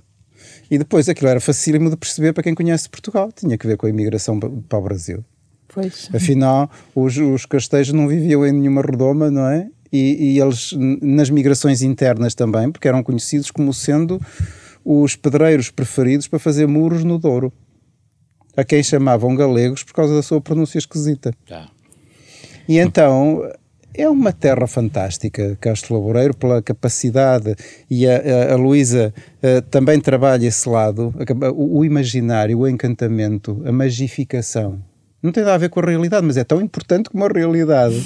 E 0.70 0.78
depois 0.78 1.08
aquilo 1.08 1.28
era 1.28 1.40
facílimo 1.40 1.90
de 1.90 1.96
perceber 1.96 2.32
para 2.32 2.42
quem 2.42 2.54
conhece 2.54 2.88
Portugal. 2.88 3.30
Tinha 3.32 3.58
que 3.58 3.66
ver 3.66 3.76
com 3.76 3.86
a 3.86 3.90
imigração 3.90 4.38
para 4.40 4.78
o 4.78 4.82
Brasil. 4.82 5.24
Pois. 5.68 6.08
Afinal, 6.14 6.70
os, 6.94 7.16
os 7.16 7.44
castejos 7.44 7.92
não 7.92 8.08
viviam 8.08 8.46
em 8.46 8.52
nenhuma 8.52 8.82
redoma, 8.82 9.30
não 9.30 9.46
é? 9.46 9.68
E, 9.92 10.34
e, 10.34 10.40
eles, 10.40 10.72
nas 11.02 11.30
migrações 11.30 11.82
internas 11.82 12.34
também, 12.34 12.70
porque 12.70 12.86
eram 12.86 13.02
conhecidos 13.02 13.50
como 13.50 13.74
sendo 13.74 14.20
os 14.84 15.16
pedreiros 15.16 15.70
preferidos 15.70 16.28
para 16.28 16.38
fazer 16.38 16.66
muros 16.66 17.04
no 17.04 17.18
Douro. 17.18 17.52
A 18.56 18.64
quem 18.64 18.82
chamavam 18.82 19.34
galegos 19.34 19.82
por 19.82 19.94
causa 19.94 20.14
da 20.14 20.22
sua 20.22 20.40
pronúncia 20.40 20.78
esquisita. 20.78 21.34
Ah. 21.50 21.68
E 22.68 22.78
então 22.78 23.42
é 23.92 24.08
uma 24.08 24.32
terra 24.32 24.66
fantástica, 24.66 25.56
Castro 25.60 25.94
Laboreiro, 25.94 26.36
pela 26.36 26.62
capacidade, 26.62 27.56
e 27.90 28.06
a, 28.06 28.16
a, 28.50 28.52
a 28.52 28.56
Luísa 28.56 29.12
uh, 29.42 29.62
também 29.62 30.00
trabalha 30.00 30.46
esse 30.46 30.68
lado, 30.68 31.12
o, 31.54 31.78
o, 31.78 31.84
imaginário, 31.84 32.58
o 32.58 32.68
encantamento, 32.68 33.62
a 33.66 33.72
magificação. 33.72 34.80
Não 35.22 35.32
tem 35.32 35.42
nada 35.42 35.56
a 35.56 35.58
ver 35.58 35.68
com 35.68 35.80
a 35.80 35.84
realidade, 35.84 36.26
mas 36.26 36.36
é 36.36 36.44
tão 36.44 36.60
importante 36.60 37.10
como 37.10 37.24
a 37.24 37.28
realidade. 37.28 38.00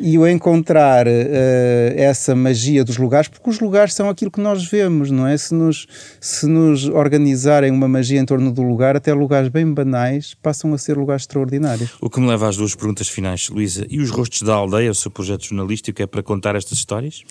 E 0.00 0.18
o 0.18 0.26
encontrar 0.26 1.06
uh, 1.06 1.10
essa 1.94 2.34
magia 2.34 2.82
dos 2.82 2.96
lugares, 2.96 3.28
porque 3.28 3.50
os 3.50 3.60
lugares 3.60 3.92
são 3.92 4.08
aquilo 4.08 4.30
que 4.30 4.40
nós 4.40 4.64
vemos, 4.64 5.10
não 5.10 5.26
é? 5.26 5.36
Se 5.36 5.54
nos, 5.54 5.86
se 6.18 6.46
nos 6.46 6.88
organizarem 6.88 7.70
uma 7.70 7.86
magia 7.86 8.18
em 8.18 8.24
torno 8.24 8.50
do 8.50 8.62
lugar, 8.62 8.96
até 8.96 9.12
lugares 9.12 9.48
bem 9.48 9.70
banais 9.72 10.34
passam 10.42 10.72
a 10.72 10.78
ser 10.78 10.96
lugares 10.96 11.22
extraordinários. 11.22 11.92
O 12.00 12.08
que 12.08 12.18
me 12.18 12.26
leva 12.26 12.48
às 12.48 12.56
duas 12.56 12.74
perguntas 12.74 13.08
finais, 13.08 13.48
Luísa. 13.50 13.86
E 13.90 14.00
os 14.00 14.10
Rostos 14.10 14.40
da 14.42 14.54
Aldeia, 14.54 14.90
o 14.90 14.94
seu 14.94 15.10
projeto 15.10 15.44
jornalístico, 15.44 16.00
é 16.00 16.06
para 16.06 16.22
contar 16.22 16.56
estas 16.56 16.78
histórias? 16.78 17.22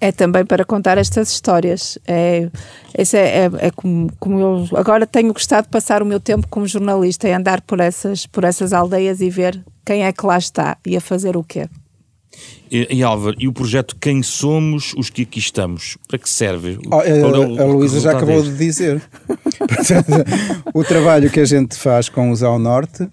É 0.00 0.12
também 0.12 0.44
para 0.44 0.64
contar 0.64 0.98
estas 0.98 1.30
histórias. 1.30 1.98
É, 2.06 2.48
esse 2.96 3.16
é, 3.16 3.46
é, 3.46 3.50
é 3.66 3.70
como, 3.70 4.10
como, 4.18 4.40
eu 4.40 4.68
agora 4.76 5.06
tenho 5.06 5.32
gostado 5.32 5.66
de 5.66 5.70
passar 5.70 6.02
o 6.02 6.06
meu 6.06 6.18
tempo 6.18 6.46
como 6.48 6.66
jornalista, 6.66 7.28
é 7.28 7.34
andar 7.34 7.60
por 7.62 7.80
essas, 7.80 8.26
por 8.26 8.44
essas 8.44 8.72
aldeias 8.72 9.20
e 9.20 9.30
ver 9.30 9.60
quem 9.84 10.04
é 10.04 10.12
que 10.12 10.26
lá 10.26 10.38
está 10.38 10.76
e 10.86 10.96
a 10.96 11.00
fazer 11.00 11.36
o 11.36 11.44
quê. 11.44 11.68
E, 12.70 13.02
Álvaro, 13.02 13.36
e 13.38 13.48
o 13.48 13.52
projeto 13.52 13.96
Quem 14.00 14.22
Somos 14.22 14.94
os 14.96 15.10
que 15.10 15.22
aqui 15.22 15.38
estamos? 15.38 15.96
Para 16.06 16.18
que 16.18 16.28
serve? 16.28 16.78
Oh, 16.90 17.00
é 17.00 17.22
o, 17.22 17.60
a 17.60 17.64
Luísa 17.64 18.00
já 18.00 18.12
acabou 18.12 18.42
de 18.42 18.56
dizer. 18.56 19.02
o 20.74 20.84
trabalho 20.84 21.30
que 21.30 21.40
a 21.40 21.44
gente 21.44 21.76
faz 21.76 22.08
com 22.08 22.30
os 22.30 22.42
Ao 22.42 22.58
Norte, 22.58 23.08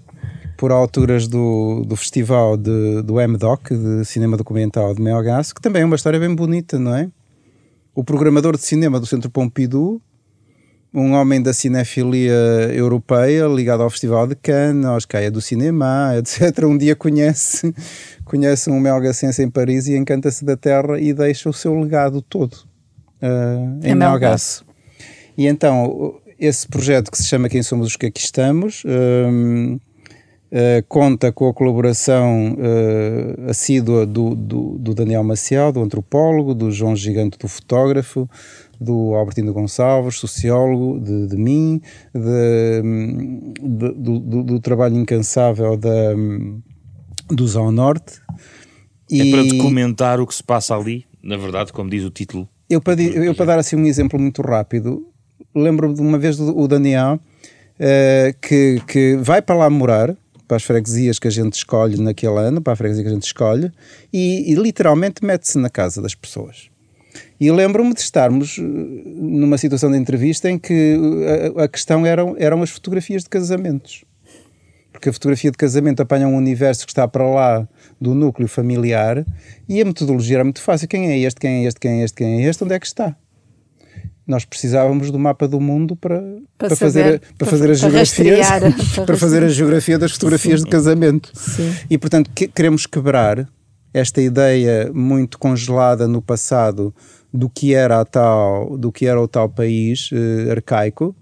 por 0.57 0.71
alturas 0.71 1.27
do, 1.27 1.83
do 1.85 1.95
festival 1.95 2.57
de, 2.57 3.01
do 3.01 3.15
MDOC, 3.15 3.75
de 3.75 4.05
Cinema 4.05 4.37
Documental 4.37 4.93
de 4.93 5.01
Melgaço, 5.01 5.53
que 5.53 5.61
também 5.61 5.81
é 5.81 5.85
uma 5.85 5.95
história 5.95 6.19
bem 6.19 6.33
bonita, 6.33 6.79
não 6.79 6.95
é? 6.95 7.09
O 7.93 8.03
programador 8.03 8.57
de 8.57 8.63
cinema 8.63 8.99
do 8.99 9.05
Centro 9.05 9.29
Pompidou, 9.29 10.01
um 10.95 11.11
homem 11.11 11.41
da 11.41 11.51
cinefilia 11.51 12.33
europeia 12.73 13.45
ligado 13.47 13.83
ao 13.83 13.89
Festival 13.89 14.25
de 14.25 14.35
Cannes, 14.35 14.85
aos 14.85 15.05
Caia 15.05 15.29
do 15.29 15.41
Cinema, 15.41 16.13
etc. 16.17 16.63
Um 16.63 16.77
dia 16.77 16.95
conhece 16.95 17.73
conhece 18.23 18.69
um 18.69 18.79
melgacense 18.79 19.43
em 19.43 19.49
Paris 19.49 19.87
e 19.87 19.95
encanta-se 19.95 20.43
da 20.43 20.57
terra 20.57 20.99
e 20.99 21.13
deixa 21.13 21.49
o 21.49 21.53
seu 21.53 21.79
legado 21.79 22.21
todo 22.21 22.53
uh, 23.21 23.85
em 23.85 23.91
é 23.91 23.95
Melgaço. 23.95 24.65
E 25.37 25.45
então, 25.47 26.15
esse 26.39 26.67
projeto 26.67 27.11
que 27.11 27.17
se 27.17 27.25
chama 27.25 27.49
Quem 27.49 27.61
Somos 27.61 27.87
os 27.87 27.95
que 27.95 28.05
Aqui 28.05 28.21
Estamos 28.21 28.83
uh, 28.85 29.79
conta 30.87 31.31
com 31.31 31.49
a 31.49 31.53
colaboração 31.53 32.53
uh, 32.53 33.49
assídua 33.49 34.05
do, 34.05 34.33
do, 34.33 34.77
do, 34.77 34.93
Daniel 34.93 35.23
Maciel, 35.23 35.71
do 35.71 35.81
antropólogo, 35.81 36.53
do 36.53 36.71
João 36.71 36.95
Gigante, 36.95 37.37
do 37.37 37.47
fotógrafo, 37.47 38.29
do 38.79 39.13
Albertino 39.13 39.53
Gonçalves, 39.53 40.19
sociólogo, 40.19 40.99
de, 40.99 41.27
de 41.27 41.37
mim, 41.37 41.81
de, 42.13 42.81
de, 43.61 43.93
do, 43.93 44.43
do, 44.43 44.59
trabalho 44.59 44.95
incansável 44.95 45.77
da 45.77 46.13
dos 47.27 47.55
ao 47.55 47.71
norte. 47.71 48.21
É 49.11 49.17
e... 49.17 49.31
para 49.31 49.43
documentar 49.43 50.19
o 50.19 50.27
que 50.27 50.35
se 50.35 50.43
passa 50.43 50.75
ali, 50.75 51.05
na 51.23 51.37
verdade, 51.37 51.73
como 51.73 51.89
diz 51.89 52.03
o 52.03 52.09
título. 52.09 52.47
Eu 52.69 52.81
para, 52.81 53.01
eu 53.01 53.35
para 53.35 53.45
dar 53.45 53.59
assim 53.59 53.75
um 53.75 53.85
exemplo 53.85 54.19
muito 54.19 54.41
rápido, 54.41 55.07
lembro-me 55.53 55.93
de 55.93 56.01
uma 56.01 56.17
vez 56.17 56.39
o 56.39 56.67
Daniel 56.67 57.19
uh, 57.79 58.39
que, 58.41 58.81
que 58.87 59.17
vai 59.17 59.41
para 59.41 59.55
lá 59.55 59.69
morar, 59.69 60.15
para 60.47 60.57
as 60.57 60.63
freguesias 60.63 61.17
que 61.19 61.27
a 61.27 61.31
gente 61.31 61.53
escolhe 61.53 61.99
naquele 61.99 62.37
ano, 62.37 62.61
para 62.61 62.73
a 62.73 62.75
freguesia 62.75 63.03
que 63.03 63.09
a 63.09 63.13
gente 63.13 63.23
escolhe, 63.23 63.71
e, 64.13 64.51
e 64.51 64.55
literalmente 64.55 65.23
mete-se 65.23 65.57
na 65.57 65.69
casa 65.69 66.01
das 66.01 66.13
pessoas. 66.13 66.69
E 67.39 67.51
lembro-me 67.51 67.93
de 67.93 67.99
estarmos 67.99 68.57
eh, 68.57 68.61
numa 68.61 69.57
situação 69.57 69.91
de 69.91 69.97
entrevista 69.97 70.49
em 70.49 70.57
que 70.57 70.97
a, 71.57 71.63
a 71.63 71.67
questão 71.67 72.05
eram, 72.05 72.35
eram 72.37 72.61
as 72.61 72.69
fotografias 72.69 73.23
de 73.23 73.29
casamentos 73.29 74.05
porque 74.95 75.09
a 75.09 75.13
fotografia 75.13 75.51
de 75.51 75.57
casamento 75.57 76.01
apanha 76.01 76.27
um 76.27 76.35
universo 76.35 76.85
que 76.85 76.91
está 76.91 77.07
para 77.07 77.27
lá 77.27 77.67
do 77.99 78.15
núcleo 78.15 78.47
familiar 78.47 79.25
e 79.67 79.81
a 79.81 79.85
metodologia 79.85 80.37
era 80.37 80.43
muito 80.43 80.61
fácil. 80.61 80.87
Quem 80.87 81.07
é 81.11 81.19
este, 81.19 81.39
quem 81.39 81.63
é 81.63 81.67
este, 81.67 81.79
quem 81.79 82.01
é 82.01 82.03
este, 82.05 82.15
quem 82.15 82.43
é 82.45 82.49
este, 82.49 82.63
onde 82.63 82.73
é 82.73 82.79
que 82.79 82.87
está? 82.87 83.15
Nós 84.25 84.45
precisávamos 84.45 85.11
do 85.11 85.19
mapa 85.19 85.47
do 85.47 85.59
mundo 85.59 85.95
para, 85.95 86.21
para, 86.57 86.69
para 86.69 86.75
fazer, 86.75 87.19
para, 87.19 87.29
para 87.37 87.47
fazer 87.47 87.71
as 87.71 87.79
geografias, 87.79 88.47
para, 89.05 89.17
fazer 89.17 89.43
a 89.43 89.49
geografia 89.49 89.99
das 89.99 90.13
fotografias 90.13 90.61
Sim. 90.61 90.65
de 90.65 90.71
casamento. 90.71 91.31
Sim. 91.35 91.75
E 91.89 91.97
portanto 91.97 92.31
que, 92.33 92.47
queremos 92.47 92.85
quebrar 92.87 93.47
esta 93.93 94.21
ideia 94.21 94.91
muito 94.93 95.37
congelada 95.37 96.07
no 96.07 96.21
passado 96.21 96.93
do 97.35 97.49
que 97.49 97.73
era 97.73 97.99
a 97.99 98.05
tal, 98.05 98.77
do 98.77 98.91
que 98.91 99.05
era 99.05 99.21
o 99.21 99.27
tal 99.27 99.49
país 99.49 100.09
eh, 100.13 100.51
arcaico 100.51 101.15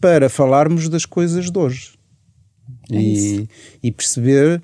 para 0.00 0.28
falarmos 0.28 0.88
das 0.88 1.04
coisas 1.04 1.50
de 1.50 1.58
hoje 1.58 1.92
é 2.90 2.96
e, 2.96 3.48
e 3.82 3.92
perceber 3.92 4.62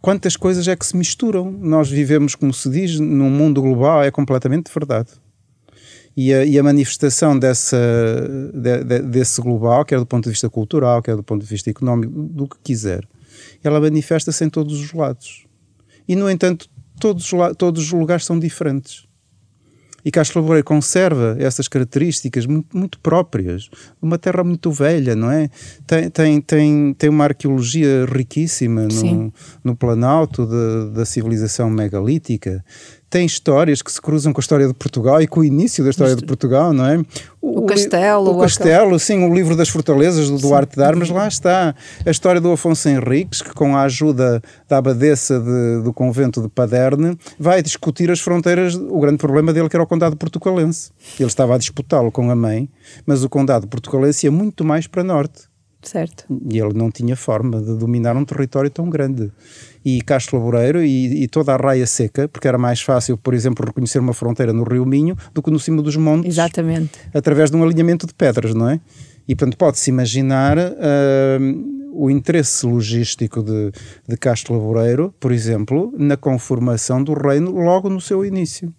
quantas 0.00 0.36
coisas 0.36 0.68
é 0.68 0.76
que 0.76 0.86
se 0.86 0.96
misturam. 0.96 1.50
Nós 1.50 1.90
vivemos, 1.90 2.34
como 2.34 2.52
se 2.52 2.68
diz, 2.70 3.00
num 3.00 3.30
mundo 3.30 3.60
global, 3.62 4.02
é 4.02 4.10
completamente 4.10 4.70
verdade. 4.72 5.10
E 6.16 6.32
a, 6.34 6.44
e 6.44 6.58
a 6.58 6.62
manifestação 6.62 7.38
dessa, 7.38 7.78
de, 8.52 8.84
de, 8.84 8.98
desse 9.02 9.40
global, 9.40 9.84
quer 9.84 9.98
do 9.98 10.06
ponto 10.06 10.24
de 10.24 10.30
vista 10.30 10.50
cultural, 10.50 11.00
quer 11.00 11.16
do 11.16 11.22
ponto 11.22 11.42
de 11.42 11.48
vista 11.48 11.70
económico, 11.70 12.12
do 12.12 12.48
que 12.48 12.56
quiser, 12.62 13.06
ela 13.62 13.80
manifesta-se 13.80 14.44
em 14.44 14.50
todos 14.50 14.80
os 14.80 14.92
lados. 14.92 15.46
E, 16.08 16.16
no 16.16 16.28
entanto, 16.28 16.68
todos, 17.00 17.30
todos 17.56 17.84
os 17.84 17.92
lugares 17.92 18.24
são 18.24 18.38
diferentes. 18.38 19.07
E 20.04 20.10
Castro 20.10 20.40
Laboreiro 20.40 20.64
conserva 20.64 21.36
essas 21.40 21.66
características 21.66 22.46
muito, 22.46 22.76
muito, 22.76 22.98
próprias. 23.00 23.68
Uma 24.00 24.16
terra 24.16 24.44
muito 24.44 24.70
velha, 24.70 25.16
não 25.16 25.30
é? 25.30 25.50
Tem, 25.86 26.08
tem, 26.08 26.40
tem, 26.40 26.94
tem 26.94 27.10
uma 27.10 27.24
arqueologia 27.24 28.06
riquíssima 28.06 28.86
no, 28.86 29.32
no 29.64 29.76
Planalto 29.76 30.46
da 30.92 31.04
civilização 31.04 31.68
megalítica 31.68 32.64
tem 33.10 33.24
histórias 33.24 33.80
que 33.80 33.90
se 33.90 34.00
cruzam 34.00 34.32
com 34.32 34.40
a 34.40 34.42
história 34.42 34.66
de 34.66 34.74
Portugal 34.74 35.20
e 35.20 35.26
com 35.26 35.40
o 35.40 35.44
início 35.44 35.82
da 35.82 35.90
história 35.90 36.14
de 36.14 36.24
Portugal, 36.24 36.72
não 36.72 36.86
é? 36.86 36.98
O, 37.40 37.60
o 37.60 37.66
castelo. 37.66 38.36
O 38.36 38.40
castelo, 38.40 38.98
sim, 38.98 39.24
o 39.24 39.34
livro 39.34 39.56
das 39.56 39.68
fortalezas 39.68 40.28
do. 40.28 40.38
Duarte 40.38 40.76
de 40.76 40.82
Armas, 40.82 41.08
lá 41.08 41.26
está. 41.26 41.74
A 42.04 42.10
história 42.10 42.40
do 42.40 42.52
Afonso 42.52 42.88
Henriques, 42.88 43.42
que 43.42 43.52
com 43.52 43.76
a 43.76 43.82
ajuda 43.82 44.42
da 44.68 44.78
abadesa 44.78 45.40
de, 45.40 45.82
do 45.82 45.92
convento 45.92 46.42
de 46.42 46.48
Paderne, 46.48 47.18
vai 47.38 47.62
discutir 47.62 48.10
as 48.10 48.20
fronteiras, 48.20 48.74
o 48.74 49.00
grande 49.00 49.18
problema 49.18 49.52
dele 49.52 49.68
que 49.68 49.76
era 49.76 49.82
o 49.82 49.86
condado 49.86 50.16
portucalense. 50.16 50.90
Ele 51.18 51.28
estava 51.28 51.54
a 51.54 51.58
disputá-lo 51.58 52.12
com 52.12 52.30
a 52.30 52.36
mãe, 52.36 52.68
mas 53.06 53.24
o 53.24 53.28
condado 53.28 53.66
portucalense 53.66 54.26
ia 54.26 54.30
muito 54.30 54.64
mais 54.64 54.86
para 54.86 55.02
norte. 55.02 55.48
Certo. 55.82 56.24
E 56.50 56.58
ele 56.58 56.74
não 56.74 56.90
tinha 56.90 57.14
forma 57.14 57.60
de 57.60 57.76
dominar 57.76 58.16
um 58.16 58.24
território 58.24 58.68
tão 58.68 58.90
grande. 58.90 59.30
E 59.84 60.00
Castro 60.02 60.36
Laboreiro 60.38 60.82
e, 60.82 61.22
e, 61.22 61.28
toda 61.28 61.54
a 61.54 61.56
raia 61.56 61.86
seca, 61.86 62.28
porque 62.28 62.48
era 62.48 62.58
mais 62.58 62.80
fácil, 62.80 63.16
por 63.16 63.32
exemplo, 63.32 63.64
reconhecer 63.64 63.98
uma 63.98 64.12
fronteira 64.12 64.52
no 64.52 64.64
Rio 64.64 64.84
Minho 64.84 65.16
do 65.32 65.42
que 65.42 65.50
no 65.50 65.58
cimo 65.58 65.80
dos 65.80 65.96
montes. 65.96 66.30
Exatamente. 66.30 66.98
Através 67.14 67.50
de 67.50 67.56
um 67.56 67.62
alinhamento 67.62 68.06
de 68.06 68.14
pedras, 68.14 68.54
não 68.54 68.68
é? 68.68 68.80
E, 69.26 69.36
portanto, 69.36 69.56
pode-se 69.56 69.90
imaginar 69.90 70.58
uh, 70.58 71.92
o 71.92 72.10
interesse 72.10 72.66
logístico 72.66 73.42
de, 73.42 73.70
de 74.06 74.16
Castro 74.16 74.54
Laboreiro, 74.54 75.14
por 75.20 75.32
exemplo, 75.32 75.92
na 75.96 76.16
conformação 76.16 77.02
do 77.02 77.14
reino 77.14 77.52
logo 77.52 77.88
no 77.88 78.00
seu 78.00 78.24
início 78.24 78.72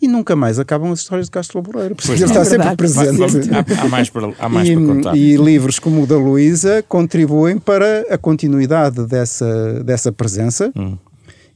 e 0.00 0.06
nunca 0.06 0.36
mais 0.36 0.58
acabam 0.58 0.92
as 0.92 1.00
histórias 1.00 1.26
de 1.26 1.30
Castro 1.30 1.58
Laboreiro, 1.58 1.94
porque 1.94 2.12
ele 2.12 2.24
está 2.24 2.40
é 2.40 2.44
sempre 2.44 2.76
presente. 2.76 3.50
Há, 3.52 3.82
há, 3.82 3.88
mais 3.88 4.10
para, 4.10 4.32
há 4.38 4.48
mais 4.48 4.68
e, 4.68 4.74
para 4.74 4.86
contar. 4.86 5.16
E 5.16 5.36
livros 5.36 5.78
como 5.78 6.02
o 6.02 6.06
da 6.06 6.16
Luísa 6.16 6.84
contribuem 6.86 7.58
para 7.58 8.06
a 8.10 8.18
continuidade 8.18 9.06
dessa, 9.06 9.82
dessa 9.84 10.12
presença. 10.12 10.70
Hum. 10.76 10.98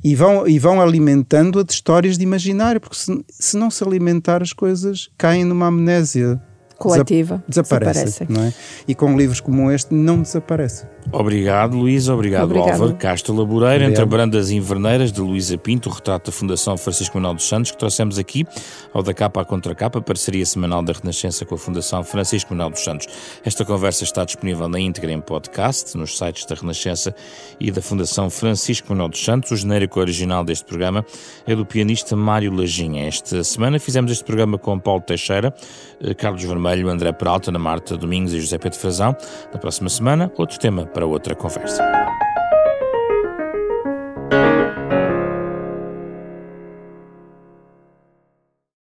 E 0.03 0.15
vão, 0.15 0.49
e 0.49 0.59
vão 0.59 0.81
alimentando-a 0.81 1.63
de 1.63 1.73
histórias 1.73 2.17
de 2.17 2.25
imaginário, 2.25 2.81
porque 2.81 2.97
se, 2.97 3.25
se 3.29 3.57
não 3.59 3.71
se 3.71 3.85
alimentar, 3.85 4.43
as 4.43 4.55
coisas 4.55 5.11
caem 5.19 5.45
numa 5.45 5.67
amnésia 5.67 6.41
coletiva 6.81 7.43
desaparece, 7.47 8.05
desaparecem. 8.05 8.27
Não 8.31 8.43
é? 8.45 8.53
E 8.89 8.95
com 8.95 9.17
livros 9.17 9.41
como 9.41 9.71
este 9.71 9.95
não 9.95 10.23
desaparece. 10.23 10.87
Obrigado, 11.13 11.77
Luís. 11.77 12.09
Obrigado, 12.09 12.45
Obrigado. 12.45 12.73
Álvaro. 12.73 12.95
Castro 12.95 13.35
Laboreiro, 13.35 13.85
Entre 13.85 14.05
Brandas 14.05 14.51
e 14.51 14.57
Inverneiras, 14.57 15.13
de 15.13 15.21
Luísa 15.21 15.59
Pinto, 15.59 15.89
o 15.89 15.93
retrato 15.93 16.31
da 16.31 16.37
Fundação 16.37 16.77
Francisco 16.77 17.17
Manuel 17.17 17.35
dos 17.35 17.49
Santos, 17.49 17.71
que 17.71 17.77
trouxemos 17.77 18.19
aqui 18.19 18.47
ao 18.93 19.03
da 19.03 19.13
capa 19.13 19.41
à 19.41 19.45
contracapa, 19.45 20.01
parceria 20.01 20.45
semanal 20.47 20.83
da 20.83 20.93
Renascença 20.93 21.45
com 21.45 21.55
a 21.55 21.59
Fundação 21.59 22.05
Francisco 22.05 22.55
Manuel 22.55 22.71
dos 22.71 22.85
Santos. 22.85 23.09
Esta 23.45 23.65
conversa 23.65 24.05
está 24.05 24.25
disponível 24.25 24.69
na 24.69 24.79
íntegra 24.79 25.11
em 25.11 25.21
podcast, 25.21 25.97
nos 25.97 26.17
sites 26.17 26.45
da 26.47 26.55
Renascença 26.55 27.15
e 27.59 27.71
da 27.71 27.83
Fundação 27.83 28.31
Francisco 28.31 28.89
Manuel 28.91 29.09
dos 29.09 29.25
Santos. 29.25 29.51
O 29.51 29.57
genérico 29.57 29.99
original 30.01 30.45
deste 30.45 30.65
programa 30.65 31.05
é 31.47 31.57
do 31.57 31.67
pianista 31.67 32.15
Mário 32.15 32.55
Lajinha. 32.55 33.07
Esta 33.09 33.43
semana 33.43 33.81
fizemos 33.81 34.13
este 34.13 34.25
programa 34.25 34.59
com 34.59 34.79
Paulo 34.79 35.03
Teixeira, 35.03 35.53
eh, 36.01 36.15
Carlos 36.15 36.43
Vermelho, 36.45 36.70
André 36.89 37.13
Peralta, 37.13 37.51
Ana 37.51 37.59
Marta 37.59 37.97
Domingos 37.97 38.33
e 38.33 38.41
José 38.41 38.59
Pedro 38.59 38.79
Frazão. 38.79 39.17
Na 39.53 39.59
próxima 39.59 39.89
semana, 39.89 40.33
outro 40.37 40.59
tema 40.59 40.87
para 40.87 41.07
outra 41.07 41.35
conversa. 41.35 41.83